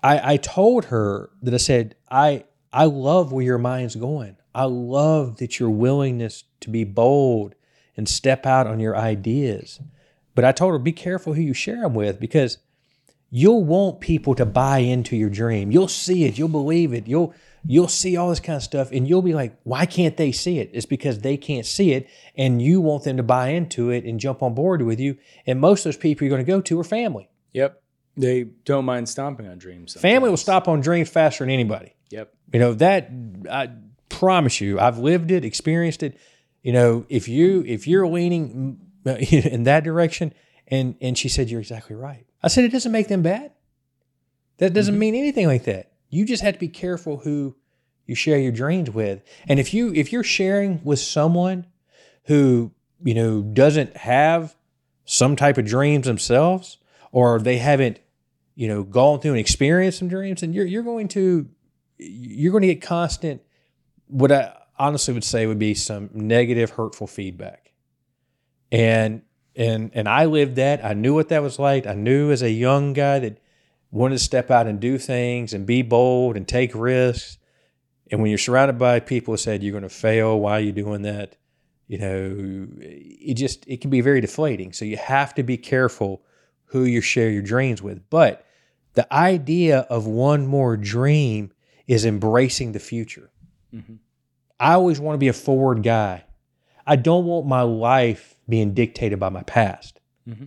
I 0.03 0.33
I 0.33 0.37
told 0.37 0.85
her 0.85 1.29
that 1.41 1.53
I 1.53 1.57
said 1.57 1.95
I 2.09 2.45
I 2.73 2.85
love 2.85 3.31
where 3.31 3.43
your 3.43 3.57
mind's 3.57 3.95
going. 3.95 4.37
I 4.53 4.63
love 4.63 5.37
that 5.37 5.59
your 5.59 5.69
willingness 5.69 6.43
to 6.61 6.69
be 6.69 6.83
bold 6.83 7.55
and 7.95 8.07
step 8.07 8.45
out 8.45 8.67
on 8.67 8.79
your 8.79 8.97
ideas. 8.97 9.79
But 10.35 10.45
I 10.45 10.51
told 10.51 10.71
her, 10.71 10.79
be 10.79 10.91
careful 10.91 11.33
who 11.33 11.41
you 11.41 11.53
share 11.53 11.81
them 11.81 11.93
with 11.93 12.19
because 12.19 12.59
you'll 13.29 13.63
want 13.63 13.99
people 13.99 14.35
to 14.35 14.45
buy 14.45 14.79
into 14.79 15.15
your 15.15 15.29
dream. 15.29 15.71
You'll 15.71 15.87
see 15.87 16.25
it, 16.25 16.37
you'll 16.37 16.49
believe 16.49 16.93
it, 16.93 17.07
you'll 17.07 17.33
you'll 17.65 17.87
see 17.89 18.15
all 18.15 18.29
this 18.29 18.39
kind 18.39 18.55
of 18.55 18.63
stuff, 18.63 18.91
and 18.91 19.07
you'll 19.07 19.21
be 19.21 19.33
like, 19.33 19.57
why 19.63 19.85
can't 19.85 20.15
they 20.17 20.31
see 20.31 20.59
it? 20.59 20.69
It's 20.73 20.85
because 20.85 21.19
they 21.19 21.37
can't 21.37 21.65
see 21.65 21.91
it, 21.91 22.07
and 22.35 22.61
you 22.61 22.81
want 22.81 23.03
them 23.03 23.17
to 23.17 23.23
buy 23.23 23.49
into 23.49 23.89
it 23.89 24.05
and 24.05 24.19
jump 24.19 24.41
on 24.41 24.53
board 24.53 24.81
with 24.81 24.99
you. 24.99 25.17
And 25.45 25.59
most 25.59 25.81
of 25.81 25.85
those 25.85 25.97
people 25.97 26.25
you're 26.25 26.35
going 26.35 26.45
to 26.45 26.51
go 26.51 26.61
to 26.61 26.79
are 26.79 26.83
family. 26.83 27.29
Yep. 27.53 27.81
They 28.15 28.43
don't 28.43 28.85
mind 28.85 29.07
stomping 29.07 29.47
on 29.47 29.57
dreams. 29.57 29.93
Sometimes. 29.93 30.13
Family 30.13 30.29
will 30.29 30.37
stop 30.37 30.67
on 30.67 30.81
dreams 30.81 31.09
faster 31.09 31.43
than 31.43 31.51
anybody. 31.51 31.95
Yep. 32.09 32.33
You 32.53 32.59
know, 32.59 32.73
that 32.75 33.09
I 33.49 33.69
promise 34.09 34.59
you, 34.59 34.79
I've 34.79 34.97
lived 34.97 35.31
it, 35.31 35.45
experienced 35.45 36.03
it. 36.03 36.17
You 36.63 36.73
know, 36.73 37.05
if 37.09 37.27
you 37.27 37.63
if 37.65 37.87
you're 37.87 38.07
leaning 38.07 38.79
in 39.05 39.63
that 39.63 39.83
direction, 39.83 40.33
and 40.69 40.95
and 41.01 41.17
she 41.17 41.29
said, 41.29 41.49
You're 41.49 41.61
exactly 41.61 41.95
right. 41.95 42.25
I 42.41 42.47
said, 42.47 42.63
It 42.63 42.71
doesn't 42.71 42.91
make 42.91 43.07
them 43.07 43.21
bad. 43.21 43.51
That 44.57 44.73
doesn't 44.73 44.93
mm-hmm. 44.93 44.99
mean 44.99 45.15
anything 45.15 45.47
like 45.47 45.63
that. 45.65 45.91
You 46.09 46.25
just 46.25 46.43
have 46.43 46.53
to 46.53 46.59
be 46.59 46.67
careful 46.67 47.17
who 47.17 47.55
you 48.05 48.15
share 48.15 48.39
your 48.39 48.51
dreams 48.51 48.89
with. 48.89 49.21
And 49.47 49.59
if 49.59 49.73
you 49.73 49.93
if 49.93 50.11
you're 50.11 50.23
sharing 50.23 50.81
with 50.83 50.99
someone 50.99 51.67
who, 52.25 52.71
you 53.03 53.13
know, 53.13 53.41
doesn't 53.41 53.95
have 53.97 54.55
some 55.05 55.35
type 55.35 55.57
of 55.57 55.65
dreams 55.65 56.05
themselves, 56.05 56.77
or 57.11 57.39
they 57.39 57.57
haven't, 57.57 57.99
you 58.55 58.67
know, 58.67 58.83
gone 58.83 59.19
through 59.19 59.31
and 59.31 59.39
experienced 59.39 59.99
some 59.99 60.07
dreams, 60.07 60.43
and 60.43 60.53
you're 60.53 60.65
you're 60.65 60.83
going 60.83 61.07
to 61.09 61.47
you're 61.97 62.51
going 62.51 62.61
to 62.61 62.73
get 62.73 62.81
constant, 62.81 63.41
what 64.07 64.31
I 64.31 64.55
honestly 64.77 65.13
would 65.13 65.23
say 65.23 65.45
would 65.45 65.59
be 65.59 65.73
some 65.73 66.09
negative, 66.13 66.71
hurtful 66.71 67.07
feedback. 67.07 67.73
And 68.71 69.21
and 69.59 69.91
and 69.93 70.07
I 70.07 70.25
lived 70.25 70.55
that. 70.55 70.83
I 70.83 70.93
knew 70.93 71.13
what 71.13 71.29
that 71.29 71.43
was 71.43 71.59
like. 71.59 71.85
I 71.85 71.93
knew 71.93 72.31
as 72.31 72.41
a 72.41 72.49
young 72.49 72.93
guy 72.93 73.19
that 73.19 73.39
wanted 73.91 74.15
to 74.15 74.23
step 74.23 74.49
out 74.49 74.67
and 74.67 74.79
do 74.79 74.97
things 74.97 75.53
and 75.53 75.65
be 75.65 75.81
bold 75.81 76.37
and 76.37 76.47
take 76.47 76.73
risks. 76.73 77.37
And 78.09 78.21
when 78.21 78.31
you're 78.31 78.37
surrounded 78.37 78.79
by 78.79 79.01
people 79.01 79.33
who 79.33 79.37
said 79.37 79.61
you're 79.61 79.73
going 79.73 79.83
to 79.83 79.89
fail, 79.89 80.39
why 80.39 80.53
are 80.53 80.61
you 80.61 80.71
doing 80.71 81.01
that? 81.03 81.35
You 81.87 81.97
know, 81.97 82.67
it 82.79 83.33
just 83.33 83.67
it 83.67 83.81
can 83.81 83.89
be 83.89 84.01
very 84.01 84.21
deflating. 84.21 84.71
So 84.71 84.85
you 84.85 84.95
have 84.95 85.35
to 85.35 85.43
be 85.43 85.57
careful 85.57 86.23
who 86.65 86.83
you 86.83 87.01
share 87.01 87.29
your 87.29 87.41
dreams 87.41 87.81
with. 87.81 88.09
But 88.09 88.45
the 88.93 89.11
idea 89.13 89.79
of 89.89 90.07
one 90.07 90.47
more 90.47 90.77
dream 90.77 91.51
is 91.85 92.05
embracing 92.05 92.71
the 92.71 92.79
future. 92.79 93.29
Mm-hmm. 93.73 93.95
I 94.59 94.73
always 94.73 94.99
want 94.99 95.15
to 95.15 95.19
be 95.19 95.27
a 95.27 95.33
forward 95.33 95.83
guy. 95.83 96.23
I 96.87 96.95
don't 96.95 97.25
want 97.25 97.45
my 97.45 97.61
life 97.61 98.38
being 98.49 98.73
dictated 98.73 99.19
by 99.19 99.29
my 99.29 99.43
past. 99.43 99.99
Mm-hmm. 100.27 100.45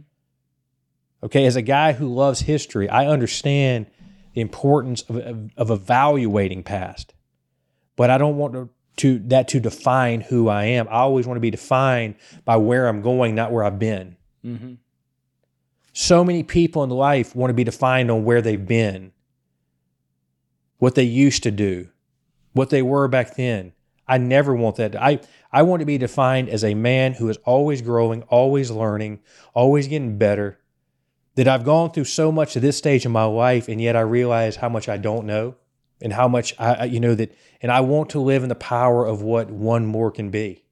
Okay, 1.25 1.47
as 1.47 1.57
a 1.57 1.63
guy 1.63 1.93
who 1.93 2.13
loves 2.13 2.41
history, 2.41 2.89
I 2.89 3.07
understand 3.07 3.87
the 4.35 4.41
importance 4.41 5.03
of, 5.03 5.17
of, 5.19 5.51
of 5.57 5.71
evaluating 5.71 6.65
past, 6.65 7.15
but 7.97 8.11
I 8.11 8.19
don't 8.19 8.37
want 8.37 8.55
to, 8.55 8.69
to, 8.97 9.19
that 9.29 9.49
to 9.49 9.61
define 9.61 10.21
who 10.23 10.49
I 10.49 10.65
am. 10.65 10.89
I 10.89 10.99
always 10.99 11.27
want 11.27 11.37
to 11.37 11.41
be 11.41 11.51
defined 11.51 12.17
by 12.45 12.57
where 12.57 12.89
I'm 12.89 13.03
going, 13.03 13.35
not 13.35 13.53
where 13.53 13.63
I've 13.63 13.79
been. 13.79 14.17
Mm-hmm. 14.45 14.75
So 15.93 16.25
many 16.25 16.43
people 16.43 16.83
in 16.83 16.91
life 16.91 17.37
want 17.37 17.51
to 17.51 17.55
be 17.55 17.65
defined 17.65 18.11
on 18.11 18.25
where 18.25 18.43
they've 18.43 18.67
been 18.67 19.13
what 20.83 20.97
they 20.97 21.05
used 21.05 21.45
to 21.45 21.51
do, 21.53 21.87
what 22.55 22.71
they 22.71 22.83
were 22.83 23.07
back 23.07 23.37
then. 23.37 23.73
I 24.09 24.19
never 24.19 24.53
want 24.53 24.75
that. 24.77 25.01
I, 25.01 25.21
I 25.53 25.63
want 25.63 25.81
to 25.81 25.87
be 25.87 25.99
defined 25.99 26.49
as 26.49 26.65
a 26.65 26.75
man 26.75 27.15
who 27.15 27.29
is 27.29 27.37
always 27.45 27.83
growing, 27.83 28.23
always 28.25 28.71
learning, 28.71 29.21
always 29.55 29.87
getting 29.87 30.19
better. 30.19 30.59
That 31.35 31.49
I've 31.49 31.65
gone 31.65 31.93
through 31.93 32.05
so 32.05 32.31
much 32.31 32.57
at 32.57 32.63
this 32.63 32.77
stage 32.77 33.07
in 33.07 33.13
my 33.13 33.25
life, 33.25 33.69
and 33.69 33.81
yet 33.81 33.97
I 33.97 34.01
realize 34.01 34.57
how 34.57 34.69
much 34.69 34.89
I 34.89 34.99
don't 34.99 35.27
know 35.27 35.55
and 36.03 36.13
how 36.13 36.29
much 36.29 36.55
I, 36.59 36.85
you 36.85 37.01
know, 37.01 37.15
that, 37.15 37.35
and 37.63 37.71
I 37.73 37.81
want 37.81 38.11
to 38.11 38.21
live 38.21 38.43
in 38.43 38.49
the 38.49 38.55
power 38.55 39.07
of 39.07 39.23
what 39.23 39.51
one 39.51 39.87
more 39.87 40.11
can 40.11 40.31
be. 40.31 40.65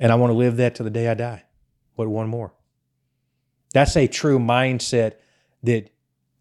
And 0.00 0.10
I 0.10 0.16
want 0.16 0.30
to 0.30 0.36
live 0.36 0.56
that 0.56 0.74
to 0.76 0.82
the 0.82 0.90
day 0.90 1.08
I 1.08 1.14
die. 1.14 1.44
What 1.94 2.08
one 2.08 2.28
more? 2.28 2.54
That's 3.72 3.96
a 3.96 4.06
true 4.06 4.38
mindset 4.38 5.14
that 5.62 5.90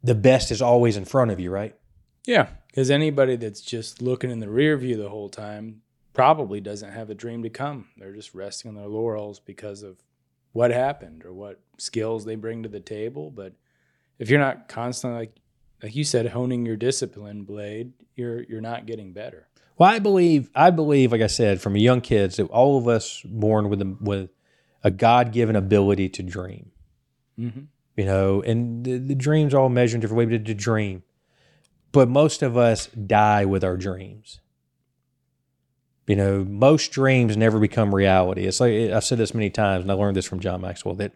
the 0.03 0.15
best 0.15 0.51
is 0.51 0.61
always 0.61 0.97
in 0.97 1.05
front 1.05 1.32
of 1.32 1.39
you, 1.39 1.51
right? 1.51 1.76
Yeah, 2.26 2.47
because 2.67 2.89
anybody 2.89 3.36
that's 3.36 3.61
just 3.61 4.01
looking 4.01 4.32
in 4.32 4.39
the 4.39 4.49
rear 4.49 4.78
view 4.78 4.97
the 4.97 5.09
whole 5.09 5.30
time, 5.30 5.82
probably 6.16 6.59
doesn't 6.59 6.93
have 6.93 7.09
a 7.09 7.16
dream 7.16 7.43
to 7.43 7.49
come. 7.49 7.89
They're 7.97 8.13
just 8.13 8.34
resting 8.34 8.70
on 8.70 8.76
their 8.76 8.88
laurels 8.88 9.39
because 9.39 9.84
of 9.84 10.01
what 10.53 10.72
happened 10.72 11.24
or 11.26 11.34
what 11.34 11.59
skills 11.78 12.26
they 12.26 12.36
bring 12.36 12.63
to 12.63 12.70
the 12.70 12.80
table. 12.80 13.30
But 13.30 13.53
if 14.18 14.30
you're 14.30 14.39
not 14.39 14.68
constantly 14.68 15.20
like 15.20 15.36
like 15.84 15.95
you 15.95 16.03
said, 16.03 16.28
honing 16.28 16.66
your 16.66 16.78
discipline 16.78 17.43
blade, 17.43 17.93
you're 18.16 18.41
you're 18.43 18.61
not 18.61 18.86
getting 18.86 19.13
better. 19.13 19.47
Well, 19.78 19.89
I 19.89 19.99
believe, 19.99 20.49
I 20.55 20.72
believe, 20.72 21.11
like 21.11 21.22
I 21.22 21.28
said, 21.28 21.61
from 21.61 21.76
a 21.76 21.80
young 21.80 21.99
kids, 21.99 22.38
that 22.38 22.45
all 22.45 22.78
of 22.78 22.88
us 22.88 23.22
born 23.26 23.70
with 23.70 23.82
a, 23.82 23.97
with 23.99 24.30
a 24.84 24.89
God 24.89 25.34
given 25.34 25.55
ability 25.55 26.07
to 26.09 26.24
dream. 26.24 26.72
Mm-hmm. 27.38 27.61
You 27.97 28.05
know, 28.05 28.41
and 28.41 28.86
the, 28.86 28.97
the 28.97 29.16
dreams 29.16 29.53
are 29.53 29.59
all 29.59 29.70
measured 29.70 29.95
in 29.95 30.01
different 30.01 30.18
ways, 30.18 30.39
but 30.39 30.45
to 30.45 30.53
dream. 30.53 31.03
But 31.91 32.07
most 32.07 32.41
of 32.41 32.55
us 32.55 32.88
die 32.88 33.43
with 33.45 33.63
our 33.63 33.76
dreams. 33.76 34.39
You 36.08 36.16
know, 36.16 36.43
most 36.45 36.91
dreams 36.91 37.36
never 37.36 37.60
become 37.60 37.93
reality. 37.93 38.45
It's 38.45 38.60
like 38.60 38.74
I've 38.91 39.03
said 39.03 39.18
this 39.18 39.34
many 39.34 39.49
times, 39.49 39.84
and 39.84 39.91
I 39.91 39.95
learned 39.95 40.16
this 40.16 40.26
from 40.26 40.39
John 40.39 40.62
Maxwell 40.62 40.95
that 40.95 41.14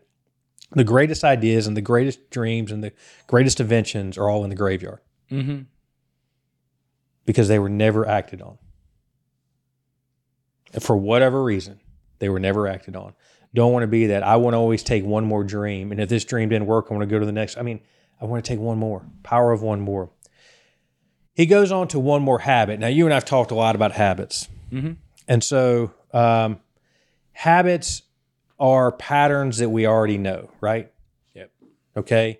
the 0.72 0.84
greatest 0.84 1.24
ideas 1.24 1.68
and 1.68 1.78
the 1.78 1.82
greatest 1.82 2.30
dreams 2.32 2.72
and 2.72 2.84
the 2.84 2.92
greatest 3.28 3.60
inventions 3.60 4.18
are 4.18 4.30
all 4.30 4.44
in 4.44 4.50
the 4.50 4.56
graveyard 4.56 5.00
Mm-hmm. 5.32 5.62
because 7.26 7.48
they 7.48 7.60
were 7.60 7.70
never 7.70 8.08
acted 8.08 8.42
on. 8.42 8.58
And 10.74 10.82
for 10.82 10.98
whatever 10.98 11.44
reason, 11.44 11.80
they 12.20 12.30
were 12.30 12.40
never 12.40 12.68
acted 12.68 12.96
on. 12.96 13.14
Don't 13.54 13.72
want 13.72 13.84
to 13.84 13.88
be 13.88 14.08
that. 14.08 14.24
I 14.24 14.36
want 14.38 14.54
to 14.54 14.58
always 14.58 14.84
take 14.84 15.04
one 15.04 15.26
more 15.26 15.44
dream. 15.44 15.92
And 15.92 16.00
if 16.02 16.10
this 16.10 16.26
dream 16.26 16.50
didn't 16.50 16.68
work, 16.68 16.88
I 16.90 16.94
want 16.94 17.02
to 17.08 17.12
go 17.14 17.20
to 17.20 17.26
the 17.26 17.32
next. 17.32 17.58
I 17.58 17.62
mean, 17.64 17.80
I 18.22 18.26
want 18.26 18.44
to 18.44 18.48
take 18.48 18.60
one 18.60 18.78
more. 18.78 19.06
Power 19.24 19.52
of 19.52 19.62
one 19.62 19.82
more. 19.82 20.10
He 21.34 21.46
goes 21.46 21.72
on 21.72 21.88
to 21.90 22.00
one 22.00 22.22
more 22.22 22.40
habit. 22.40 22.80
Now, 22.80 22.88
you 22.88 23.06
and 23.06 23.14
I 23.14 23.18
have 23.18 23.26
talked 23.26 23.50
a 23.52 23.56
lot 23.56 23.76
about 23.76 23.94
habits. 23.94 24.48
Mhm. 24.72 24.98
And 25.28 25.44
so, 25.44 25.94
um, 26.14 26.60
habits 27.34 28.04
are 28.60 28.92
patterns 28.92 29.58
that 29.60 29.70
we 29.70 29.86
already 29.86 30.18
know, 30.18 30.52
right? 30.62 30.92
Yep. 31.34 31.52
Okay. 31.98 32.40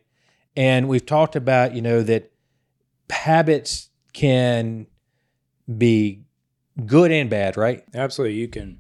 And 0.56 0.88
we've 0.88 1.06
talked 1.06 1.36
about, 1.36 1.74
you 1.74 1.82
know, 1.82 2.02
that 2.04 2.32
habits 3.10 3.90
can 4.14 4.88
be 5.78 6.24
good 6.86 7.12
and 7.12 7.30
bad, 7.30 7.58
right? 7.58 7.84
Absolutely. 7.94 8.38
You 8.38 8.48
can 8.48 8.80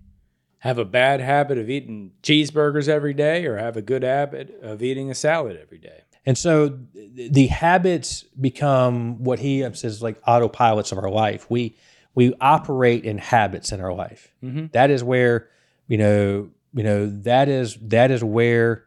have 0.59 0.77
a 0.77 0.85
bad 0.85 1.21
habit 1.21 1.57
of 1.57 1.69
eating 1.69 2.11
cheeseburgers 2.21 2.89
every 2.89 3.13
day 3.13 3.45
or 3.45 3.57
have 3.57 3.77
a 3.77 3.81
good 3.81 4.03
habit 4.03 4.59
of 4.61 4.83
eating 4.83 5.09
a 5.09 5.15
salad 5.15 5.57
every 5.61 5.77
day. 5.77 6.01
And 6.25 6.37
so 6.37 6.77
th- 6.93 7.31
the 7.31 7.47
habits 7.47 8.23
become 8.39 9.23
what 9.23 9.39
he 9.39 9.65
says 9.73 10.03
like 10.03 10.21
autopilots 10.23 10.91
of 10.91 10.97
our 10.97 11.09
life. 11.09 11.49
We 11.49 11.77
we 12.15 12.33
operate 12.41 13.03
in 13.05 13.17
habits 13.17 13.71
in 13.71 13.79
our 13.81 13.93
life. 13.93 14.33
Mhm. 14.43 14.71
That 14.71 14.89
is 14.89 15.03
where 15.03 15.47
you 15.87 15.97
know 15.97 16.49
you 16.73 16.83
know 16.83 17.07
that 17.23 17.47
is 17.49 17.75
that 17.81 18.11
is 18.11 18.23
where 18.23 18.85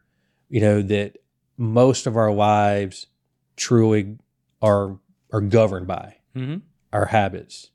you 0.48 0.60
know 0.60 0.82
that 0.82 1.16
most 1.56 2.06
of 2.06 2.16
our 2.16 2.32
lives 2.32 3.06
truly 3.56 4.18
are 4.60 4.98
are 5.32 5.40
governed 5.40 5.86
by 5.86 6.16
Mm-hmm. 6.36 6.58
our 6.92 7.06
habits. 7.06 7.70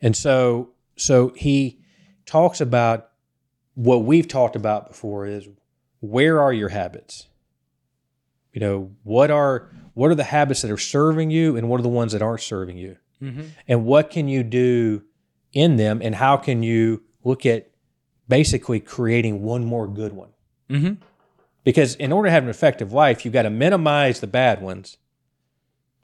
And 0.00 0.16
so 0.16 0.70
so 0.96 1.28
he 1.36 1.80
talks 2.26 2.60
about 2.60 3.10
what 3.74 4.04
we've 4.04 4.26
talked 4.28 4.56
about 4.56 4.88
before 4.88 5.26
is 5.26 5.48
where 6.00 6.40
are 6.40 6.52
your 6.52 6.68
habits? 6.70 7.28
You 8.52 8.60
know, 8.60 8.90
what 9.02 9.30
are 9.30 9.70
what 9.94 10.10
are 10.10 10.14
the 10.14 10.24
habits 10.24 10.62
that 10.62 10.70
are 10.70 10.78
serving 10.78 11.30
you 11.30 11.56
and 11.56 11.68
what 11.68 11.78
are 11.80 11.82
the 11.82 11.88
ones 11.88 12.12
that 12.12 12.22
aren't 12.22 12.40
serving 12.40 12.76
you? 12.78 12.96
Mm-hmm. 13.22 13.42
And 13.66 13.84
what 13.84 14.10
can 14.10 14.28
you 14.28 14.42
do 14.42 15.02
in 15.52 15.76
them 15.76 16.00
and 16.02 16.14
how 16.14 16.36
can 16.36 16.62
you 16.62 17.02
look 17.24 17.44
at 17.46 17.70
basically 18.28 18.80
creating 18.80 19.42
one 19.42 19.64
more 19.64 19.88
good 19.88 20.12
one? 20.12 20.30
Mm-hmm. 20.70 20.94
Because 21.64 21.94
in 21.96 22.12
order 22.12 22.28
to 22.28 22.30
have 22.30 22.44
an 22.44 22.48
effective 22.48 22.92
life, 22.92 23.24
you've 23.24 23.34
got 23.34 23.42
to 23.42 23.50
minimize 23.50 24.20
the 24.20 24.26
bad 24.26 24.62
ones 24.62 24.96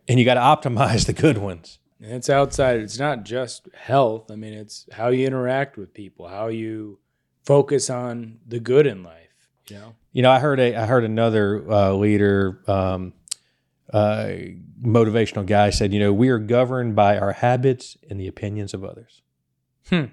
and 0.08 0.18
you 0.18 0.24
got 0.24 0.34
to 0.34 0.68
optimize 0.68 1.06
the 1.06 1.12
good 1.12 1.38
ones. 1.38 1.78
And 2.00 2.12
it's 2.12 2.28
outside. 2.28 2.80
It's 2.80 2.98
not 2.98 3.24
just 3.24 3.68
health. 3.74 4.30
I 4.30 4.36
mean, 4.36 4.52
it's 4.52 4.86
how 4.92 5.08
you 5.08 5.26
interact 5.26 5.76
with 5.76 5.94
people, 5.94 6.28
how 6.28 6.48
you 6.48 6.98
focus 7.44 7.88
on 7.88 8.40
the 8.46 8.60
good 8.60 8.86
in 8.86 9.02
life. 9.02 9.20
You 9.68 9.76
know. 9.76 9.94
You 10.12 10.22
know, 10.22 10.30
I 10.30 10.38
heard 10.38 10.60
a 10.60 10.76
I 10.76 10.86
heard 10.86 11.04
another 11.04 11.70
uh, 11.70 11.92
leader, 11.92 12.62
um, 12.66 13.14
uh, 13.94 14.26
motivational 14.82 15.46
guy 15.46 15.70
said, 15.70 15.94
you 15.94 16.00
know, 16.00 16.12
we 16.12 16.28
are 16.28 16.38
governed 16.38 16.96
by 16.96 17.16
our 17.16 17.32
habits 17.32 17.96
and 18.10 18.18
the 18.18 18.26
opinions 18.26 18.74
of 18.74 18.84
others. 18.84 19.22
Hmm. 19.88 20.06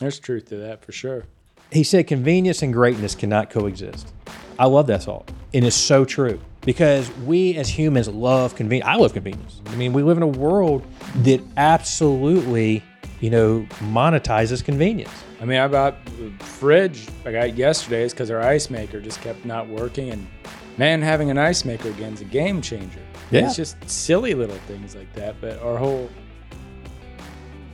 There's 0.00 0.18
truth 0.18 0.46
to 0.46 0.56
that 0.56 0.84
for 0.84 0.90
sure. 0.90 1.24
He 1.70 1.84
said, 1.84 2.08
convenience 2.08 2.62
and 2.62 2.72
greatness 2.72 3.14
cannot 3.14 3.48
coexist. 3.48 4.12
I 4.58 4.66
love 4.66 4.88
that 4.88 5.04
thought, 5.04 5.30
and 5.54 5.64
it's 5.64 5.76
so 5.76 6.04
true 6.04 6.40
because 6.62 7.10
we 7.18 7.56
as 7.56 7.68
humans 7.68 8.08
love 8.08 8.56
convenience. 8.56 8.88
I 8.88 8.96
love 8.96 9.12
convenience. 9.12 9.60
I 9.66 9.76
mean, 9.76 9.92
we 9.92 10.02
live 10.02 10.16
in 10.16 10.24
a 10.24 10.26
world 10.26 10.84
that 11.22 11.40
absolutely, 11.56 12.82
you 13.20 13.30
know, 13.30 13.66
monetizes 13.78 14.64
convenience. 14.64 15.12
I 15.40 15.44
mean, 15.44 15.60
I 15.60 15.68
bought 15.68 16.04
the 16.18 16.30
fridge 16.44 17.06
I 17.24 17.30
got 17.32 17.56
yesterday 17.56 18.02
is 18.02 18.12
because 18.12 18.30
our 18.30 18.42
ice 18.42 18.68
maker 18.68 19.00
just 19.00 19.22
kept 19.22 19.44
not 19.44 19.68
working. 19.68 20.10
And 20.10 20.26
man, 20.80 21.02
having 21.02 21.30
an 21.30 21.36
ice 21.36 21.66
maker 21.66 21.90
again 21.90 22.14
is 22.14 22.22
a 22.22 22.24
game 22.24 22.62
changer. 22.62 23.02
Yeah. 23.30 23.44
It's 23.44 23.54
just 23.54 23.76
silly 23.88 24.32
little 24.32 24.56
things 24.66 24.96
like 24.96 25.12
that. 25.12 25.38
But 25.38 25.60
our 25.60 25.76
whole 25.76 26.08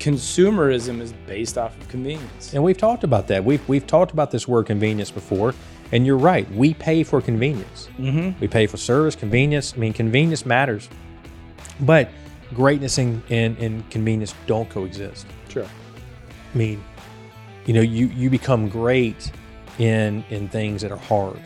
consumerism 0.00 1.00
is 1.00 1.12
based 1.24 1.57
off 1.57 1.80
of 1.80 1.88
convenience. 1.88 2.52
And 2.52 2.64
we've 2.64 2.76
talked 2.76 3.04
about 3.04 3.28
that. 3.28 3.44
We've 3.44 3.66
we've 3.68 3.86
talked 3.86 4.11
about 4.11 4.32
this 4.32 4.48
word 4.48 4.66
convenience 4.66 5.12
before, 5.12 5.54
and 5.92 6.04
you're 6.04 6.18
right. 6.18 6.50
We 6.50 6.74
pay 6.74 7.04
for 7.04 7.22
convenience. 7.22 7.88
Mm-hmm. 7.96 8.40
We 8.40 8.48
pay 8.48 8.66
for 8.66 8.76
service, 8.76 9.14
convenience. 9.14 9.74
I 9.74 9.76
mean, 9.76 9.92
convenience 9.92 10.44
matters, 10.44 10.88
but 11.80 12.11
greatness 12.54 12.98
and, 12.98 13.22
and, 13.30 13.57
and 13.59 13.88
convenience 13.88 14.34
don't 14.46 14.68
coexist. 14.68 15.26
Sure. 15.48 15.64
I 15.64 16.59
mean, 16.59 16.82
you 17.66 17.74
know, 17.74 17.82
you 17.82 18.09
you 18.09 18.30
become 18.30 18.68
great 18.68 19.30
in 19.78 20.24
in 20.28 20.48
things 20.48 20.82
that 20.82 20.90
are 20.90 20.98
hard. 20.98 21.40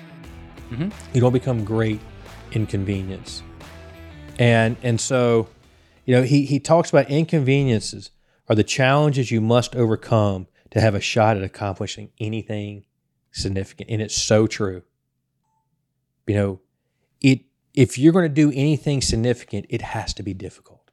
Mhm. 0.70 0.92
You 1.14 1.20
don't 1.20 1.32
become 1.32 1.64
great 1.64 2.00
in 2.52 2.66
convenience, 2.66 3.42
and 4.38 4.76
and 4.82 5.00
so, 5.00 5.48
you 6.04 6.14
know, 6.14 6.22
he 6.22 6.44
he 6.46 6.58
talks 6.60 6.90
about 6.90 7.10
inconveniences 7.10 8.10
are 8.48 8.54
the 8.54 8.64
challenges 8.64 9.30
you 9.30 9.40
must 9.40 9.74
overcome 9.76 10.46
to 10.70 10.80
have 10.80 10.94
a 10.94 11.00
shot 11.00 11.36
at 11.36 11.42
accomplishing 11.42 12.10
anything 12.20 12.84
significant, 13.32 13.90
and 13.90 14.00
it's 14.00 14.14
so 14.14 14.46
true. 14.46 14.82
You 16.26 16.34
know, 16.34 16.60
it 17.20 17.40
if 17.74 17.98
you're 17.98 18.12
going 18.12 18.24
to 18.24 18.28
do 18.28 18.50
anything 18.54 19.00
significant, 19.00 19.66
it 19.68 19.82
has 19.82 20.14
to 20.14 20.22
be 20.22 20.34
difficult, 20.34 20.90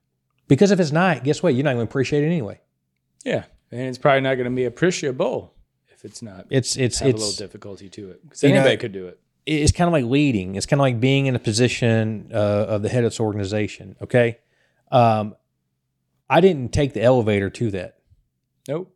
because 0.47 0.71
if 0.71 0.79
it's 0.79 0.91
not, 0.91 1.23
guess 1.23 1.41
what? 1.43 1.53
You're 1.55 1.63
not 1.63 1.73
going 1.73 1.85
to 1.85 1.89
appreciate 1.91 2.23
it 2.23 2.27
anyway. 2.27 2.59
Yeah. 3.23 3.45
And 3.71 3.81
it's 3.81 3.97
probably 3.97 4.21
not 4.21 4.35
going 4.35 4.49
to 4.49 4.55
be 4.55 4.63
appreciable 4.65 5.53
if 5.93 6.05
it's 6.05 6.21
not 6.21 6.45
It's 6.49 6.77
it's 6.77 6.99
have 6.99 7.09
a 7.13 7.17
little 7.17 7.33
difficulty 7.33 7.89
to 7.89 8.11
it. 8.11 8.21
Because 8.23 8.43
You 8.43 8.49
know, 8.49 8.55
anybody 8.55 8.77
could 8.77 8.93
do 8.93 9.07
it. 9.07 9.19
It's 9.47 9.71
kind 9.71 9.87
of 9.87 9.93
like 9.93 10.05
leading. 10.05 10.55
It's 10.55 10.65
kind 10.65 10.79
of 10.79 10.83
like 10.83 10.99
being 10.99 11.25
in 11.25 11.35
a 11.35 11.39
position 11.39 12.29
uh, 12.33 12.37
of 12.37 12.81
the 12.81 12.89
head 12.89 13.03
of 13.03 13.11
this 13.11 13.19
organization. 13.19 13.95
Okay, 14.01 14.37
um, 14.91 15.35
I 16.29 16.41
didn't 16.41 16.73
take 16.73 16.93
the 16.93 17.01
elevator 17.01 17.49
to 17.49 17.71
that. 17.71 17.95
Nope. 18.67 18.93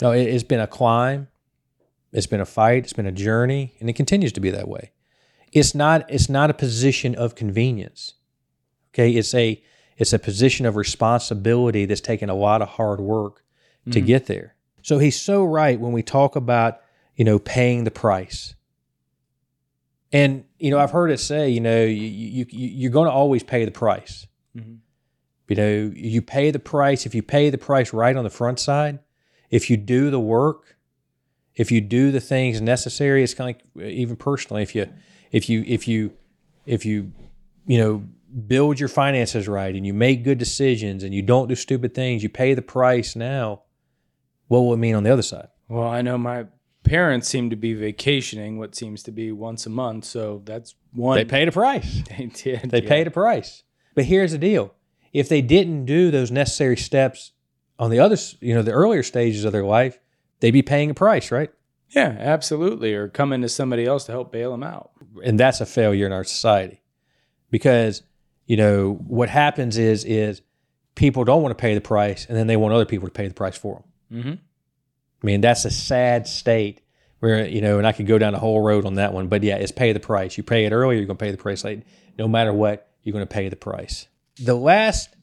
No, 0.00 0.12
it, 0.12 0.22
it's 0.22 0.44
been 0.44 0.60
a 0.60 0.66
climb. 0.66 1.28
It's 2.12 2.26
been 2.26 2.40
a 2.40 2.46
fight. 2.46 2.84
It's 2.84 2.92
been 2.92 3.06
a 3.06 3.12
journey, 3.12 3.74
and 3.80 3.90
it 3.90 3.94
continues 3.94 4.32
to 4.32 4.40
be 4.40 4.50
that 4.50 4.68
way. 4.68 4.92
It's 5.52 5.74
not. 5.74 6.08
It's 6.10 6.28
not 6.28 6.50
a 6.50 6.54
position 6.54 7.14
of 7.14 7.34
convenience. 7.34 8.14
Okay, 8.94 9.10
it's 9.12 9.34
a 9.34 9.62
it's 9.96 10.12
a 10.12 10.18
position 10.18 10.66
of 10.66 10.76
responsibility 10.76 11.86
that's 11.86 12.00
taken 12.02 12.28
a 12.28 12.34
lot 12.34 12.60
of 12.62 12.68
hard 12.68 13.00
work 13.00 13.42
to 13.90 14.00
Mhm. 14.00 14.06
get 14.06 14.26
there. 14.26 14.54
So 14.82 14.98
he's 14.98 15.18
so 15.20 15.44
right 15.44 15.80
when 15.80 15.92
we 15.92 16.02
talk 16.02 16.36
about 16.36 16.80
you 17.16 17.24
know 17.24 17.38
paying 17.38 17.84
the 17.84 17.90
price. 17.90 18.54
And 20.12 20.44
you 20.58 20.70
know, 20.70 20.78
I've 20.78 20.90
heard 20.92 21.10
it 21.10 21.18
say, 21.18 21.50
you 21.50 21.60
know, 21.60 21.84
you, 21.84 22.06
you, 22.06 22.46
you 22.48 22.68
you're 22.68 22.90
going 22.92 23.06
to 23.06 23.12
always 23.12 23.42
pay 23.42 23.64
the 23.64 23.70
price. 23.70 24.26
Mhm. 24.56 24.78
You 25.48 25.56
know, 25.56 25.92
you 25.94 26.22
pay 26.22 26.50
the 26.50 26.58
price 26.58 27.06
if 27.06 27.14
you 27.14 27.22
pay 27.22 27.50
the 27.50 27.58
price 27.58 27.92
right 27.92 28.16
on 28.16 28.24
the 28.24 28.30
front 28.30 28.58
side. 28.58 28.98
If 29.50 29.70
you 29.70 29.76
do 29.76 30.10
the 30.10 30.18
work, 30.20 30.76
if 31.54 31.70
you 31.70 31.80
do 31.80 32.10
the 32.10 32.20
things 32.20 32.60
necessary, 32.60 33.22
it's 33.22 33.34
kind 33.34 33.56
of 33.56 33.76
like 33.76 33.86
even 33.92 34.16
personally, 34.16 34.62
if 34.62 34.74
you 34.74 34.88
if 35.32 35.48
you 35.48 35.64
if 35.66 35.86
you 35.86 36.12
if 36.66 36.84
you 36.84 37.12
you 37.66 37.78
know 37.78 38.04
build 38.46 38.78
your 38.78 38.88
finances 38.88 39.48
right 39.48 39.74
and 39.74 39.86
you 39.86 39.94
make 39.94 40.24
good 40.24 40.38
decisions 40.38 41.02
and 41.02 41.14
you 41.14 41.22
don't 41.22 41.48
do 41.48 41.54
stupid 41.54 41.94
things, 41.94 42.22
you 42.22 42.28
pay 42.28 42.54
the 42.54 42.62
price 42.62 43.16
now. 43.16 43.62
What 44.48 44.60
will 44.60 44.74
it 44.74 44.78
mean 44.78 44.94
on 44.94 45.02
the 45.02 45.10
other 45.12 45.22
side? 45.22 45.48
Well, 45.68 45.88
I 45.88 46.02
know 46.02 46.18
my 46.18 46.46
parents 46.86 47.28
seem 47.28 47.50
to 47.50 47.56
be 47.56 47.74
vacationing 47.74 48.58
what 48.58 48.74
seems 48.74 49.02
to 49.04 49.12
be 49.12 49.32
once 49.32 49.66
a 49.66 49.70
month. 49.70 50.04
So 50.04 50.42
that's 50.44 50.74
one. 50.92 51.18
They 51.18 51.24
paid 51.24 51.48
a 51.48 51.52
price. 51.52 52.02
They 52.16 52.26
did. 52.26 52.70
They 52.70 52.82
yeah. 52.82 52.88
paid 52.88 53.06
a 53.06 53.10
price. 53.10 53.62
But 53.94 54.04
here's 54.04 54.32
the 54.32 54.38
deal: 54.38 54.74
if 55.12 55.28
they 55.28 55.42
didn't 55.42 55.84
do 55.84 56.10
those 56.10 56.30
necessary 56.30 56.76
steps 56.76 57.32
on 57.78 57.90
the 57.90 57.98
other, 57.98 58.16
you 58.40 58.54
know, 58.54 58.62
the 58.62 58.72
earlier 58.72 59.02
stages 59.02 59.44
of 59.44 59.52
their 59.52 59.64
life, 59.64 59.98
they'd 60.40 60.50
be 60.50 60.62
paying 60.62 60.90
a 60.90 60.94
price, 60.94 61.30
right? 61.30 61.50
Yeah, 61.90 62.16
absolutely. 62.18 62.94
Or 62.94 63.08
coming 63.08 63.42
to 63.42 63.48
somebody 63.48 63.86
else 63.86 64.04
to 64.04 64.12
help 64.12 64.32
bail 64.32 64.50
them 64.50 64.62
out. 64.62 64.90
And 65.24 65.38
that's 65.38 65.60
a 65.60 65.66
failure 65.66 66.06
in 66.06 66.12
our 66.12 66.24
society 66.24 66.82
because, 67.50 68.02
you 68.46 68.56
know, 68.56 68.94
what 69.06 69.28
happens 69.28 69.78
is, 69.78 70.04
is 70.04 70.42
people 70.94 71.24
don't 71.24 71.42
want 71.42 71.56
to 71.56 71.60
pay 71.60 71.74
the 71.74 71.80
price 71.80 72.26
and 72.26 72.36
then 72.36 72.46
they 72.46 72.56
want 72.56 72.74
other 72.74 72.84
people 72.84 73.06
to 73.06 73.12
pay 73.12 73.28
the 73.28 73.34
price 73.34 73.56
for 73.56 73.84
them. 74.10 74.20
Mm-hmm. 74.20 74.34
I 75.26 75.34
mean, 75.34 75.40
that's 75.40 75.64
a 75.64 75.72
sad 75.72 76.28
state 76.28 76.82
where, 77.18 77.44
you 77.48 77.60
know, 77.60 77.78
and 77.78 77.86
I 77.86 77.90
could 77.90 78.06
go 78.06 78.16
down 78.16 78.32
the 78.32 78.38
whole 78.38 78.60
road 78.60 78.86
on 78.86 78.94
that 78.94 79.12
one, 79.12 79.26
but 79.26 79.42
yeah, 79.42 79.56
it's 79.56 79.72
pay 79.72 79.92
the 79.92 79.98
price. 79.98 80.36
You 80.36 80.44
pay 80.44 80.66
it 80.66 80.72
early, 80.72 80.98
you're 80.98 81.04
going 81.04 81.18
to 81.18 81.24
pay 81.24 81.32
the 81.32 81.36
price 81.36 81.64
late. 81.64 81.82
No 82.16 82.28
matter 82.28 82.52
what, 82.52 82.92
you're 83.02 83.12
going 83.12 83.26
to 83.26 83.34
pay 83.34 83.48
the 83.48 83.56
price. 83.56 84.06
The 84.38 84.54
last 84.54 85.16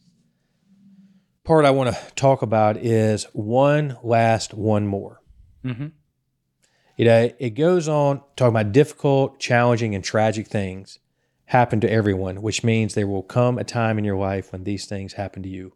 part 1.45 1.63
I 1.63 1.71
want 1.71 1.95
to 1.95 2.15
talk 2.15 2.41
about 2.41 2.75
is 2.75 3.27
one 3.31 3.95
last, 4.03 4.53
one 4.53 4.87
more. 4.87 5.21
Mm-hmm. 5.63 5.87
You 6.97 7.05
know, 7.05 7.31
it 7.39 7.51
goes 7.51 7.87
on 7.87 8.21
talking 8.35 8.57
about 8.57 8.73
difficult, 8.73 9.39
challenging, 9.39 9.95
and 9.95 10.03
tragic 10.03 10.49
things 10.49 10.99
happen 11.45 11.79
to 11.79 11.89
everyone, 11.89 12.41
which 12.41 12.61
means 12.61 12.93
there 12.93 13.07
will 13.07 13.23
come 13.23 13.57
a 13.57 13.63
time 13.63 13.97
in 13.97 14.03
your 14.03 14.17
life 14.17 14.51
when 14.51 14.65
these 14.65 14.85
things 14.85 15.13
happen 15.13 15.43
to 15.43 15.49
you. 15.49 15.71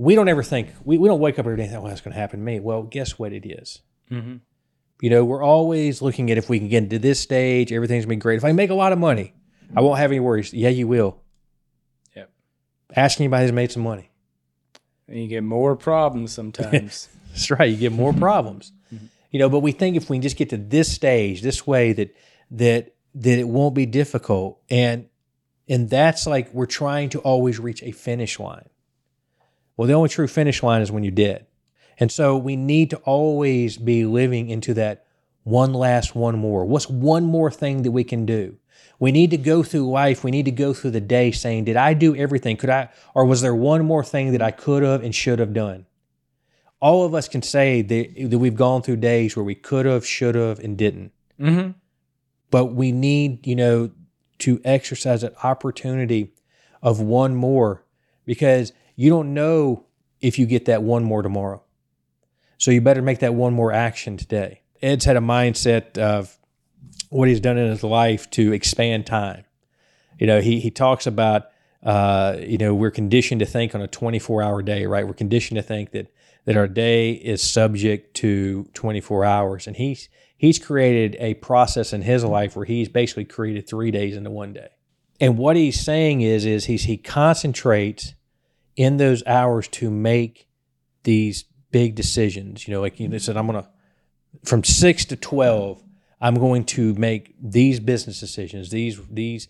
We 0.00 0.14
don't 0.14 0.28
ever 0.28 0.42
think, 0.42 0.70
we, 0.82 0.96
we 0.96 1.08
don't 1.08 1.20
wake 1.20 1.38
up 1.38 1.44
every 1.44 1.58
day 1.58 1.64
and 1.64 1.72
think, 1.72 1.82
well, 1.82 1.90
that's 1.90 2.00
going 2.00 2.14
to 2.14 2.18
happen 2.18 2.40
to 2.40 2.44
me. 2.44 2.58
Well, 2.58 2.84
guess 2.84 3.18
what 3.18 3.34
it 3.34 3.44
is? 3.44 3.82
Mm-hmm. 4.10 4.36
You 5.02 5.10
know, 5.10 5.26
we're 5.26 5.42
always 5.42 6.00
looking 6.00 6.30
at 6.30 6.38
if 6.38 6.48
we 6.48 6.58
can 6.58 6.68
get 6.68 6.88
to 6.88 6.98
this 6.98 7.20
stage, 7.20 7.70
everything's 7.70 8.06
going 8.06 8.16
to 8.16 8.16
be 8.16 8.22
great. 8.22 8.38
If 8.38 8.44
I 8.46 8.52
make 8.52 8.70
a 8.70 8.74
lot 8.74 8.92
of 8.92 8.98
money, 8.98 9.34
I 9.76 9.82
won't 9.82 9.98
have 9.98 10.10
any 10.10 10.18
worries. 10.18 10.54
Yeah, 10.54 10.70
you 10.70 10.88
will. 10.88 11.20
Yep. 12.16 12.30
Ask 12.96 13.20
anybody 13.20 13.44
who's 13.44 13.52
made 13.52 13.72
some 13.72 13.82
money. 13.82 14.10
And 15.06 15.18
you 15.18 15.28
get 15.28 15.42
more 15.42 15.76
problems 15.76 16.32
sometimes. 16.32 17.10
That's 17.28 17.50
right. 17.50 17.68
You 17.68 17.76
get 17.76 17.92
more 17.92 18.12
problems. 18.26 18.72
You 19.30 19.38
know, 19.38 19.50
but 19.50 19.60
we 19.60 19.72
think 19.72 19.96
if 19.96 20.08
we 20.08 20.16
can 20.16 20.22
just 20.22 20.38
get 20.38 20.48
to 20.48 20.56
this 20.56 20.90
stage, 20.90 21.42
this 21.42 21.66
way 21.66 21.92
that 21.92 22.16
that 22.52 22.94
that 23.16 23.38
it 23.38 23.46
won't 23.46 23.74
be 23.74 23.84
difficult. 23.84 24.62
And 24.70 25.10
and 25.68 25.90
that's 25.90 26.26
like 26.26 26.54
we're 26.54 26.64
trying 26.64 27.10
to 27.10 27.18
always 27.20 27.60
reach 27.60 27.82
a 27.82 27.92
finish 27.92 28.40
line. 28.40 28.69
Well, 29.80 29.86
the 29.86 29.94
only 29.94 30.10
true 30.10 30.28
finish 30.28 30.62
line 30.62 30.82
is 30.82 30.92
when 30.92 31.04
you're 31.04 31.10
dead. 31.10 31.46
And 31.98 32.12
so 32.12 32.36
we 32.36 32.54
need 32.54 32.90
to 32.90 32.98
always 32.98 33.78
be 33.78 34.04
living 34.04 34.50
into 34.50 34.74
that 34.74 35.06
one 35.42 35.72
last 35.72 36.14
one 36.14 36.38
more. 36.38 36.66
What's 36.66 36.90
one 36.90 37.24
more 37.24 37.50
thing 37.50 37.80
that 37.84 37.90
we 37.90 38.04
can 38.04 38.26
do? 38.26 38.58
We 38.98 39.10
need 39.10 39.30
to 39.30 39.38
go 39.38 39.62
through 39.62 39.90
life. 39.90 40.22
We 40.22 40.32
need 40.32 40.44
to 40.44 40.50
go 40.50 40.74
through 40.74 40.90
the 40.90 41.00
day 41.00 41.30
saying, 41.30 41.64
Did 41.64 41.76
I 41.76 41.94
do 41.94 42.14
everything? 42.14 42.58
Could 42.58 42.68
I, 42.68 42.90
or 43.14 43.24
was 43.24 43.40
there 43.40 43.54
one 43.54 43.86
more 43.86 44.04
thing 44.04 44.32
that 44.32 44.42
I 44.42 44.50
could 44.50 44.82
have 44.82 45.02
and 45.02 45.14
should 45.14 45.38
have 45.38 45.54
done? 45.54 45.86
All 46.80 47.06
of 47.06 47.14
us 47.14 47.26
can 47.26 47.40
say 47.40 47.80
that, 47.80 48.30
that 48.30 48.38
we've 48.38 48.54
gone 48.54 48.82
through 48.82 48.96
days 48.96 49.34
where 49.34 49.44
we 49.44 49.54
could 49.54 49.86
have, 49.86 50.04
should 50.06 50.34
have, 50.34 50.58
and 50.58 50.76
didn't. 50.76 51.10
mm-hmm. 51.40 51.70
But 52.50 52.66
we 52.74 52.92
need, 52.92 53.46
you 53.46 53.56
know, 53.56 53.92
to 54.40 54.60
exercise 54.62 55.22
that 55.22 55.42
opportunity 55.42 56.34
of 56.82 57.00
one 57.00 57.34
more 57.34 57.86
because 58.26 58.74
you 59.00 59.08
don't 59.08 59.32
know 59.32 59.86
if 60.20 60.38
you 60.38 60.44
get 60.44 60.66
that 60.66 60.82
one 60.82 61.02
more 61.04 61.22
tomorrow. 61.22 61.62
So 62.58 62.70
you 62.70 62.82
better 62.82 63.00
make 63.00 63.20
that 63.20 63.32
one 63.32 63.54
more 63.54 63.72
action 63.72 64.18
today. 64.18 64.60
Ed's 64.82 65.06
had 65.06 65.16
a 65.16 65.20
mindset 65.20 65.96
of 65.96 66.36
what 67.08 67.26
he's 67.26 67.40
done 67.40 67.56
in 67.56 67.70
his 67.70 67.82
life 67.82 68.28
to 68.32 68.52
expand 68.52 69.06
time. 69.06 69.44
You 70.18 70.26
know, 70.26 70.42
he 70.42 70.60
he 70.60 70.70
talks 70.70 71.06
about 71.06 71.44
uh, 71.82 72.36
you 72.40 72.58
know, 72.58 72.74
we're 72.74 72.90
conditioned 72.90 73.38
to 73.38 73.46
think 73.46 73.74
on 73.74 73.80
a 73.80 73.88
24 73.88 74.42
hour 74.42 74.60
day, 74.60 74.84
right? 74.84 75.06
We're 75.06 75.14
conditioned 75.14 75.56
to 75.56 75.62
think 75.62 75.92
that 75.92 76.12
that 76.44 76.58
our 76.58 76.68
day 76.68 77.12
is 77.12 77.42
subject 77.42 78.12
to 78.16 78.68
24 78.74 79.24
hours. 79.24 79.66
And 79.66 79.76
he's 79.76 80.10
he's 80.36 80.58
created 80.58 81.16
a 81.20 81.32
process 81.34 81.94
in 81.94 82.02
his 82.02 82.22
life 82.22 82.54
where 82.54 82.66
he's 82.66 82.90
basically 82.90 83.24
created 83.24 83.66
three 83.66 83.90
days 83.90 84.14
into 84.14 84.30
one 84.30 84.52
day. 84.52 84.68
And 85.18 85.38
what 85.38 85.56
he's 85.56 85.80
saying 85.80 86.20
is 86.20 86.44
is 86.44 86.66
he's 86.66 86.84
he 86.84 86.98
concentrates 86.98 88.12
in 88.80 88.96
those 88.96 89.22
hours 89.26 89.68
to 89.68 89.90
make 89.90 90.48
these 91.02 91.44
big 91.70 91.94
decisions. 91.94 92.66
You 92.66 92.72
know, 92.72 92.80
like 92.80 92.94
he 92.94 93.18
said, 93.18 93.36
I'm 93.36 93.46
gonna 93.46 93.68
from 94.42 94.64
six 94.64 95.04
to 95.06 95.16
twelve, 95.16 95.82
I'm 96.18 96.36
going 96.36 96.64
to 96.76 96.94
make 96.94 97.34
these 97.38 97.78
business 97.78 98.18
decisions, 98.20 98.70
these 98.70 98.98
these 99.10 99.48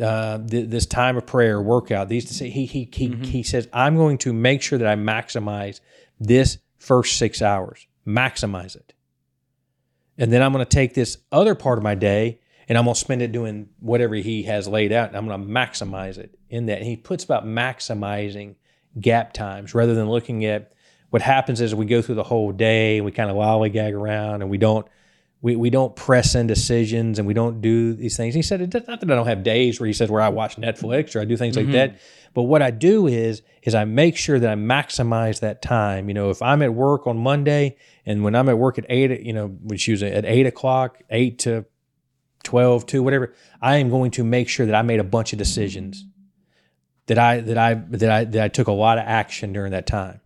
uh, 0.00 0.38
th- 0.38 0.70
this 0.70 0.86
time 0.86 1.18
of 1.18 1.26
prayer, 1.26 1.60
workout. 1.60 2.08
These 2.08 2.38
he 2.38 2.48
he 2.48 2.64
he 2.64 3.08
Mm-hmm. 3.10 3.24
he 3.24 3.42
says 3.42 3.68
I'm 3.74 3.96
going 3.96 4.16
to 4.18 4.32
make 4.32 4.62
sure 4.62 4.78
that 4.78 4.88
I 4.88 4.96
maximize 4.96 5.80
this 6.18 6.56
first 6.78 7.18
six 7.18 7.42
hours, 7.42 7.86
maximize 8.06 8.74
it, 8.74 8.94
and 10.16 10.32
then 10.32 10.40
I'm 10.42 10.54
going 10.54 10.64
to 10.64 10.76
take 10.76 10.94
this 10.94 11.18
other 11.30 11.54
part 11.54 11.76
of 11.76 11.84
my 11.84 11.94
day 11.94 12.40
and 12.68 12.78
I'm 12.78 12.84
going 12.84 12.94
to 12.94 13.00
spend 13.00 13.20
it 13.20 13.32
doing 13.32 13.68
whatever 13.80 14.14
he 14.14 14.44
has 14.44 14.66
laid 14.66 14.92
out, 14.92 15.08
and 15.08 15.16
I'm 15.16 15.26
going 15.26 15.42
to 15.42 15.46
maximize 15.46 16.16
it 16.16 16.38
in 16.48 16.66
that. 16.66 16.78
And 16.78 16.86
he 16.86 16.96
puts 16.96 17.24
about 17.24 17.44
maximizing 17.44 18.54
gap 19.00 19.32
times 19.32 19.74
rather 19.74 19.94
than 19.94 20.08
looking 20.08 20.44
at 20.44 20.72
what 21.10 21.22
happens 21.22 21.60
is 21.60 21.74
we 21.74 21.86
go 21.86 22.02
through 22.02 22.14
the 22.14 22.22
whole 22.22 22.52
day 22.52 22.96
and 22.96 23.04
we 23.04 23.12
kind 23.12 23.30
of 23.30 23.36
lollygag 23.36 23.92
around 23.92 24.42
and 24.42 24.50
we 24.50 24.58
don't 24.58 24.86
we, 25.42 25.56
we 25.56 25.70
don't 25.70 25.94
press 25.96 26.36
in 26.36 26.46
decisions 26.46 27.18
and 27.18 27.26
we 27.26 27.34
don't 27.34 27.60
do 27.60 27.94
these 27.94 28.16
things. 28.16 28.32
He 28.32 28.42
said, 28.42 28.60
it's 28.60 28.86
not 28.86 29.00
that 29.00 29.10
I 29.10 29.14
don't 29.16 29.26
have 29.26 29.42
days 29.42 29.80
where 29.80 29.88
he 29.88 29.92
says 29.92 30.08
where 30.08 30.22
I 30.22 30.28
watch 30.28 30.56
Netflix 30.56 31.16
or 31.16 31.20
I 31.20 31.24
do 31.24 31.36
things 31.36 31.56
like 31.56 31.64
mm-hmm. 31.64 31.72
that. 31.72 31.98
But 32.32 32.44
what 32.44 32.62
I 32.62 32.70
do 32.70 33.08
is 33.08 33.42
is 33.62 33.74
I 33.74 33.84
make 33.84 34.16
sure 34.16 34.38
that 34.38 34.50
I 34.50 34.54
maximize 34.54 35.40
that 35.40 35.60
time. 35.60 36.08
You 36.08 36.14
know, 36.14 36.30
if 36.30 36.40
I'm 36.40 36.62
at 36.62 36.72
work 36.72 37.08
on 37.08 37.18
Monday 37.18 37.76
and 38.06 38.22
when 38.22 38.36
I'm 38.36 38.48
at 38.48 38.56
work 38.56 38.78
at 38.78 38.86
eight, 38.88 39.20
you 39.22 39.32
know, 39.32 39.48
which 39.48 39.88
usually 39.88 40.12
at 40.12 40.24
eight 40.24 40.46
o'clock, 40.46 41.02
eight 41.10 41.40
to 41.40 41.66
12, 42.44 42.86
2, 42.86 43.02
whatever, 43.02 43.34
I 43.60 43.76
am 43.76 43.90
going 43.90 44.12
to 44.12 44.24
make 44.24 44.48
sure 44.48 44.66
that 44.66 44.74
I 44.74 44.82
made 44.82 45.00
a 45.00 45.04
bunch 45.04 45.32
of 45.32 45.38
decisions. 45.38 46.04
That 47.12 47.18
I 47.18 47.40
that 47.40 47.58
I 47.58 47.74
that 47.74 48.10
I 48.10 48.24
that 48.24 48.44
I 48.44 48.48
took 48.48 48.68
a 48.68 48.72
lot 48.72 48.96
of 48.96 49.04
action 49.06 49.52
during 49.52 49.72
that 49.72 49.86
time. 49.86 50.20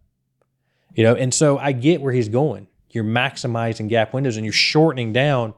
You 0.94 1.02
know, 1.02 1.14
and 1.14 1.34
so 1.34 1.58
I 1.58 1.72
get 1.72 2.00
where 2.00 2.12
he's 2.12 2.28
going. 2.28 2.68
You're 2.90 3.04
maximizing 3.04 3.88
gap 3.88 4.14
windows 4.14 4.36
and 4.36 4.46
you're 4.46 4.52
shortening 4.52 5.12
down 5.12 5.54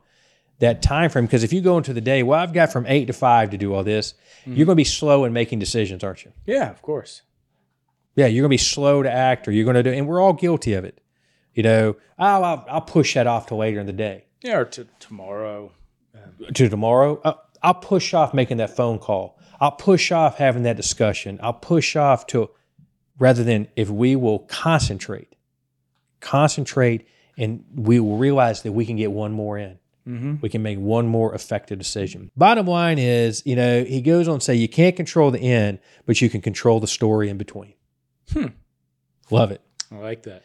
that 0.59 0.83
time 0.83 1.11
frame 1.11 1.27
because 1.27 1.45
if 1.45 1.53
you 1.53 1.61
go 1.61 1.77
into 1.77 1.93
the 1.93 2.01
day, 2.01 2.23
well, 2.23 2.41
I've 2.41 2.53
got 2.53 2.73
from 2.73 2.87
eight 2.87 3.07
to 3.07 3.13
five 3.13 3.51
to 3.51 3.59
do 3.59 3.75
all 3.75 3.85
this, 3.85 4.15
mm-hmm. 4.41 4.55
you're 4.57 4.67
going 4.67 4.75
to 4.75 4.81
be 4.81 4.85
slow 4.85 5.25
in 5.25 5.33
making 5.33 5.59
decisions, 5.59 6.03
aren't 6.03 6.25
you? 6.25 6.33
Yeah, 6.47 6.71
of 6.71 6.83
course. 6.83 7.23
Yeah, 8.17 8.27
you're 8.27 8.43
going 8.43 8.51
to 8.51 8.55
be 8.55 8.59
slow 8.59 9.03
to 9.05 9.13
act, 9.13 9.47
or 9.47 9.53
you're 9.53 9.65
going 9.65 9.77
to 9.77 9.83
do, 9.85 9.93
and 9.93 10.09
we're 10.09 10.21
all 10.21 10.33
guilty 10.33 10.73
of 10.73 10.85
it. 10.85 11.01
You 11.55 11.63
know, 11.63 11.97
oh, 12.19 12.43
I'll, 12.43 12.67
I'll 12.69 12.81
push 12.81 13.15
that 13.15 13.29
off 13.29 13.47
to 13.47 13.55
later 13.55 13.79
in 13.79 13.87
the 13.87 13.93
day, 13.93 14.25
Yeah, 14.43 14.59
or 14.59 14.65
to 14.65 14.89
tomorrow. 14.99 15.71
to 16.55 16.69
tomorrow. 16.69 17.21
I'll, 17.25 17.45
I'll 17.63 17.75
push 17.75 18.15
off 18.15 18.35
making 18.35 18.57
that 18.57 18.75
phone 18.75 18.99
call. 18.99 19.38
I'll 19.61 19.73
push 19.73 20.13
off 20.13 20.39
having 20.39 20.63
that 20.65 20.77
discussion. 20.77 21.39
I'll 21.43 21.53
push 21.53 21.97
off 21.97 22.27
to, 22.29 22.51
rather 23.19 23.45
than 23.45 23.69
if 23.77 23.91
we 23.91 24.17
will 24.17 24.41
concentrate, 24.41 25.35
concentrate, 26.21 27.07
and 27.37 27.65
we 27.75 28.01
will 28.01 28.17
realize 28.17 28.63
that 28.63 28.73
we 28.73 28.87
can 28.87 28.97
get 28.97 29.13
one 29.13 29.33
more 29.33 29.59
in. 29.59 29.79
Mm-hmm. 30.07 30.37
we 30.41 30.49
can 30.49 30.63
make 30.63 30.79
one 30.79 31.07
more 31.07 31.35
effective 31.35 31.79
decision. 31.79 32.31
Bottom 32.35 32.67
line 32.67 32.99
is, 32.99 33.43
you 33.45 33.55
know, 33.55 33.85
he 33.85 34.01
goes 34.01 34.27
on 34.27 34.39
to 34.39 34.45
say 34.45 34.55
you 34.55 34.67
can't 34.67 34.97
control 34.97 35.31
the 35.31 35.39
end, 35.39 35.81
but 36.07 36.23
you 36.23 36.31
can 36.31 36.41
control 36.41 36.81
the 36.81 36.87
story 36.87 37.29
in 37.29 37.37
between. 37.37 37.75
Hmm. 38.33 38.47
Love 39.31 39.51
it. 39.51 39.61
I 39.93 39.97
like 39.97 40.23
that. 40.23 40.45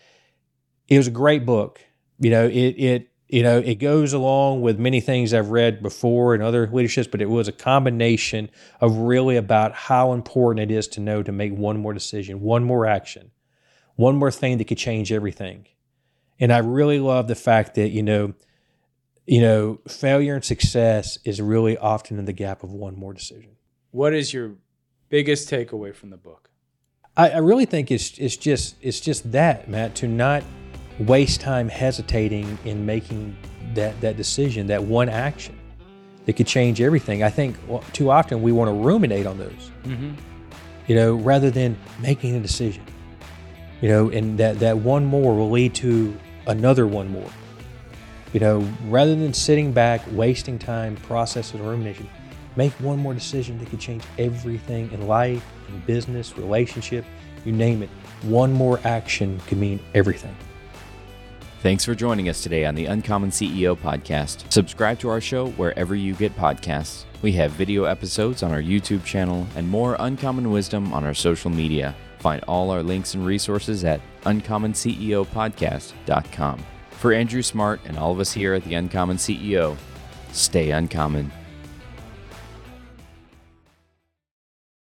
It 0.89 0.97
was 0.97 1.07
a 1.07 1.11
great 1.11 1.45
book. 1.45 1.79
You 2.19 2.29
know, 2.31 2.45
it 2.45 2.75
it 2.77 3.11
you 3.33 3.43
know 3.43 3.57
it 3.59 3.75
goes 3.75 4.13
along 4.13 4.61
with 4.61 4.79
many 4.79 5.01
things 5.01 5.33
I've 5.33 5.49
read 5.49 5.81
before 5.81 6.33
and 6.33 6.43
other 6.43 6.67
leaderships, 6.67 7.07
but 7.07 7.21
it 7.21 7.29
was 7.29 7.47
a 7.47 7.51
combination 7.51 8.49
of 8.79 8.95
really 8.97 9.37
about 9.37 9.73
how 9.73 10.13
important 10.13 10.71
it 10.71 10.75
is 10.75 10.87
to 10.89 10.99
know 10.99 11.23
to 11.23 11.31
make 11.31 11.53
one 11.53 11.79
more 11.79 11.93
decision, 11.93 12.41
one 12.41 12.63
more 12.63 12.85
action, 12.85 13.31
one 13.95 14.15
more 14.15 14.31
thing 14.31 14.57
that 14.57 14.65
could 14.65 14.77
change 14.77 15.11
everything. 15.11 15.67
And 16.39 16.51
I 16.51 16.59
really 16.59 16.99
love 16.99 17.27
the 17.27 17.35
fact 17.35 17.75
that 17.75 17.89
you 17.89 18.03
know 18.03 18.33
you 19.25 19.41
know, 19.41 19.79
failure 19.87 20.35
and 20.35 20.43
success 20.43 21.17
is 21.23 21.41
really 21.41 21.77
often 21.77 22.19
in 22.19 22.25
the 22.25 22.33
gap 22.33 22.63
of 22.63 22.71
one 22.71 22.95
more 22.95 23.13
decision. 23.13 23.51
What 23.91 24.13
is 24.13 24.33
your 24.33 24.55
biggest 25.09 25.49
takeaway 25.49 25.95
from 25.95 26.09
the 26.09 26.17
book? 26.17 26.49
I, 27.15 27.29
I 27.29 27.37
really 27.37 27.65
think 27.65 27.91
it's 27.91 28.17
it's 28.17 28.35
just 28.35 28.75
it's 28.81 28.99
just 28.99 29.31
that, 29.31 29.69
Matt, 29.69 29.95
to 29.95 30.07
not 30.07 30.43
waste 30.99 31.41
time 31.41 31.67
hesitating 31.69 32.57
in 32.65 32.85
making 32.85 33.35
that 33.73 33.99
that 34.01 34.17
decision, 34.17 34.67
that 34.67 34.83
one 34.83 35.09
action 35.09 35.57
that 36.25 36.33
could 36.33 36.47
change 36.47 36.79
everything. 36.81 37.23
I 37.23 37.29
think 37.29 37.57
well, 37.67 37.83
too 37.93 38.09
often 38.11 38.41
we 38.41 38.51
want 38.51 38.69
to 38.69 38.73
ruminate 38.73 39.25
on 39.25 39.37
those, 39.37 39.71
Mm-hmm. 39.83 40.11
you 40.87 40.95
know, 40.95 41.15
rather 41.15 41.49
than 41.51 41.77
making 41.99 42.35
a 42.35 42.39
decision. 42.39 42.83
You 43.81 43.89
know, 43.89 44.09
and 44.09 44.37
that 44.37 44.59
that 44.59 44.77
one 44.77 45.05
more 45.05 45.35
will 45.35 45.51
lead 45.51 45.73
to 45.75 46.17
another 46.47 46.87
one 46.87 47.09
more. 47.09 47.29
You 48.31 48.39
know, 48.39 48.67
rather 48.87 49.13
than 49.15 49.33
sitting 49.33 49.73
back, 49.73 50.01
wasting 50.11 50.57
time, 50.57 50.95
processing 50.95 51.63
rumination, 51.63 52.09
make 52.55 52.71
one 52.73 52.97
more 52.97 53.13
decision 53.13 53.59
that 53.59 53.69
could 53.69 53.79
change 53.79 54.03
everything 54.17 54.91
in 54.91 55.07
life, 55.07 55.43
in 55.67 55.79
business, 55.81 56.37
relationship, 56.37 57.05
you 57.45 57.51
name 57.51 57.83
it. 57.83 57.89
one 58.23 58.53
more 58.53 58.79
action 58.85 59.39
could 59.47 59.57
mean 59.57 59.79
everything. 59.93 60.35
Thanks 61.63 61.83
for 61.85 61.95
joining 61.95 62.27
us 62.27 62.43
today 62.43 62.65
on 62.65 62.75
the 62.75 62.87
Uncommon 62.87 63.29
CEO 63.29 63.77
podcast. 63.77 64.51
Subscribe 64.51 64.99
to 64.99 65.07
our 65.07 65.21
show 65.21 65.47
wherever 65.51 65.95
you 65.95 66.13
get 66.13 66.35
podcasts. 66.35 67.05
We 67.21 67.31
have 67.31 67.51
video 67.51 67.85
episodes 67.85 68.43
on 68.43 68.51
our 68.51 68.61
YouTube 68.61 69.05
channel 69.05 69.47
and 69.55 69.69
more 69.69 69.95
uncommon 69.97 70.51
wisdom 70.51 70.91
on 70.91 71.05
our 71.05 71.13
social 71.13 71.49
media. 71.49 71.95
Find 72.19 72.43
all 72.49 72.69
our 72.69 72.83
links 72.83 73.13
and 73.13 73.25
resources 73.25 73.85
at 73.85 74.01
uncommonceopodcast.com. 74.23 76.65
For 76.91 77.13
Andrew 77.13 77.41
Smart 77.41 77.79
and 77.85 77.97
all 77.97 78.11
of 78.11 78.19
us 78.19 78.33
here 78.33 78.53
at 78.53 78.65
the 78.65 78.73
Uncommon 78.73 79.15
CEO, 79.15 79.77
stay 80.33 80.71
uncommon. 80.71 81.31